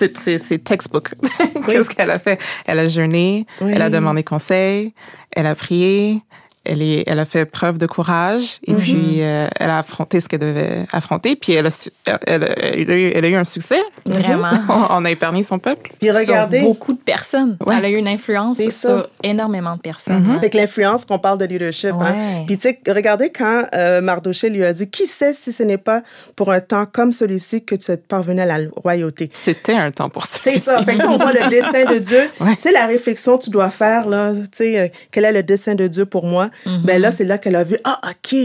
C'est- 0.01 0.17
C'est 0.17 0.39
c'est 0.39 0.59
textbook. 0.59 1.15
Qu'est-ce 1.67 1.91
qu'elle 1.91 2.11
a 2.11 2.19
fait? 2.19 2.41
Elle 2.67 2.79
a 2.79 2.87
jeûné, 2.87 3.47
Oui. 3.61 3.73
elle 3.75 3.83
a 3.83 3.91
demandé 3.91 4.23
conseil, 4.23 4.95
elle 5.33 5.47
a 5.47 5.55
prié, 5.55 6.23
elle, 6.69 6.83
est, 6.83 7.05
elle 7.07 7.19
a 7.19 7.25
fait 7.25 7.45
preuve 7.47 7.79
de 7.79 7.87
courage 7.87 8.59
et 8.67 8.73
Mhm. 8.73 8.79
puis 8.81 9.17
euh, 9.23 9.47
elle 9.59 9.71
a 9.71 9.79
affronté 9.79 10.21
ce 10.21 10.29
qu'elle 10.29 10.41
devait 10.41 10.87
affronter. 10.93 11.37
Puis 11.37 11.53
elle 11.53 11.67
a, 11.67 11.71
su- 11.71 11.91
elle, 12.07 12.19
elle 12.27 12.43
a, 12.45 12.59
elle 12.59 12.91
a 12.91 12.95
eu, 12.97 13.13
elle 13.15 13.25
a 13.25 13.29
eu 13.29 13.35
un 13.37 13.45
succès. 13.45 13.81
Vraiment. 14.05 14.51
On 14.91 15.05
a 15.05 15.11
épargné 15.11 15.43
son 15.43 15.59
peuple. 15.59 15.93
Puis 16.01 16.11
regardez. 16.11 16.59
Sur 16.61 16.69
beaucoup 16.69 16.93
de 16.93 16.99
personnes. 16.99 17.57
Ouais. 17.67 17.77
Elle 17.79 17.85
a 17.85 17.91
eu 17.91 17.97
une 17.97 18.09
influence 18.09 18.61
sur 18.71 19.09
énormément 19.23 19.75
de 19.77 19.81
personnes. 19.81 20.23
Mhm. 20.25 20.31
hein. 20.31 20.37
Avec 20.37 20.55
l'influence 20.55 21.05
qu'on 21.05 21.19
parle 21.19 21.39
de 21.39 21.45
leadership. 21.45 21.93
Hein. 22.01 22.45
Puis, 22.47 22.57
tu 22.57 22.69
sais, 22.69 22.79
regardez 22.89 23.31
quand 23.31 23.63
euh, 23.75 24.01
Mardoché 24.01 24.51
lui 24.51 24.65
a 24.65 24.73
dit 24.73 24.89
Qui 24.89 25.07
sait 25.07 25.33
si 25.35 25.53
ce 25.53 25.63
n'est 25.63 25.79
pas 25.79 26.03
pour 26.35 26.53
un 26.53 26.61
temps 26.61 26.87
comme 26.87 27.13
celui-ci 27.13 27.65
que 27.65 27.75
tu 27.75 27.91
es 27.93 27.97
parvenu 27.97 28.41
à 28.41 28.47
la 28.47 28.59
royauté 28.77 29.31
C'était 29.33 29.75
un 29.75 29.91
temps 29.91 30.09
pour 30.09 30.25
ça. 30.25 30.39
C'est 30.43 30.59
ça. 30.59 30.83
Fait 30.83 30.97
que, 30.97 31.07
on 31.07 31.17
voit 31.17 31.33
le 31.33 31.49
dessein 31.49 31.85
de 31.93 31.99
Dieu. 31.99 32.29
Ouais. 32.41 32.55
Tu 32.57 32.63
sais, 32.63 32.73
la 32.73 32.87
réflexion 32.87 33.39
que 33.39 33.45
tu 33.45 33.51
dois 33.51 33.71
faire, 33.71 34.09
là, 34.09 34.33
tu 34.35 34.41
sais, 34.53 34.79
euh, 34.81 34.89
quel 35.11 35.25
est 35.25 35.33
le 35.33 35.43
dessein 35.43 35.75
de 35.75 35.87
Dieu 35.87 36.05
pour 36.07 36.25
moi? 36.27 36.49
Ben 36.85 37.01
là, 37.01 37.13
c'est 37.13 37.25
là 37.25 37.39
qu'elle 37.39 37.57
a 37.57 37.65
vu, 37.65 37.77
ah, 37.85 38.01
OK. 38.11 38.37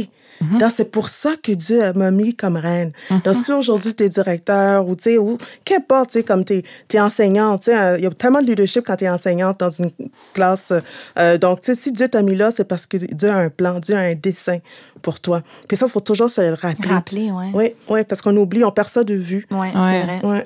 Donc, 0.59 0.71
c'est 0.75 0.89
pour 0.89 1.07
ça 1.07 1.33
que 1.43 1.51
Dieu 1.51 1.83
m'a 1.93 2.09
mis 2.09 2.35
comme 2.35 2.55
reine. 2.57 2.91
Donc, 3.23 3.35
si 3.35 3.51
aujourd'hui 3.53 3.93
tu 3.93 4.03
es 4.05 4.09
directeur 4.09 4.87
ou, 4.87 4.95
tu 4.95 5.03
sais, 5.11 5.17
ou 5.19 5.37
qu'importe, 5.63 6.09
tu 6.09 6.17
sais, 6.17 6.23
comme 6.23 6.43
tu 6.43 6.63
es, 6.91 6.99
enseignante, 6.99 7.61
tu 7.61 7.65
sais, 7.65 7.77
euh, 7.77 7.97
il 7.99 8.03
y 8.03 8.07
a 8.07 8.09
tellement 8.09 8.41
de 8.41 8.47
leadership 8.47 8.83
quand 8.83 8.95
tu 8.95 9.03
es 9.05 9.09
enseignante 9.09 9.59
dans 9.59 9.69
une 9.69 9.91
classe. 10.33 10.73
euh, 11.19 11.37
donc, 11.37 11.61
tu 11.61 11.75
sais, 11.75 11.79
si 11.79 11.91
Dieu 11.91 12.07
t'a 12.07 12.23
mis 12.23 12.33
là, 12.35 12.49
c'est 12.49 12.63
parce 12.63 12.87
que 12.87 12.97
Dieu 12.97 13.29
a 13.29 13.35
un 13.35 13.49
plan, 13.49 13.77
Dieu 13.79 13.95
a 13.95 13.99
un 13.99 14.15
dessein 14.15 14.57
pour 15.03 15.19
toi. 15.19 15.41
Puis 15.67 15.77
ça, 15.77 15.85
il 15.85 15.91
faut 15.91 15.99
toujours 15.99 16.31
se 16.31 16.41
le 16.41 16.55
rappeler. 16.55 16.89
Rappeler, 16.89 17.31
ouais. 17.31 17.51
Oui, 17.53 17.73
oui, 17.89 18.03
parce 18.03 18.23
qu'on 18.23 18.35
oublie, 18.35 18.63
on 18.63 18.71
perd 18.71 18.87
ça 18.89 19.03
de 19.03 19.13
vue. 19.13 19.45
Ouais, 19.51 19.57
Ouais. 19.59 19.69
c'est 19.75 20.01
vrai. 20.01 20.21
Ouais. 20.23 20.43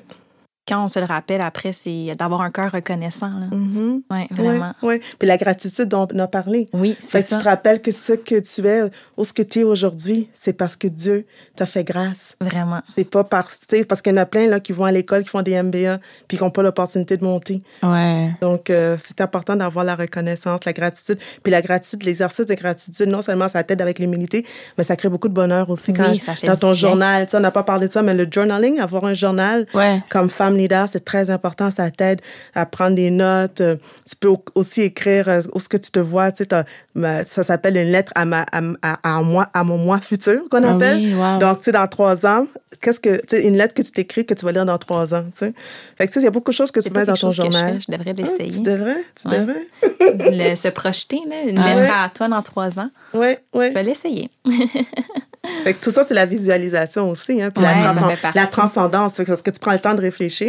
Quand 0.67 0.83
on 0.83 0.87
se 0.87 0.97
le 0.99 1.05
rappelle 1.05 1.41
après, 1.41 1.73
c'est 1.73 2.15
d'avoir 2.17 2.41
un 2.41 2.49
cœur 2.49 2.71
reconnaissant. 2.71 3.29
Là. 3.29 3.47
Mhm. 3.55 4.01
Ouais, 4.11 4.27
vraiment. 4.31 4.73
Oui, 4.81 4.99
Puis 5.19 5.27
la 5.27 5.37
gratitude 5.37 5.87
dont 5.89 6.07
on 6.13 6.19
a 6.19 6.27
parlé. 6.27 6.67
Oui, 6.73 6.95
c'est 6.99 7.21
que 7.23 7.27
tu 7.27 7.33
ça. 7.35 7.39
te 7.39 7.43
rappelles 7.43 7.81
que 7.81 7.91
ce 7.91 8.13
que 8.13 8.39
tu 8.39 8.67
es, 8.67 8.81
ou 9.17 9.23
ce 9.23 9.31
que 9.33 9.43
tu 9.43 9.59
es 9.59 9.63
aujourd'hui, 9.63 10.27
c'est 10.33 10.53
parce 10.53 10.75
que 10.75 10.87
Dieu 10.87 11.25
t'a 11.55 11.65
fait 11.67 11.83
grâce. 11.83 12.35
Vraiment. 12.41 12.81
C'est 12.95 13.09
pas 13.09 13.23
parce, 13.23 13.59
tu 13.59 13.77
sais, 13.77 13.85
parce 13.85 14.01
qu'il 14.01 14.11
y 14.13 14.15
en 14.15 14.21
a 14.21 14.25
plein 14.25 14.47
là, 14.47 14.59
qui 14.59 14.71
vont 14.73 14.85
à 14.85 14.91
l'école, 14.91 15.23
qui 15.23 15.29
font 15.29 15.43
des 15.43 15.61
MBA, 15.61 15.99
puis 16.27 16.37
qui 16.37 16.43
n'ont 16.43 16.49
pas 16.49 16.63
l'opportunité 16.63 17.17
de 17.17 17.23
monter. 17.23 17.61
Ouais. 17.83 18.31
Donc, 18.41 18.69
euh, 18.71 18.97
c'est 18.99 19.21
important 19.21 19.55
d'avoir 19.55 19.85
la 19.85 19.95
reconnaissance, 19.95 20.65
la 20.65 20.73
gratitude. 20.73 21.19
Puis 21.43 21.51
la 21.51 21.61
gratitude, 21.61 22.01
l'exercice 22.03 22.45
de 22.47 22.53
gratitude, 22.55 23.07
non 23.07 23.21
seulement 23.21 23.49
ça 23.49 23.63
t'aide 23.63 23.81
avec 23.81 23.99
l'humilité, 23.99 24.45
mais 24.77 24.83
ça 24.83 24.95
crée 24.95 25.09
beaucoup 25.09 25.29
de 25.29 25.33
bonheur 25.33 25.69
aussi 25.69 25.93
quand, 25.93 26.09
Oui, 26.09 26.17
ça 26.19 26.33
fait 26.35 26.47
dans 26.47 26.55
ton 26.55 26.71
bien. 26.71 26.79
journal. 26.79 27.27
On 27.33 27.39
n'a 27.39 27.51
pas 27.51 27.63
parlé 27.63 27.87
de 27.87 27.93
ça, 27.93 28.01
mais 28.01 28.13
le 28.15 28.27
journaling, 28.29 28.79
avoir 28.79 29.05
un 29.05 29.13
journal 29.13 29.67
Ouais. 29.75 30.01
comme 30.09 30.29
femme 30.29 30.54
leader, 30.55 30.87
c'est 30.89 31.05
très 31.05 31.29
important. 31.29 31.69
Ça 31.71 31.89
t'aide 31.91 32.21
à 32.53 32.65
prendre 32.65 32.95
des 32.95 33.11
notes. 33.11 33.61
Euh, 33.61 33.75
Tu 34.09 34.15
peux 34.15 34.27
au- 34.29 34.43
aussi 34.55 34.81
écrire 34.83 35.27
euh, 35.29 35.41
où 35.53 35.59
ce 35.59 35.67
que 35.69 35.77
tu 35.77 35.91
te 35.91 35.99
vois. 35.99 36.31
Tu 36.31 36.43
sais, 36.43 36.65
ça 37.25 37.43
s'appelle 37.43 37.77
une 37.77 37.91
lettre 37.91 38.11
à, 38.15 38.25
ma, 38.25 38.45
à, 38.51 38.61
à, 38.81 39.17
à 39.17 39.21
moi, 39.21 39.47
à 39.53 39.63
mon 39.63 39.77
moi 39.77 39.99
futur, 39.99 40.41
qu'on 40.49 40.63
Ah 40.63 40.75
appelle. 40.75 40.97
oui, 40.97 41.13
wow. 41.13 41.39
Donc, 41.39 41.59
tu 41.59 41.65
sais, 41.65 41.71
dans 41.71 41.87
trois 41.87 42.25
ans, 42.25 42.47
qu'est-ce 42.81 42.99
que, 42.99 43.17
tu 43.25 43.35
sais, 43.37 43.43
une 43.47 43.57
lettre 43.57 43.73
que 43.73 43.81
tu 43.81 43.91
t'écris 43.91 44.25
que 44.25 44.33
tu 44.33 44.45
vas 44.45 44.51
lire 44.51 44.65
dans 44.65 44.77
trois 44.77 45.13
ans, 45.13 45.23
tu 45.33 45.39
sais. 45.45 45.53
Fait 45.97 46.07
que, 46.07 46.11
tu 46.11 46.13
sais, 46.15 46.19
il 46.21 46.25
y 46.25 46.27
a 46.27 46.31
beaucoup 46.31 46.51
de 46.51 46.55
choses 46.55 46.71
que 46.71 46.79
tu 46.79 46.89
peux 46.89 46.99
mettre 46.99 47.11
dans 47.13 47.17
ton 47.17 47.31
chose 47.31 47.37
que 47.37 47.45
je 47.45 47.51
journal. 47.51 47.73
fais. 47.73 47.79
Je 47.79 47.91
devrais 47.97 48.13
Ah, 48.17 48.21
l'essayer. 48.21 48.51
tu 48.51 48.61
devrais, 48.61 49.03
tu 49.21 49.27
Ouais. 49.27 49.39
devrais. 49.39 49.67
Le- 50.51 50.55
se 50.55 50.67
projeter, 50.69 51.19
là, 51.29 51.41
une 51.47 51.57
Ah 51.59 51.75
lettre 51.75 51.81
ouais? 51.81 51.89
à 51.89 52.09
toi 52.13 52.27
dans 52.27 52.41
trois 52.41 52.79
ans. 52.79 52.89
Oui, 53.13 53.35
oui. 53.53 53.67
Je 53.69 53.73
vais 53.73 53.83
l'essayer. 53.83 54.29
Fait 55.63 55.73
que 55.73 55.79
tout 55.79 55.91
ça, 55.91 56.03
c'est 56.03 56.13
la 56.13 56.25
visualisation 56.25 57.09
aussi, 57.09 57.41
hein, 57.41 57.49
puis 57.51 57.63
Ouais, 57.63 57.73
la, 57.75 57.93
la 58.33 58.47
transcendance. 58.47 59.21
Parce 59.25 59.41
que 59.41 59.51
tu 59.51 59.59
prends 59.59 59.73
le 59.73 59.79
temps 59.79 59.93
de 59.93 60.01
réfléchir, 60.01 60.44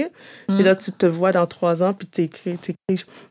puis 0.49 0.63
là, 0.63 0.75
tu 0.77 0.93
te 0.93 1.07
vois 1.07 1.33
dans 1.33 1.47
trois 1.47 1.83
ans, 1.83 1.93
puis 1.93 2.09
tu 2.09 2.23
écris, 2.23 2.59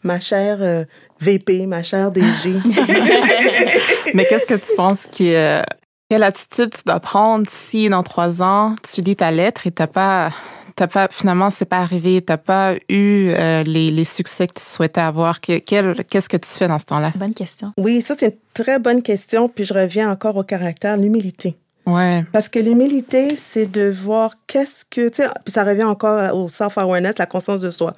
ma 0.04 0.20
chère 0.20 0.58
euh, 0.62 0.86
VP, 1.20 1.66
ma 1.68 1.84
chère 1.84 2.12
DG. 2.12 2.26
Mais 4.14 4.26
qu'est-ce 4.26 4.46
que 4.46 4.56
tu 4.56 4.76
penses 4.76 5.06
qui 5.06 5.34
euh, 5.34 5.62
quelle 6.10 6.24
attitude 6.24 6.72
tu 6.72 6.82
dois 6.86 7.00
prendre 7.00 7.46
si 7.50 7.90
dans 7.90 8.04
trois 8.04 8.42
ans 8.42 8.76
tu 8.84 9.02
lis 9.02 9.16
ta 9.16 9.32
lettre 9.32 9.66
et 9.66 9.72
t'as 9.72 9.88
pas 9.88 10.32
t'as 10.76 10.88
pas 10.88 11.08
finalement 11.10 11.50
c'est 11.52 11.66
pas 11.66 11.78
arrivé 11.78 12.22
t'as 12.22 12.38
pas 12.38 12.76
eu 12.90 13.32
euh, 13.32 13.64
les, 13.64 13.92
les 13.92 14.06
succès 14.06 14.48
que 14.48 14.54
tu 14.54 14.64
souhaitais 14.64 15.02
avoir? 15.02 15.42
Qu'est-ce 15.42 16.30
que 16.30 16.38
tu 16.38 16.50
fais 16.50 16.68
dans 16.68 16.80
ce 16.80 16.86
temps-là? 16.86 17.12
Bonne 17.16 17.34
question. 17.34 17.72
oui, 17.78 18.02
ça, 18.02 18.14
c'est 18.18 18.28
une 18.28 18.38
très 18.54 18.80
bonne 18.80 19.02
question, 19.02 19.50
puis 19.50 19.66
je 19.66 19.74
reviens 19.74 20.12
encore 20.12 20.36
au 20.36 20.44
caractère, 20.44 20.98
l'humilité. 20.98 21.58
Ouais 21.86 22.26
Parce 22.32 22.50
que 22.50 22.60
l'humilité, 22.60 23.36
c'est 23.36 23.66
de 23.66 23.90
voir 23.90 24.36
qu'est-ce 24.48 24.86
que, 24.86 25.10
tu 25.10 25.24
sais, 25.24 25.30
puis 25.44 25.52
ça 25.52 25.64
revient 25.64 25.84
encore 25.84 26.36
au 26.36 26.50
self-awareness, 26.50 27.18
la 27.18 27.26
conscience 27.26 27.62
de 27.62 27.72
soi. 27.72 27.94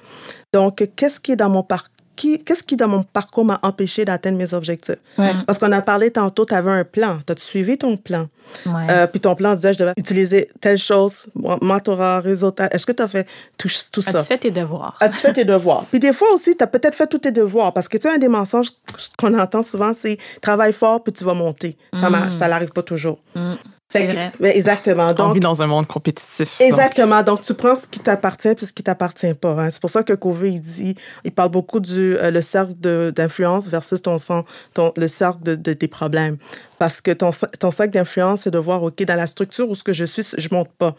Donc, 0.52 0.88
qu'est-ce 0.96 1.20
qui 1.20 1.32
est 1.32 1.36
dans 1.36 1.50
mon 1.50 1.62
parcours? 1.62 1.92
Qu'est-ce 2.18 2.64
qui, 2.64 2.76
dans 2.76 2.88
mon 2.88 3.04
parcours, 3.04 3.44
m'a 3.44 3.60
empêché 3.62 4.04
d'atteindre 4.04 4.38
mes 4.38 4.52
objectifs? 4.52 4.96
ouais 5.18 5.32
Parce 5.46 5.58
qu'on 5.58 5.70
a 5.70 5.80
parlé 5.80 6.10
tantôt, 6.10 6.44
tu 6.44 6.54
avais 6.54 6.70
un 6.70 6.84
plan. 6.84 7.20
As-tu 7.28 7.44
suivi 7.44 7.78
ton 7.78 7.96
plan? 7.96 8.26
Ouais. 8.66 8.86
Euh, 8.90 9.06
puis 9.06 9.20
ton 9.20 9.36
plan 9.36 9.54
disait, 9.54 9.74
je 9.74 9.78
devais 9.78 9.92
utiliser 9.96 10.48
telle 10.60 10.78
chose, 10.78 11.26
mentorat, 11.34 12.20
réseautage. 12.20 12.70
Est-ce 12.72 12.86
que 12.86 12.92
tu 12.92 13.02
as 13.02 13.08
fait 13.08 13.26
tout, 13.56 13.68
tout 13.92 14.00
ça? 14.00 14.18
As-tu 14.18 14.26
fait 14.26 14.38
tes 14.38 14.50
devoirs? 14.50 14.96
As-tu 15.00 15.16
fait 15.16 15.32
tes 15.32 15.44
devoirs? 15.44 15.86
Puis 15.90 16.00
des 16.00 16.12
fois 16.12 16.32
aussi, 16.34 16.56
tu 16.56 16.64
as 16.64 16.66
peut-être 16.66 16.94
fait 16.94 17.06
tous 17.06 17.18
tes 17.18 17.30
devoirs. 17.32 17.72
Parce 17.72 17.86
que 17.88 17.96
tu 17.96 18.08
sais, 18.08 18.14
un 18.14 18.18
des 18.18 18.28
mensonges 18.28 18.70
qu'on 19.16 19.38
entend 19.38 19.62
souvent, 19.62 19.92
c'est 19.96 20.18
travaille 20.42 20.72
fort 20.72 21.04
puis 21.04 21.12
tu 21.12 21.22
vas 21.24 21.34
monter. 21.34 21.76
Ça 21.94 22.10
marche, 22.10 22.34
ça 22.34 22.48
n'arrive 22.48 22.70
pas 22.70 22.82
toujours. 22.82 23.20
Mm. 23.36 23.54
C'est 23.90 24.06
vrai. 24.06 24.32
exactement. 24.54 25.08
on 25.08 25.12
Donc, 25.14 25.34
vit 25.34 25.40
dans 25.40 25.62
un 25.62 25.66
monde 25.66 25.86
compétitif. 25.86 26.60
Exactement. 26.60 27.22
Donc, 27.22 27.40
tu 27.42 27.54
prends 27.54 27.74
ce 27.74 27.86
qui 27.86 28.00
t'appartient 28.00 28.54
puis 28.54 28.66
ce 28.66 28.72
qui 28.74 28.82
t'appartient 28.82 29.32
pas. 29.34 29.52
hein. 29.62 29.68
C'est 29.70 29.80
pour 29.80 29.88
ça 29.88 30.02
que 30.02 30.12
Covey, 30.12 30.52
il 30.52 30.60
dit, 30.60 30.94
il 31.24 31.32
parle 31.32 31.50
beaucoup 31.50 31.80
du 31.80 32.14
euh, 32.18 32.30
le 32.30 32.42
cercle 32.42 32.74
d'influence 33.12 33.66
versus 33.68 34.02
ton, 34.02 34.18
son- 34.18 34.44
ton 34.74 34.92
le 34.96 35.08
cercle 35.08 35.42
de, 35.42 35.54
de- 35.54 35.72
des 35.72 35.88
problèmes. 35.88 36.36
Parce 36.78 37.00
que 37.00 37.10
ton, 37.10 37.30
ton 37.58 37.70
cercle 37.70 37.92
d'influence, 37.92 38.42
c'est 38.42 38.50
de 38.50 38.58
voir, 38.58 38.82
OK, 38.82 39.04
dans 39.04 39.16
la 39.16 39.26
structure 39.26 39.68
où 39.68 39.74
ce 39.74 39.82
que 39.82 39.92
je 39.92 40.04
suis, 40.04 40.22
je 40.36 40.48
monte 40.52 40.70
pas. 40.78 40.94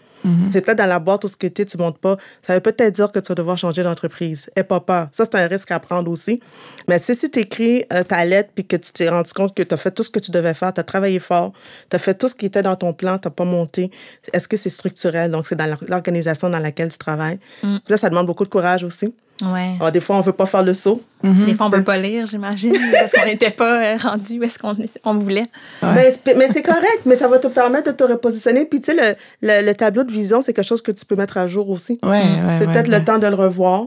C'est 0.52 0.62
peut-être 0.62 0.78
dans 0.78 0.86
la 0.86 1.00
boîte 1.00 1.24
où 1.24 1.28
ce 1.28 1.38
que 1.38 1.48
tu 1.48 1.62
es, 1.62 1.66
tu 1.66 1.78
montes 1.78 1.98
pas. 1.98 2.18
Ça 2.46 2.54
veut 2.54 2.60
peut-être 2.60 2.94
dire 2.94 3.12
que 3.12 3.20
tu 3.20 3.28
vas 3.30 3.36
devoir 3.36 3.58
changer 3.58 3.84
d'entreprise. 3.84 4.50
Et 4.56 4.64
pas 4.64 4.82
peur. 4.82 5.08
Ça, 5.12 5.24
c'est 5.26 5.36
un 5.36 5.48
risque 5.48 5.72
à 5.72 5.80
prendre 5.80 6.12
aussi. 6.12 6.42
Mais 6.88 7.00
si, 7.00 7.16
si 7.16 7.32
tu 7.32 7.40
écris 7.40 7.86
ta 8.08 8.26
lettre 8.26 8.50
puis 8.54 8.66
que 8.66 8.76
tu 8.76 8.92
t'es 8.92 9.10
rendu 9.10 9.32
compte 9.32 9.56
que 9.56 9.64
tu 9.64 9.74
as 9.74 9.78
fait 9.78 9.92
tout 9.92 10.04
ce 10.04 10.10
que 10.10 10.20
tu 10.20 10.32
devais 10.32 10.54
faire, 10.54 10.74
tu 10.74 10.82
as 10.82 10.84
travaillé 10.84 11.20
fort, 11.20 11.54
tu 11.90 11.96
as 11.96 12.00
fait 12.00 12.14
tout 12.14 12.28
ce 12.28 12.36
qui 12.36 12.46
était 12.46 12.62
dans 12.62 12.76
ton 12.76 12.94
plan, 12.94 13.18
tu 13.18 13.28
n'as 13.28 13.32
pas 13.32 13.46
monté, 13.46 13.92
est-ce 14.34 14.48
que 14.48 14.58
c'est 14.58 14.70
structurel? 14.70 15.32
Donc, 15.32 15.48
c'est 15.48 15.56
dans 15.56 15.78
l'organisation 15.88 16.50
dans 16.50 16.60
laquelle 16.60 16.92
tu 16.92 16.98
travailles. 16.98 17.40
Puis 17.62 17.80
là, 17.88 17.98
ça 17.98 18.10
demande 18.10 18.28
beaucoup 18.28 18.44
de 18.44 18.50
courage 18.50 18.84
aussi. 18.84 19.14
Ouais. 19.42 19.76
Alors, 19.80 19.92
des 19.92 20.00
fois, 20.02 20.18
on 20.18 20.22
veut 20.22 20.34
pas 20.34 20.46
faire 20.46 20.64
le 20.64 20.74
saut. 20.74 21.02
Des 21.24 21.54
fois, 21.56 21.66
on 21.66 21.70
ne 21.70 21.76
veut 21.78 21.84
pas 21.84 21.98
lire, 21.98 22.26
j'imagine, 22.26 22.74
parce 22.94 23.12
qu'on 23.14 23.26
n'était 23.26 23.50
pas 23.52 23.94
euh, 23.94 23.98
rendu 23.98 24.40
où 24.40 24.44
est-ce 24.44 24.58
qu'on 24.60 24.76
on 25.06 25.14
voulait. 25.16 25.46
Mais, 25.82 26.12
c'est- 26.12 26.36
mais 26.36 26.48
c'est 26.52 26.62
correct, 26.62 27.02
mais 27.06 27.16
ça 27.16 27.28
va 27.28 27.40
te 27.40 27.48
permettre 27.48 27.92
de 27.92 27.96
te 27.98 28.04
repositionner. 28.04 28.66
Puis, 28.66 28.82
tu 28.82 28.96
sais, 28.96 29.16
le, 29.42 29.48
le, 29.48 29.66
le 29.66 29.74
tableau 29.76 30.04
de 30.04 30.12
vision, 30.12 30.42
c'est 30.42 30.54
quelque 30.54 30.66
chose 30.66 30.82
que 30.82 30.92
tu 30.92 31.06
peux 31.06 31.16
mettre 31.16 31.38
à 31.38 31.48
jour 31.48 31.70
aussi. 31.70 32.00
ouais, 32.04 32.10
ouais, 32.10 32.22
C'est 32.60 32.66
ouais, 32.68 32.74
peut-être 32.74 32.90
ouais. 32.90 33.00
le 33.00 33.04
temps 33.06 33.20
de 33.20 33.28
le 33.28 33.36
revoir. 33.36 33.86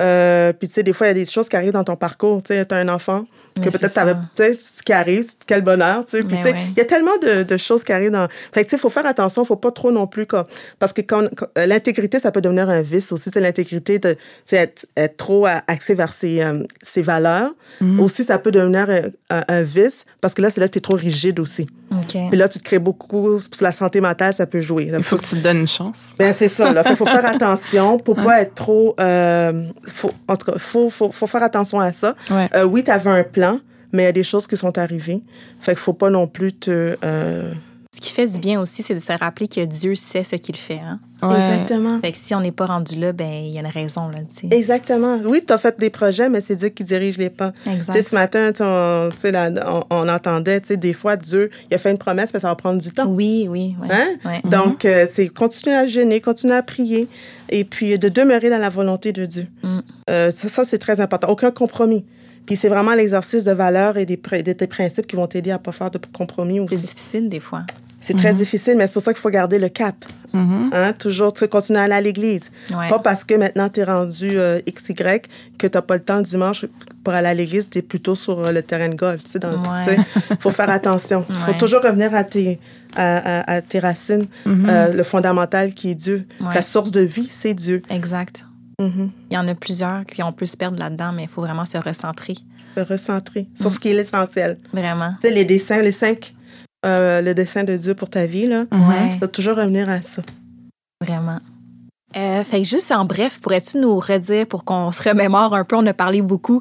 Euh, 0.00 0.52
puis, 0.52 0.68
tu 0.68 0.74
sais, 0.74 0.82
des 0.82 0.92
fois, 0.92 1.06
il 1.06 1.10
y 1.10 1.12
a 1.12 1.14
des 1.24 1.26
choses 1.30 1.48
qui 1.48 1.56
arrivent 1.56 1.72
dans 1.72 1.84
ton 1.84 1.96
parcours. 1.96 2.42
Tu 2.42 2.54
sais, 2.54 2.66
tu 2.66 2.74
as 2.74 2.78
un 2.78 2.88
enfant 2.88 3.24
que 3.60 3.68
peut-être 3.70 3.88
c'est 3.88 3.94
t'avais. 3.94 4.14
sais, 4.36 4.54
ce 4.54 4.82
qui 4.82 4.92
arrive, 4.92 5.26
quel 5.46 5.62
bonheur. 5.62 6.04
Tu 6.04 6.18
sais, 6.18 6.22
puis, 6.24 6.36
tu 6.36 6.42
sais, 6.42 6.52
ouais. 6.52 6.66
il 6.70 6.78
y 6.78 6.80
a 6.80 6.84
tellement 6.84 7.16
de, 7.22 7.42
de 7.42 7.56
choses 7.56 7.84
qui 7.84 7.92
arrivent 7.92 8.10
dans. 8.10 8.28
Fait 8.52 8.60
que, 8.62 8.66
tu 8.66 8.70
sais, 8.70 8.76
il 8.76 8.80
faut 8.80 8.90
faire 8.90 9.06
attention. 9.06 9.42
Il 9.42 9.46
faut 9.46 9.56
pas 9.56 9.70
trop 9.70 9.90
non 9.90 10.06
plus. 10.06 10.26
Comme... 10.26 10.44
Parce 10.78 10.92
que 10.92 11.00
quand, 11.02 11.28
quand- 11.36 11.46
euh, 11.58 11.66
l'intégrité, 11.66 12.18
ça 12.18 12.30
peut 12.32 12.40
devenir 12.40 12.68
un 12.68 12.82
vice 12.82 13.12
aussi. 13.12 13.30
Sais, 13.30 13.40
l'intégrité, 13.40 13.98
de, 13.98 14.16
sais, 14.44 14.56
être, 14.56 14.86
être 14.96 15.16
trop 15.16 15.46
axé 15.66 15.94
vers 15.94 16.12
ses, 16.12 16.42
euh, 16.42 16.62
ses 16.82 17.02
valeurs. 17.02 17.50
Mm-hmm. 17.82 18.00
Aussi, 18.00 18.24
ça 18.24 18.38
peut 18.38 18.50
devenir 18.50 18.88
un, 18.90 19.36
un- 19.36 19.44
un 19.48 19.62
vice 19.62 20.04
parce 20.20 20.34
que 20.34 20.42
là, 20.42 20.50
c'est 20.50 20.60
là 20.60 20.68
que 20.68 20.72
tu 20.72 20.78
es 20.78 20.82
trop 20.82 20.96
rigide 20.96 21.38
aussi. 21.40 21.66
OK. 21.92 22.16
Puis 22.30 22.36
là, 22.36 22.48
tu 22.48 22.58
te 22.58 22.64
crées 22.64 22.80
beaucoup. 22.80 23.38
Sur 23.40 23.62
la 23.62 23.70
santé 23.72 24.00
mentale, 24.00 24.34
ça 24.34 24.46
peut 24.46 24.58
jouer. 24.60 24.86
Là, 24.86 24.98
il 24.98 25.04
faut 25.04 25.16
que 25.16 25.22
tu 25.22 25.36
te 25.36 25.40
donnes 25.40 25.58
une 25.58 25.68
chance 25.68 26.14
ben, 26.18 26.32
c'est 26.32 26.48
ça, 26.48 26.72
là. 26.72 26.82
Faut 26.96 27.06
faire 27.06 27.24
attention 27.26 27.96
pour 27.98 28.16
pas 28.22 28.40
être 28.40 28.54
trop. 28.54 28.94
euh, 28.98 29.66
faut, 29.86 30.10
en 30.26 30.36
tout 30.36 30.50
cas, 30.50 30.58
faut, 30.58 30.90
faut, 30.90 31.12
faut 31.12 31.26
faire 31.28 31.42
attention 31.44 31.78
à 31.78 31.92
ça. 31.92 32.14
Ouais. 32.30 32.48
Euh, 32.54 32.64
oui, 32.64 32.82
tu 32.82 32.90
avais 32.90 33.10
un 33.10 33.22
plan, 33.22 33.45
mais 33.92 34.02
il 34.02 34.06
y 34.06 34.08
a 34.08 34.12
des 34.12 34.22
choses 34.22 34.46
qui 34.46 34.56
sont 34.56 34.76
arrivées. 34.78 35.22
Fait 35.60 35.72
qu'il 35.72 35.80
faut 35.80 35.92
pas 35.94 36.10
non 36.10 36.26
plus 36.26 36.52
te. 36.52 36.96
euh, 37.04 37.52
Ce 37.94 38.00
qui 38.00 38.12
fait 38.12 38.26
du 38.26 38.38
bien 38.38 38.60
aussi, 38.60 38.82
c'est 38.82 38.94
de 38.94 39.00
se 39.00 39.12
rappeler 39.12 39.48
que 39.48 39.64
Dieu 39.64 39.94
sait 39.94 40.22
ce 40.24 40.36
qu'il 40.36 40.56
fait. 40.56 40.80
Hein? 40.84 41.00
Ouais. 41.22 41.34
Exactement. 41.36 41.98
Fait 42.02 42.12
que 42.12 42.18
si 42.18 42.34
on 42.34 42.40
n'est 42.40 42.52
pas 42.52 42.66
rendu 42.66 42.96
là, 42.96 43.12
ben 43.12 43.26
il 43.26 43.52
y 43.54 43.56
a 43.58 43.62
une 43.62 43.66
raison. 43.68 44.08
Là. 44.08 44.18
Exactement. 44.50 45.18
Oui, 45.24 45.42
tu 45.46 45.50
as 45.52 45.56
fait 45.56 45.78
des 45.78 45.88
projets, 45.88 46.28
mais 46.28 46.42
c'est 46.42 46.56
Dieu 46.56 46.68
qui 46.68 46.84
dirige 46.84 47.16
les 47.16 47.30
pas. 47.30 47.52
Exact. 47.66 47.94
Tu 47.94 48.02
sais, 48.02 48.08
ce 48.10 48.14
matin, 48.14 48.50
on, 48.60 49.08
tu 49.12 49.18
sais, 49.18 49.32
là, 49.32 49.50
on, 49.66 49.82
on 49.88 50.08
entendait, 50.10 50.60
tu 50.60 50.68
sais, 50.68 50.76
des 50.76 50.92
fois, 50.92 51.16
Dieu, 51.16 51.48
il 51.70 51.74
a 51.74 51.78
fait 51.78 51.90
une 51.90 51.96
promesse, 51.96 52.34
mais 52.34 52.40
ça 52.40 52.48
va 52.48 52.54
prendre 52.54 52.82
du 52.82 52.90
temps. 52.90 53.06
Oui, 53.06 53.46
oui. 53.48 53.74
ouais. 53.80 53.88
Hein? 53.90 54.08
Ouais. 54.26 54.42
Donc, 54.50 54.84
euh, 54.84 55.06
c'est 55.10 55.28
continuer 55.28 55.74
à 55.74 55.86
jeûner, 55.86 56.20
continuer 56.20 56.54
à 56.54 56.62
prier 56.62 57.08
et 57.48 57.64
puis 57.64 57.98
de 57.98 58.08
demeurer 58.10 58.50
dans 58.50 58.58
la 58.60 58.68
volonté 58.68 59.12
de 59.14 59.24
Dieu. 59.24 59.46
Mm. 59.62 59.78
Euh, 60.10 60.30
ça, 60.32 60.48
ça 60.48 60.64
c'est 60.66 60.78
très 60.78 61.00
important. 61.00 61.28
Aucun 61.30 61.50
compromis. 61.50 62.04
Puis 62.46 62.56
c'est 62.56 62.68
vraiment 62.68 62.94
l'exercice 62.94 63.44
de 63.44 63.52
valeurs 63.52 63.96
et 63.96 64.06
des, 64.06 64.16
pr- 64.16 64.42
de 64.42 64.52
tes 64.52 64.66
principes 64.66 65.06
qui 65.06 65.16
vont 65.16 65.26
t'aider 65.26 65.50
à 65.50 65.58
pas 65.58 65.72
faire 65.72 65.90
de 65.90 65.98
compromis 66.16 66.60
C'est 66.70 66.76
difficile 66.80 67.28
des 67.28 67.40
fois. 67.40 67.64
C'est 67.98 68.14
très 68.16 68.34
difficile, 68.34 68.76
mais 68.76 68.86
c'est 68.86 68.92
pour 68.92 69.02
ça 69.02 69.12
qu'il 69.12 69.20
faut 69.20 69.30
garder 69.30 69.58
le 69.58 69.68
cap. 69.68 69.96
Mhm. 70.32 70.70
Hein? 70.72 70.92
Toujours 70.92 71.32
tu 71.32 71.40
sais, 71.40 71.48
continuer 71.48 71.80
à 71.80 71.84
aller 71.84 71.94
à 71.94 72.00
l'église. 72.00 72.52
Ouais. 72.70 72.88
Pas 72.88 73.00
parce 73.00 73.24
que 73.24 73.34
maintenant 73.34 73.68
tu 73.68 73.80
es 73.80 73.84
rendu 73.84 74.38
euh, 74.38 74.60
XY 74.70 74.94
que 75.58 75.66
tu 75.66 75.70
n'as 75.74 75.82
pas 75.82 75.96
le 75.96 76.02
temps 76.02 76.18
le 76.18 76.22
dimanche 76.22 76.66
pour 77.02 77.14
aller 77.14 77.26
à 77.28 77.34
l'église, 77.34 77.68
tu 77.68 77.78
es 77.78 77.82
plutôt 77.82 78.14
sur 78.14 78.38
euh, 78.46 78.52
le 78.52 78.62
terrain 78.62 78.88
de 78.90 78.94
golf. 78.94 79.22
Ouais. 79.34 79.84
sais. 79.84 79.96
faut 80.38 80.50
faire 80.50 80.70
attention. 80.70 81.24
Il 81.30 81.34
faut 81.46 81.52
toujours 81.54 81.82
revenir 81.82 82.14
à 82.14 82.22
tes, 82.22 82.60
à, 82.94 83.40
à- 83.40 83.54
à 83.56 83.60
tes 83.62 83.80
racines, 83.80 84.26
euh, 84.46 84.92
le 84.92 85.02
fondamental 85.02 85.72
qui 85.74 85.90
est 85.90 85.94
Dieu. 85.96 86.26
Ouais. 86.40 86.52
Ta 86.54 86.62
source 86.62 86.92
de 86.92 87.00
vie, 87.00 87.28
c'est 87.30 87.54
Dieu. 87.54 87.82
Exact. 87.90 88.45
Mhm. 88.80 89.10
Il 89.30 89.34
y 89.34 89.38
en 89.38 89.48
a 89.48 89.54
plusieurs, 89.54 90.04
puis 90.04 90.22
on 90.22 90.32
peut 90.32 90.46
se 90.46 90.56
perdre 90.56 90.78
là-dedans, 90.78 91.12
mais 91.12 91.22
il 91.24 91.28
faut 91.28 91.40
vraiment 91.40 91.64
se 91.64 91.78
recentrer. 91.78 92.36
Se 92.74 92.80
recentrer 92.80 93.48
sur 93.58 93.72
ce 93.72 93.80
qui 93.80 93.88
est 93.88 93.94
l'essentiel. 93.94 94.58
Vraiment. 94.72 95.10
Tu 95.20 95.28
sais, 95.28 95.34
les 95.34 95.44
dessins, 95.46 95.80
les 95.80 95.92
cinq, 95.92 96.34
euh, 96.84 97.22
le 97.22 97.34
dessin 97.34 97.64
de 97.64 97.74
Dieu 97.76 97.94
pour 97.94 98.10
ta 98.10 98.26
vie, 98.26 98.46
là, 98.46 98.64
Ouais. 98.70 99.16
de 99.18 99.26
toujours 99.26 99.56
revenir 99.56 99.88
à 99.88 100.02
ça. 100.02 100.20
Vraiment. 101.00 101.38
Euh, 102.16 102.44
fait 102.44 102.58
que 102.62 102.68
juste 102.68 102.92
en 102.92 103.04
bref, 103.04 103.40
pourrais-tu 103.40 103.78
nous 103.78 103.98
redire 103.98 104.46
pour 104.46 104.64
qu'on 104.64 104.92
se 104.92 105.06
remémore 105.08 105.54
un 105.54 105.64
peu, 105.64 105.76
on 105.76 105.86
a 105.86 105.92
parlé 105.94 106.20
beaucoup, 106.22 106.60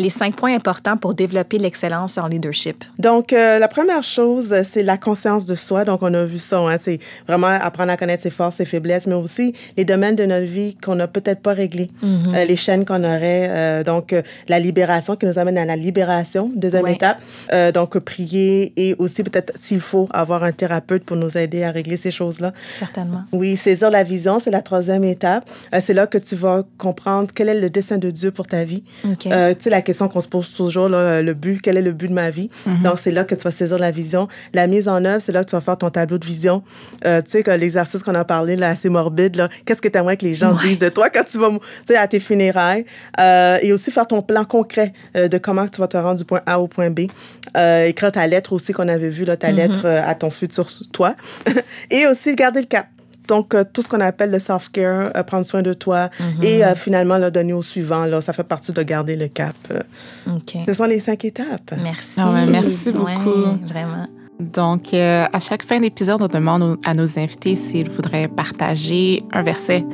les 0.00 0.10
cinq 0.10 0.34
points 0.34 0.54
importants 0.54 0.96
pour 0.96 1.14
développer 1.14 1.58
l'excellence 1.58 2.18
en 2.18 2.26
leadership. 2.26 2.84
Donc, 2.98 3.32
euh, 3.32 3.58
la 3.58 3.68
première 3.68 4.02
chose, 4.02 4.54
c'est 4.70 4.82
la 4.82 4.96
conscience 4.96 5.46
de 5.46 5.54
soi. 5.54 5.84
Donc, 5.84 6.00
on 6.02 6.12
a 6.14 6.24
vu 6.24 6.38
ça, 6.38 6.58
hein, 6.58 6.76
c'est 6.78 6.98
vraiment 7.28 7.48
apprendre 7.48 7.92
à 7.92 7.96
connaître 7.96 8.22
ses 8.22 8.30
forces, 8.30 8.56
ses 8.56 8.64
faiblesses, 8.64 9.06
mais 9.06 9.14
aussi 9.14 9.54
les 9.76 9.84
domaines 9.84 10.16
de 10.16 10.24
notre 10.24 10.46
vie 10.46 10.76
qu'on 10.82 10.94
n'a 10.94 11.06
peut-être 11.06 11.40
pas 11.40 11.52
réglés, 11.52 11.90
Mhm. 12.02 12.34
Euh, 12.34 12.44
les 12.44 12.56
chaînes 12.56 12.84
qu'on 12.84 13.04
aurait. 13.04 13.48
euh, 13.50 13.84
donc, 13.84 14.12
euh, 14.12 14.22
la 14.48 14.58
libération 14.58 15.16
qui 15.16 15.26
nous 15.26 15.38
amène 15.38 15.58
à 15.58 15.64
la 15.64 15.76
libération, 15.76 16.50
deuxième 16.54 16.84
Ouais. 16.84 16.94
étape. 16.94 17.18
Euh, 17.52 17.70
donc, 17.72 17.98
prier 17.98 18.72
et 18.76 18.94
aussi 18.98 19.22
peut-être, 19.22 19.52
s'il 19.58 19.80
faut, 19.80 20.08
avoir 20.12 20.42
un 20.44 20.52
thérapeute 20.52 21.04
pour 21.04 21.16
nous 21.16 21.36
aider 21.36 21.62
à 21.64 21.70
régler 21.70 21.96
ces 21.96 22.10
choses-là. 22.10 22.52
Certainement. 22.74 23.22
Oui, 23.32 23.56
saisir 23.56 23.90
la 23.90 24.02
vision, 24.02 24.38
c'est 24.40 24.50
la 24.50 24.62
troisième 24.62 25.04
étape. 25.04 25.44
Euh, 25.74 25.80
c'est 25.84 25.94
là 25.94 26.06
que 26.06 26.18
tu 26.18 26.34
vas 26.36 26.64
comprendre 26.78 27.28
quel 27.34 27.48
est 27.48 27.60
le 27.60 27.68
dessein 27.70 27.98
de 27.98 28.10
Dieu 28.10 28.30
pour 28.30 28.46
ta 28.46 28.64
vie. 28.64 28.82
OK. 29.04 29.26
Euh, 29.26 29.54
tu 29.54 29.64
sais, 29.64 29.70
la 29.70 29.82
question 29.90 30.08
qu'on 30.08 30.20
se 30.20 30.28
pose 30.28 30.52
toujours, 30.54 30.88
là, 30.88 30.98
euh, 30.98 31.22
le 31.22 31.34
but, 31.34 31.60
quel 31.62 31.76
est 31.76 31.82
le 31.82 31.92
but 31.92 32.08
de 32.08 32.12
ma 32.14 32.30
vie? 32.30 32.50
Mhm. 32.66 32.82
Donc, 32.82 32.98
c'est 32.98 33.10
là 33.10 33.24
que 33.24 33.34
tu 33.34 33.42
vas 33.44 33.50
saisir 33.50 33.78
la 33.78 33.90
vision. 33.90 34.28
La 34.54 34.66
mise 34.66 34.88
en 34.88 35.04
œuvre, 35.04 35.20
c'est 35.20 35.32
là 35.32 35.44
que 35.44 35.50
tu 35.50 35.56
vas 35.56 35.60
faire 35.60 35.76
ton 35.78 35.90
tableau 35.90 36.18
de 36.18 36.24
vision. 36.24 36.62
Euh, 37.06 37.20
tu 37.22 37.30
sais, 37.30 37.42
que 37.42 37.50
l'exercice 37.50 38.02
qu'on 38.02 38.14
a 38.14 38.24
parlé, 38.24 38.56
là, 38.56 38.70
assez 38.70 38.88
morbide, 38.88 39.36
là, 39.36 39.48
qu'est-ce 39.64 39.82
que 39.82 39.88
tu 39.88 39.98
aimerais 39.98 40.16
que 40.16 40.24
les 40.24 40.34
gens 40.34 40.52
disent 40.54 40.78
de 40.78 40.88
toi 40.88 41.10
quand 41.10 41.24
tu 41.28 41.38
vas, 41.38 41.50
tu 41.50 41.58
sais, 41.86 41.96
à 41.96 42.06
tes 42.08 42.20
funérailles? 42.20 42.84
Euh, 43.18 43.58
et 43.62 43.72
aussi 43.72 43.90
faire 43.90 44.06
ton 44.06 44.22
plan 44.22 44.44
concret 44.44 44.92
euh, 45.16 45.28
de 45.28 45.38
comment 45.38 45.66
tu 45.68 45.80
vas 45.80 45.88
te 45.88 45.96
rendre 45.96 46.16
du 46.16 46.24
point 46.24 46.40
A 46.46 46.60
au 46.60 46.66
point 46.68 46.90
B. 46.90 47.00
Écrire 47.86 48.12
ta 48.12 48.26
lettre 48.26 48.52
aussi 48.52 48.72
qu'on 48.72 48.88
avait 48.88 49.10
vu, 49.10 49.24
là, 49.24 49.32
Mhm. 49.32 49.38
ta 49.38 49.52
lettre 49.52 49.80
euh, 49.86 50.02
à 50.06 50.14
ton 50.14 50.30
futur 50.30 50.66
toi. 50.92 51.14
et 51.90 52.06
aussi 52.06 52.34
garder 52.36 52.60
le 52.60 52.66
cap. 52.66 52.86
Donc, 53.30 53.54
euh, 53.54 53.62
tout 53.72 53.80
ce 53.80 53.88
qu'on 53.88 54.00
appelle 54.00 54.30
le 54.32 54.38
self-care, 54.40 55.12
euh, 55.16 55.22
prendre 55.22 55.46
soin 55.46 55.62
de 55.62 55.72
toi 55.72 56.10
Mhm. 56.20 56.42
et 56.42 56.64
euh, 56.64 56.74
finalement, 56.74 57.16
le 57.16 57.30
donner 57.30 57.52
au 57.52 57.62
suivant, 57.62 58.04
là, 58.04 58.20
ça 58.20 58.32
fait 58.32 58.42
partie 58.44 58.72
de 58.72 58.82
garder 58.82 59.14
le 59.16 59.28
cap. 59.28 59.54
Euh, 59.70 59.80
OK. 60.36 60.56
ce 60.66 60.72
sont 60.72 60.84
les 60.84 60.98
cinq 61.00 61.24
étapes. 61.24 61.70
Merci. 61.82 62.14
Ah 62.18 62.44
merci 62.46 62.90
Ouais, 62.90 63.14
beaucoup. 63.14 63.56
vraiment. 63.66 64.06
Donc, 64.40 64.92
euh, 64.94 65.26
à 65.32 65.38
chaque 65.38 65.62
fin 65.64 65.78
d'épisode, 65.80 66.20
on 66.22 66.26
demande 66.26 66.78
à 66.84 66.92
nos 66.94 67.18
invités 67.18 67.54
s'ils 67.56 67.88
voudraient 67.90 68.26
partager 68.26 69.22
un 69.32 69.42
verset 69.42 69.84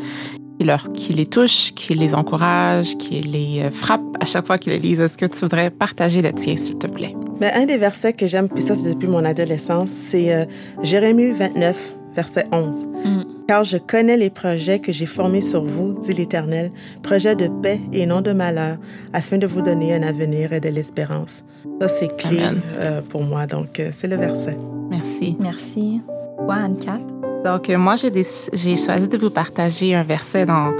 qui, 0.59 0.65
leur, 0.65 0.91
qui 0.95 1.13
les 1.13 1.27
touche, 1.27 1.75
qui 1.75 1.95
les 1.95 2.15
encourage, 2.15 2.97
qui 2.97 3.21
les 3.21 3.69
frappe 3.71 4.01
à 4.21 4.25
chaque 4.25 4.47
fois 4.47 4.57
qu'ils 4.57 4.73
le 4.73 4.79
lisent. 4.79 5.01
Est-ce 5.01 5.19
que 5.19 5.27
tu 5.27 5.41
voudrais 5.41 5.71
partager 5.71 6.23
le 6.23 6.33
tien, 6.33 6.57
s'il 6.57 6.79
te 6.79 6.87
plaît? 6.87 7.15
Ben, 7.41 7.51
un 7.55 7.67
des 7.67 7.77
versets 7.77 8.15
que 8.15 8.27
j'aime, 8.27 8.49
puis 8.49 8.63
ça, 8.63 8.75
c'est 8.75 8.95
depuis 8.95 9.09
mon 9.09 9.25
adolescence, 9.27 9.91
c'est 9.91 10.33
euh, 10.33 10.45
Jérémie 10.83 11.33
29, 11.33 11.97
verset 12.17 12.47
11. 12.51 12.87
Mm. 12.87 13.23
Car 13.47 13.63
je 13.63 13.77
connais 13.77 14.17
les 14.17 14.31
projets 14.31 14.81
que 14.81 14.91
j'ai 14.91 15.07
formés 15.07 15.43
sur 15.43 15.63
vous, 15.63 15.95
dit 16.01 16.13
l'Éternel, 16.13 16.73
projets 17.03 17.37
de 17.37 17.49
paix 17.63 17.79
et 17.93 18.07
non 18.07 18.21
de 18.21 18.33
malheur, 18.33 18.79
afin 19.13 19.39
de 19.39 19.47
vous 19.47 19.63
donner 19.63 19.95
un 19.95 20.03
avenir 20.03 20.53
et 20.53 20.61
de 20.61 20.69
l'espérance. 20.69 21.45
Ça, 21.81 21.89
c'est 21.89 22.17
clé 22.17 22.41
euh, 22.79 23.03
pour 23.03 23.23
moi, 23.23 23.47
donc 23.47 23.79
euh, 23.79 23.91
c'est 23.93 24.09
le 24.09 24.17
verset. 24.17 24.57
Merci. 24.91 25.37
Merci. 25.39 26.01
Toi, 26.39 26.55
Anne-Cat? 26.55 27.16
Donc, 27.47 27.71
euh, 27.71 27.79
moi, 27.79 27.95
j'ai 27.95 28.75
choisi 28.75 29.07
de 29.07 29.17
vous 29.17 29.31
partager 29.31 29.95
un 29.95 30.03
verset 30.03 30.47
dans 30.47 30.73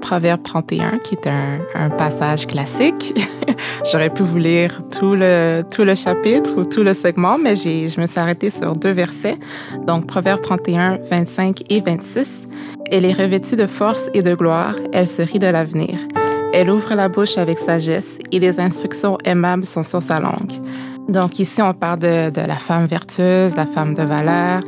Proverbe 0.00 0.40
31, 0.40 0.98
qui 0.98 1.16
est 1.16 1.26
un, 1.26 1.90
passage 1.90 2.46
classique. 2.46 3.12
J'aurais 3.90 4.08
pu 4.08 4.22
vous 4.22 4.38
lire 4.38 4.78
tout 4.96 5.16
le, 5.16 5.62
tout 5.68 5.82
le 5.82 5.96
chapitre 5.96 6.50
ou 6.56 6.64
tout 6.64 6.84
le 6.84 6.94
segment, 6.94 7.38
mais 7.38 7.56
je 7.56 8.00
me 8.00 8.06
suis 8.06 8.20
arrêtée 8.20 8.50
sur 8.50 8.74
deux 8.76 8.92
versets. 8.92 9.36
Donc, 9.84 10.06
Proverbe 10.06 10.40
31, 10.40 11.00
25 11.10 11.64
et 11.70 11.80
26. 11.80 12.46
Elle 12.92 13.04
est 13.04 13.14
revêtue 13.14 13.56
de 13.56 13.66
force 13.66 14.08
et 14.14 14.22
de 14.22 14.36
gloire, 14.36 14.76
elle 14.92 15.08
se 15.08 15.22
rit 15.22 15.40
de 15.40 15.48
l'avenir. 15.48 15.98
Elle 16.54 16.70
ouvre 16.70 16.94
la 16.94 17.08
bouche 17.08 17.36
avec 17.36 17.58
sagesse 17.58 18.20
et 18.30 18.38
les 18.38 18.60
instructions 18.60 19.18
aimables 19.24 19.64
sont 19.64 19.82
sur 19.82 20.00
sa 20.00 20.20
langue. 20.20 20.52
Donc 21.08 21.40
ici, 21.40 21.60
on 21.62 21.74
parle 21.74 21.98
de 21.98 22.46
la 22.46 22.56
femme 22.56 22.86
vertueuse, 22.86 23.56
la 23.56 23.66
femme 23.66 23.94
de 23.94 24.02
valeur. 24.02 24.62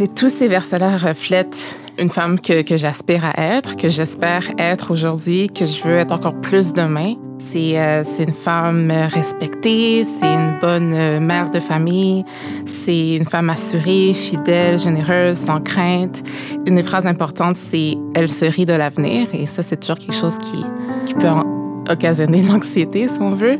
Et 0.00 0.08
tous 0.08 0.28
ces 0.28 0.48
versets-là 0.48 0.96
reflètent 0.96 1.76
une 1.98 2.10
femme 2.10 2.40
que, 2.40 2.62
que 2.62 2.76
j'aspire 2.76 3.24
à 3.24 3.40
être, 3.40 3.76
que 3.76 3.88
j'espère 3.88 4.42
être 4.58 4.90
aujourd'hui, 4.90 5.48
que 5.48 5.64
je 5.64 5.82
veux 5.84 5.96
être 5.98 6.12
encore 6.12 6.34
plus 6.40 6.72
demain. 6.72 7.14
C'est 7.38 7.78
euh, 7.78 8.02
une 8.18 8.32
femme 8.32 8.90
respectée, 9.12 10.04
c'est 10.04 10.26
une 10.26 10.58
bonne 10.60 10.92
euh, 10.94 11.20
mère 11.20 11.50
de 11.50 11.60
famille, 11.60 12.24
c'est 12.66 13.14
une 13.16 13.26
femme 13.26 13.50
assurée, 13.50 14.12
fidèle, 14.14 14.80
généreuse, 14.80 15.38
sans 15.38 15.60
crainte. 15.60 16.24
Une 16.66 16.74
des 16.74 16.82
phrases 16.82 17.06
importantes, 17.06 17.56
c'est 17.56 17.94
«elle 18.14 18.28
se 18.28 18.46
rit 18.46 18.66
de 18.66 18.72
l'avenir» 18.72 19.28
et 19.32 19.46
ça, 19.46 19.62
c'est 19.62 19.76
toujours 19.76 19.98
quelque 19.98 20.16
chose 20.16 20.38
qui, 20.38 20.64
qui 21.06 21.14
peut 21.14 21.28
en- 21.28 21.44
occasionner 21.88 22.42
l'anxiété, 22.48 23.06
si 23.08 23.20
on 23.20 23.30
veut. 23.30 23.58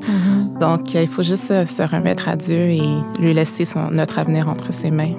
Donc, 0.58 0.94
euh, 0.96 1.02
il 1.02 1.08
faut 1.08 1.22
juste 1.22 1.44
se, 1.44 1.64
se 1.66 1.82
remettre 1.82 2.28
à 2.28 2.36
Dieu 2.36 2.70
et 2.70 2.80
lui 3.20 3.34
laisser 3.34 3.64
son, 3.64 3.90
notre 3.90 4.18
avenir 4.18 4.48
entre 4.48 4.72
ses 4.72 4.90
mains. 4.90 5.14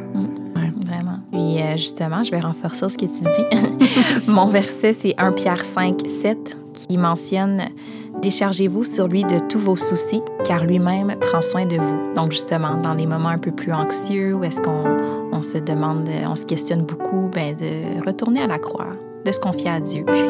Justement, 1.77 2.23
je 2.23 2.31
vais 2.31 2.39
renforcer 2.39 2.89
ce 2.89 2.97
que 2.97 3.05
tu 3.05 3.23
dis. 3.23 4.27
Mon 4.27 4.47
verset, 4.47 4.93
c'est 4.93 5.13
1 5.17 5.31
Pierre 5.33 5.65
5, 5.65 6.01
7, 6.05 6.57
qui 6.73 6.97
mentionne 6.97 7.61
Déchargez-vous 8.21 8.83
sur 8.83 9.07
lui 9.07 9.23
de 9.23 9.39
tous 9.39 9.59
vos 9.59 9.75
soucis, 9.75 10.21
car 10.45 10.63
lui-même 10.63 11.15
prend 11.19 11.41
soin 11.41 11.65
de 11.65 11.75
vous. 11.75 12.13
Donc, 12.15 12.31
justement, 12.31 12.75
dans 12.75 12.93
les 12.93 13.05
moments 13.05 13.29
un 13.29 13.37
peu 13.37 13.51
plus 13.51 13.71
anxieux, 13.73 14.33
où 14.35 14.43
est-ce 14.43 14.61
qu'on 14.61 14.97
on 15.31 15.43
se 15.43 15.57
demande, 15.57 16.07
euh, 16.09 16.25
on 16.27 16.35
se 16.35 16.45
questionne 16.45 16.85
beaucoup, 16.85 17.29
ben, 17.29 17.55
de 17.55 18.05
retourner 18.05 18.41
à 18.41 18.47
la 18.47 18.57
croix, 18.57 18.93
de 19.25 19.31
se 19.31 19.39
confier 19.39 19.69
à 19.69 19.79
Dieu. 19.79 20.05
Puis, 20.05 20.23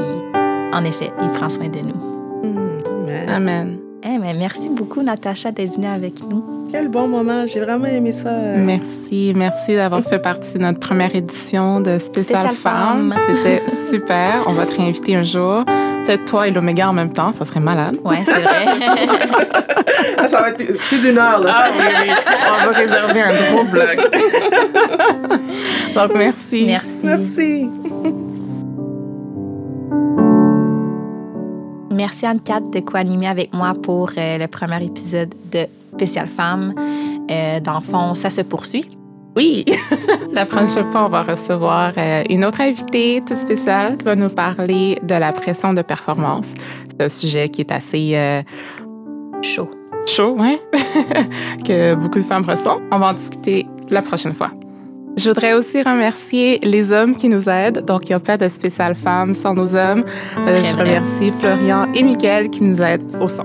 en 0.73 0.83
effet, 0.83 1.11
il 1.21 1.29
prend 1.29 1.49
soin 1.49 1.69
de 1.69 1.79
nous. 1.79 2.49
Mm, 2.49 3.29
amen. 3.29 3.84
Eh, 4.07 4.19
mais 4.19 4.33
merci 4.37 4.69
beaucoup, 4.69 5.01
Natacha, 5.01 5.51
d'être 5.51 5.75
venue 5.75 5.87
avec 5.87 6.13
nous. 6.29 6.43
Quel 6.71 6.89
bon 6.89 7.07
moment, 7.07 7.45
j'ai 7.47 7.59
vraiment 7.59 7.85
aimé 7.87 8.13
ça. 8.13 8.29
euh. 8.29 8.63
Merci, 8.63 9.33
merci 9.35 9.75
d'avoir 9.75 10.01
fait 10.03 10.19
partie 10.19 10.53
de 10.53 10.59
notre 10.59 10.79
première 10.79 11.15
édition 11.15 11.79
de 11.81 11.97
Spécial, 11.97 12.37
Spécial 12.51 12.53
Femme. 12.53 13.13
C'était 13.25 13.67
super. 13.67 14.43
On 14.45 14.53
va 14.53 14.65
te 14.67 14.75
réinviter 14.75 15.15
un 15.15 15.23
jour. 15.23 15.63
Peut-être 16.05 16.25
toi 16.25 16.47
et 16.47 16.51
l'Oméga 16.51 16.87
en 16.87 16.93
même 16.93 17.13
temps, 17.13 17.31
ça 17.31 17.45
serait 17.45 17.59
malade. 17.59 17.97
Ouais, 18.03 18.17
c'est 18.25 18.41
vrai. 18.41 18.65
Ah, 20.17 20.27
ça 20.27 20.41
va 20.41 20.49
être 20.49 20.57
plus, 20.57 20.73
plus 20.75 20.99
d'une 20.99 21.17
heure, 21.17 21.39
là. 21.39 21.51
Ah 21.53 21.69
oui, 21.77 21.85
oui. 22.07 22.13
On 22.43 22.65
va 22.65 22.71
réserver 22.71 23.21
un 23.21 23.33
gros 23.51 23.63
bloc. 23.65 23.97
Donc, 25.95 26.11
merci. 26.15 26.65
merci. 26.65 27.01
Merci. 27.03 27.69
Merci 31.95 32.25
Anne-Cat 32.25 32.59
de 32.59 32.81
co-animer 32.81 33.27
avec 33.27 33.53
moi 33.53 33.71
pour 33.71 34.09
euh, 34.17 34.37
le 34.37 34.47
premier 34.47 34.83
épisode 34.85 35.33
de 35.49 35.65
Spécial 35.93 36.27
Femme. 36.27 36.73
Euh, 37.31 37.61
dans 37.61 37.75
le 37.75 37.85
fond, 37.85 38.15
ça 38.15 38.29
se 38.29 38.41
poursuit. 38.41 38.91
Oui. 39.37 39.63
La 40.33 40.45
prochaine 40.45 40.91
fois, 40.91 41.05
on 41.05 41.09
va 41.09 41.23
recevoir 41.23 41.93
euh, 41.97 42.23
une 42.29 42.43
autre 42.43 42.59
invitée 42.59 43.21
toute 43.25 43.37
spéciale 43.37 43.95
qui 43.97 44.03
va 44.03 44.17
nous 44.17 44.27
parler 44.27 44.99
de 45.03 45.15
la 45.15 45.31
pression 45.31 45.71
de 45.71 45.81
performance. 45.83 46.53
C'est 46.89 47.05
un 47.05 47.09
sujet 47.09 47.47
qui 47.47 47.61
est 47.61 47.71
assez 47.71 48.43
Chaud. 49.41 49.69
chaud, 50.05 50.35
hein? 50.39 50.57
que 51.65 51.95
beaucoup 51.95 52.19
de 52.19 52.25
femmes 52.25 52.45
ressentent. 52.45 52.81
On 52.91 52.99
va 52.99 53.11
en 53.11 53.13
discuter 53.13 53.65
la 53.89 54.01
prochaine 54.01 54.33
fois. 54.33 54.51
Je 55.25 55.31
voudrais 55.31 55.53
aussi 55.53 55.81
remercier 55.81 56.59
les 56.61 56.91
hommes 56.91 57.15
qui 57.15 57.29
nous 57.29 57.49
aident. 57.49 57.83
Donc, 57.83 58.03
il 58.03 58.09
n'y 58.09 58.13
a 58.13 58.19
pas 58.19 58.37
de 58.37 58.47
spécial 58.47 58.93
femmes 58.93 59.33
sans 59.33 59.55
nos 59.55 59.73
hommes. 59.73 60.03
Euh, 60.37 60.61
je 60.63 60.75
vrai. 60.75 60.83
remercie 60.83 61.31
Florian 61.39 61.91
et 61.95 62.03
Mickaël 62.03 62.51
qui 62.51 62.61
nous 62.61 62.79
aident 62.79 63.07
au 63.19 63.27
son. 63.27 63.43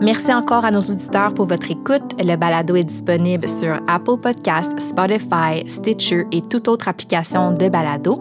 Merci 0.00 0.32
encore 0.32 0.64
à 0.64 0.70
nos 0.70 0.80
auditeurs 0.80 1.34
pour 1.34 1.44
votre 1.44 1.70
écoute. 1.70 2.14
Le 2.18 2.36
balado 2.36 2.74
est 2.74 2.84
disponible 2.84 3.46
sur 3.50 3.74
Apple 3.86 4.16
Podcasts, 4.22 4.80
Spotify, 4.80 5.62
Stitcher 5.66 6.24
et 6.32 6.40
toute 6.40 6.68
autre 6.68 6.88
application 6.88 7.52
de 7.52 7.68
balado. 7.68 8.18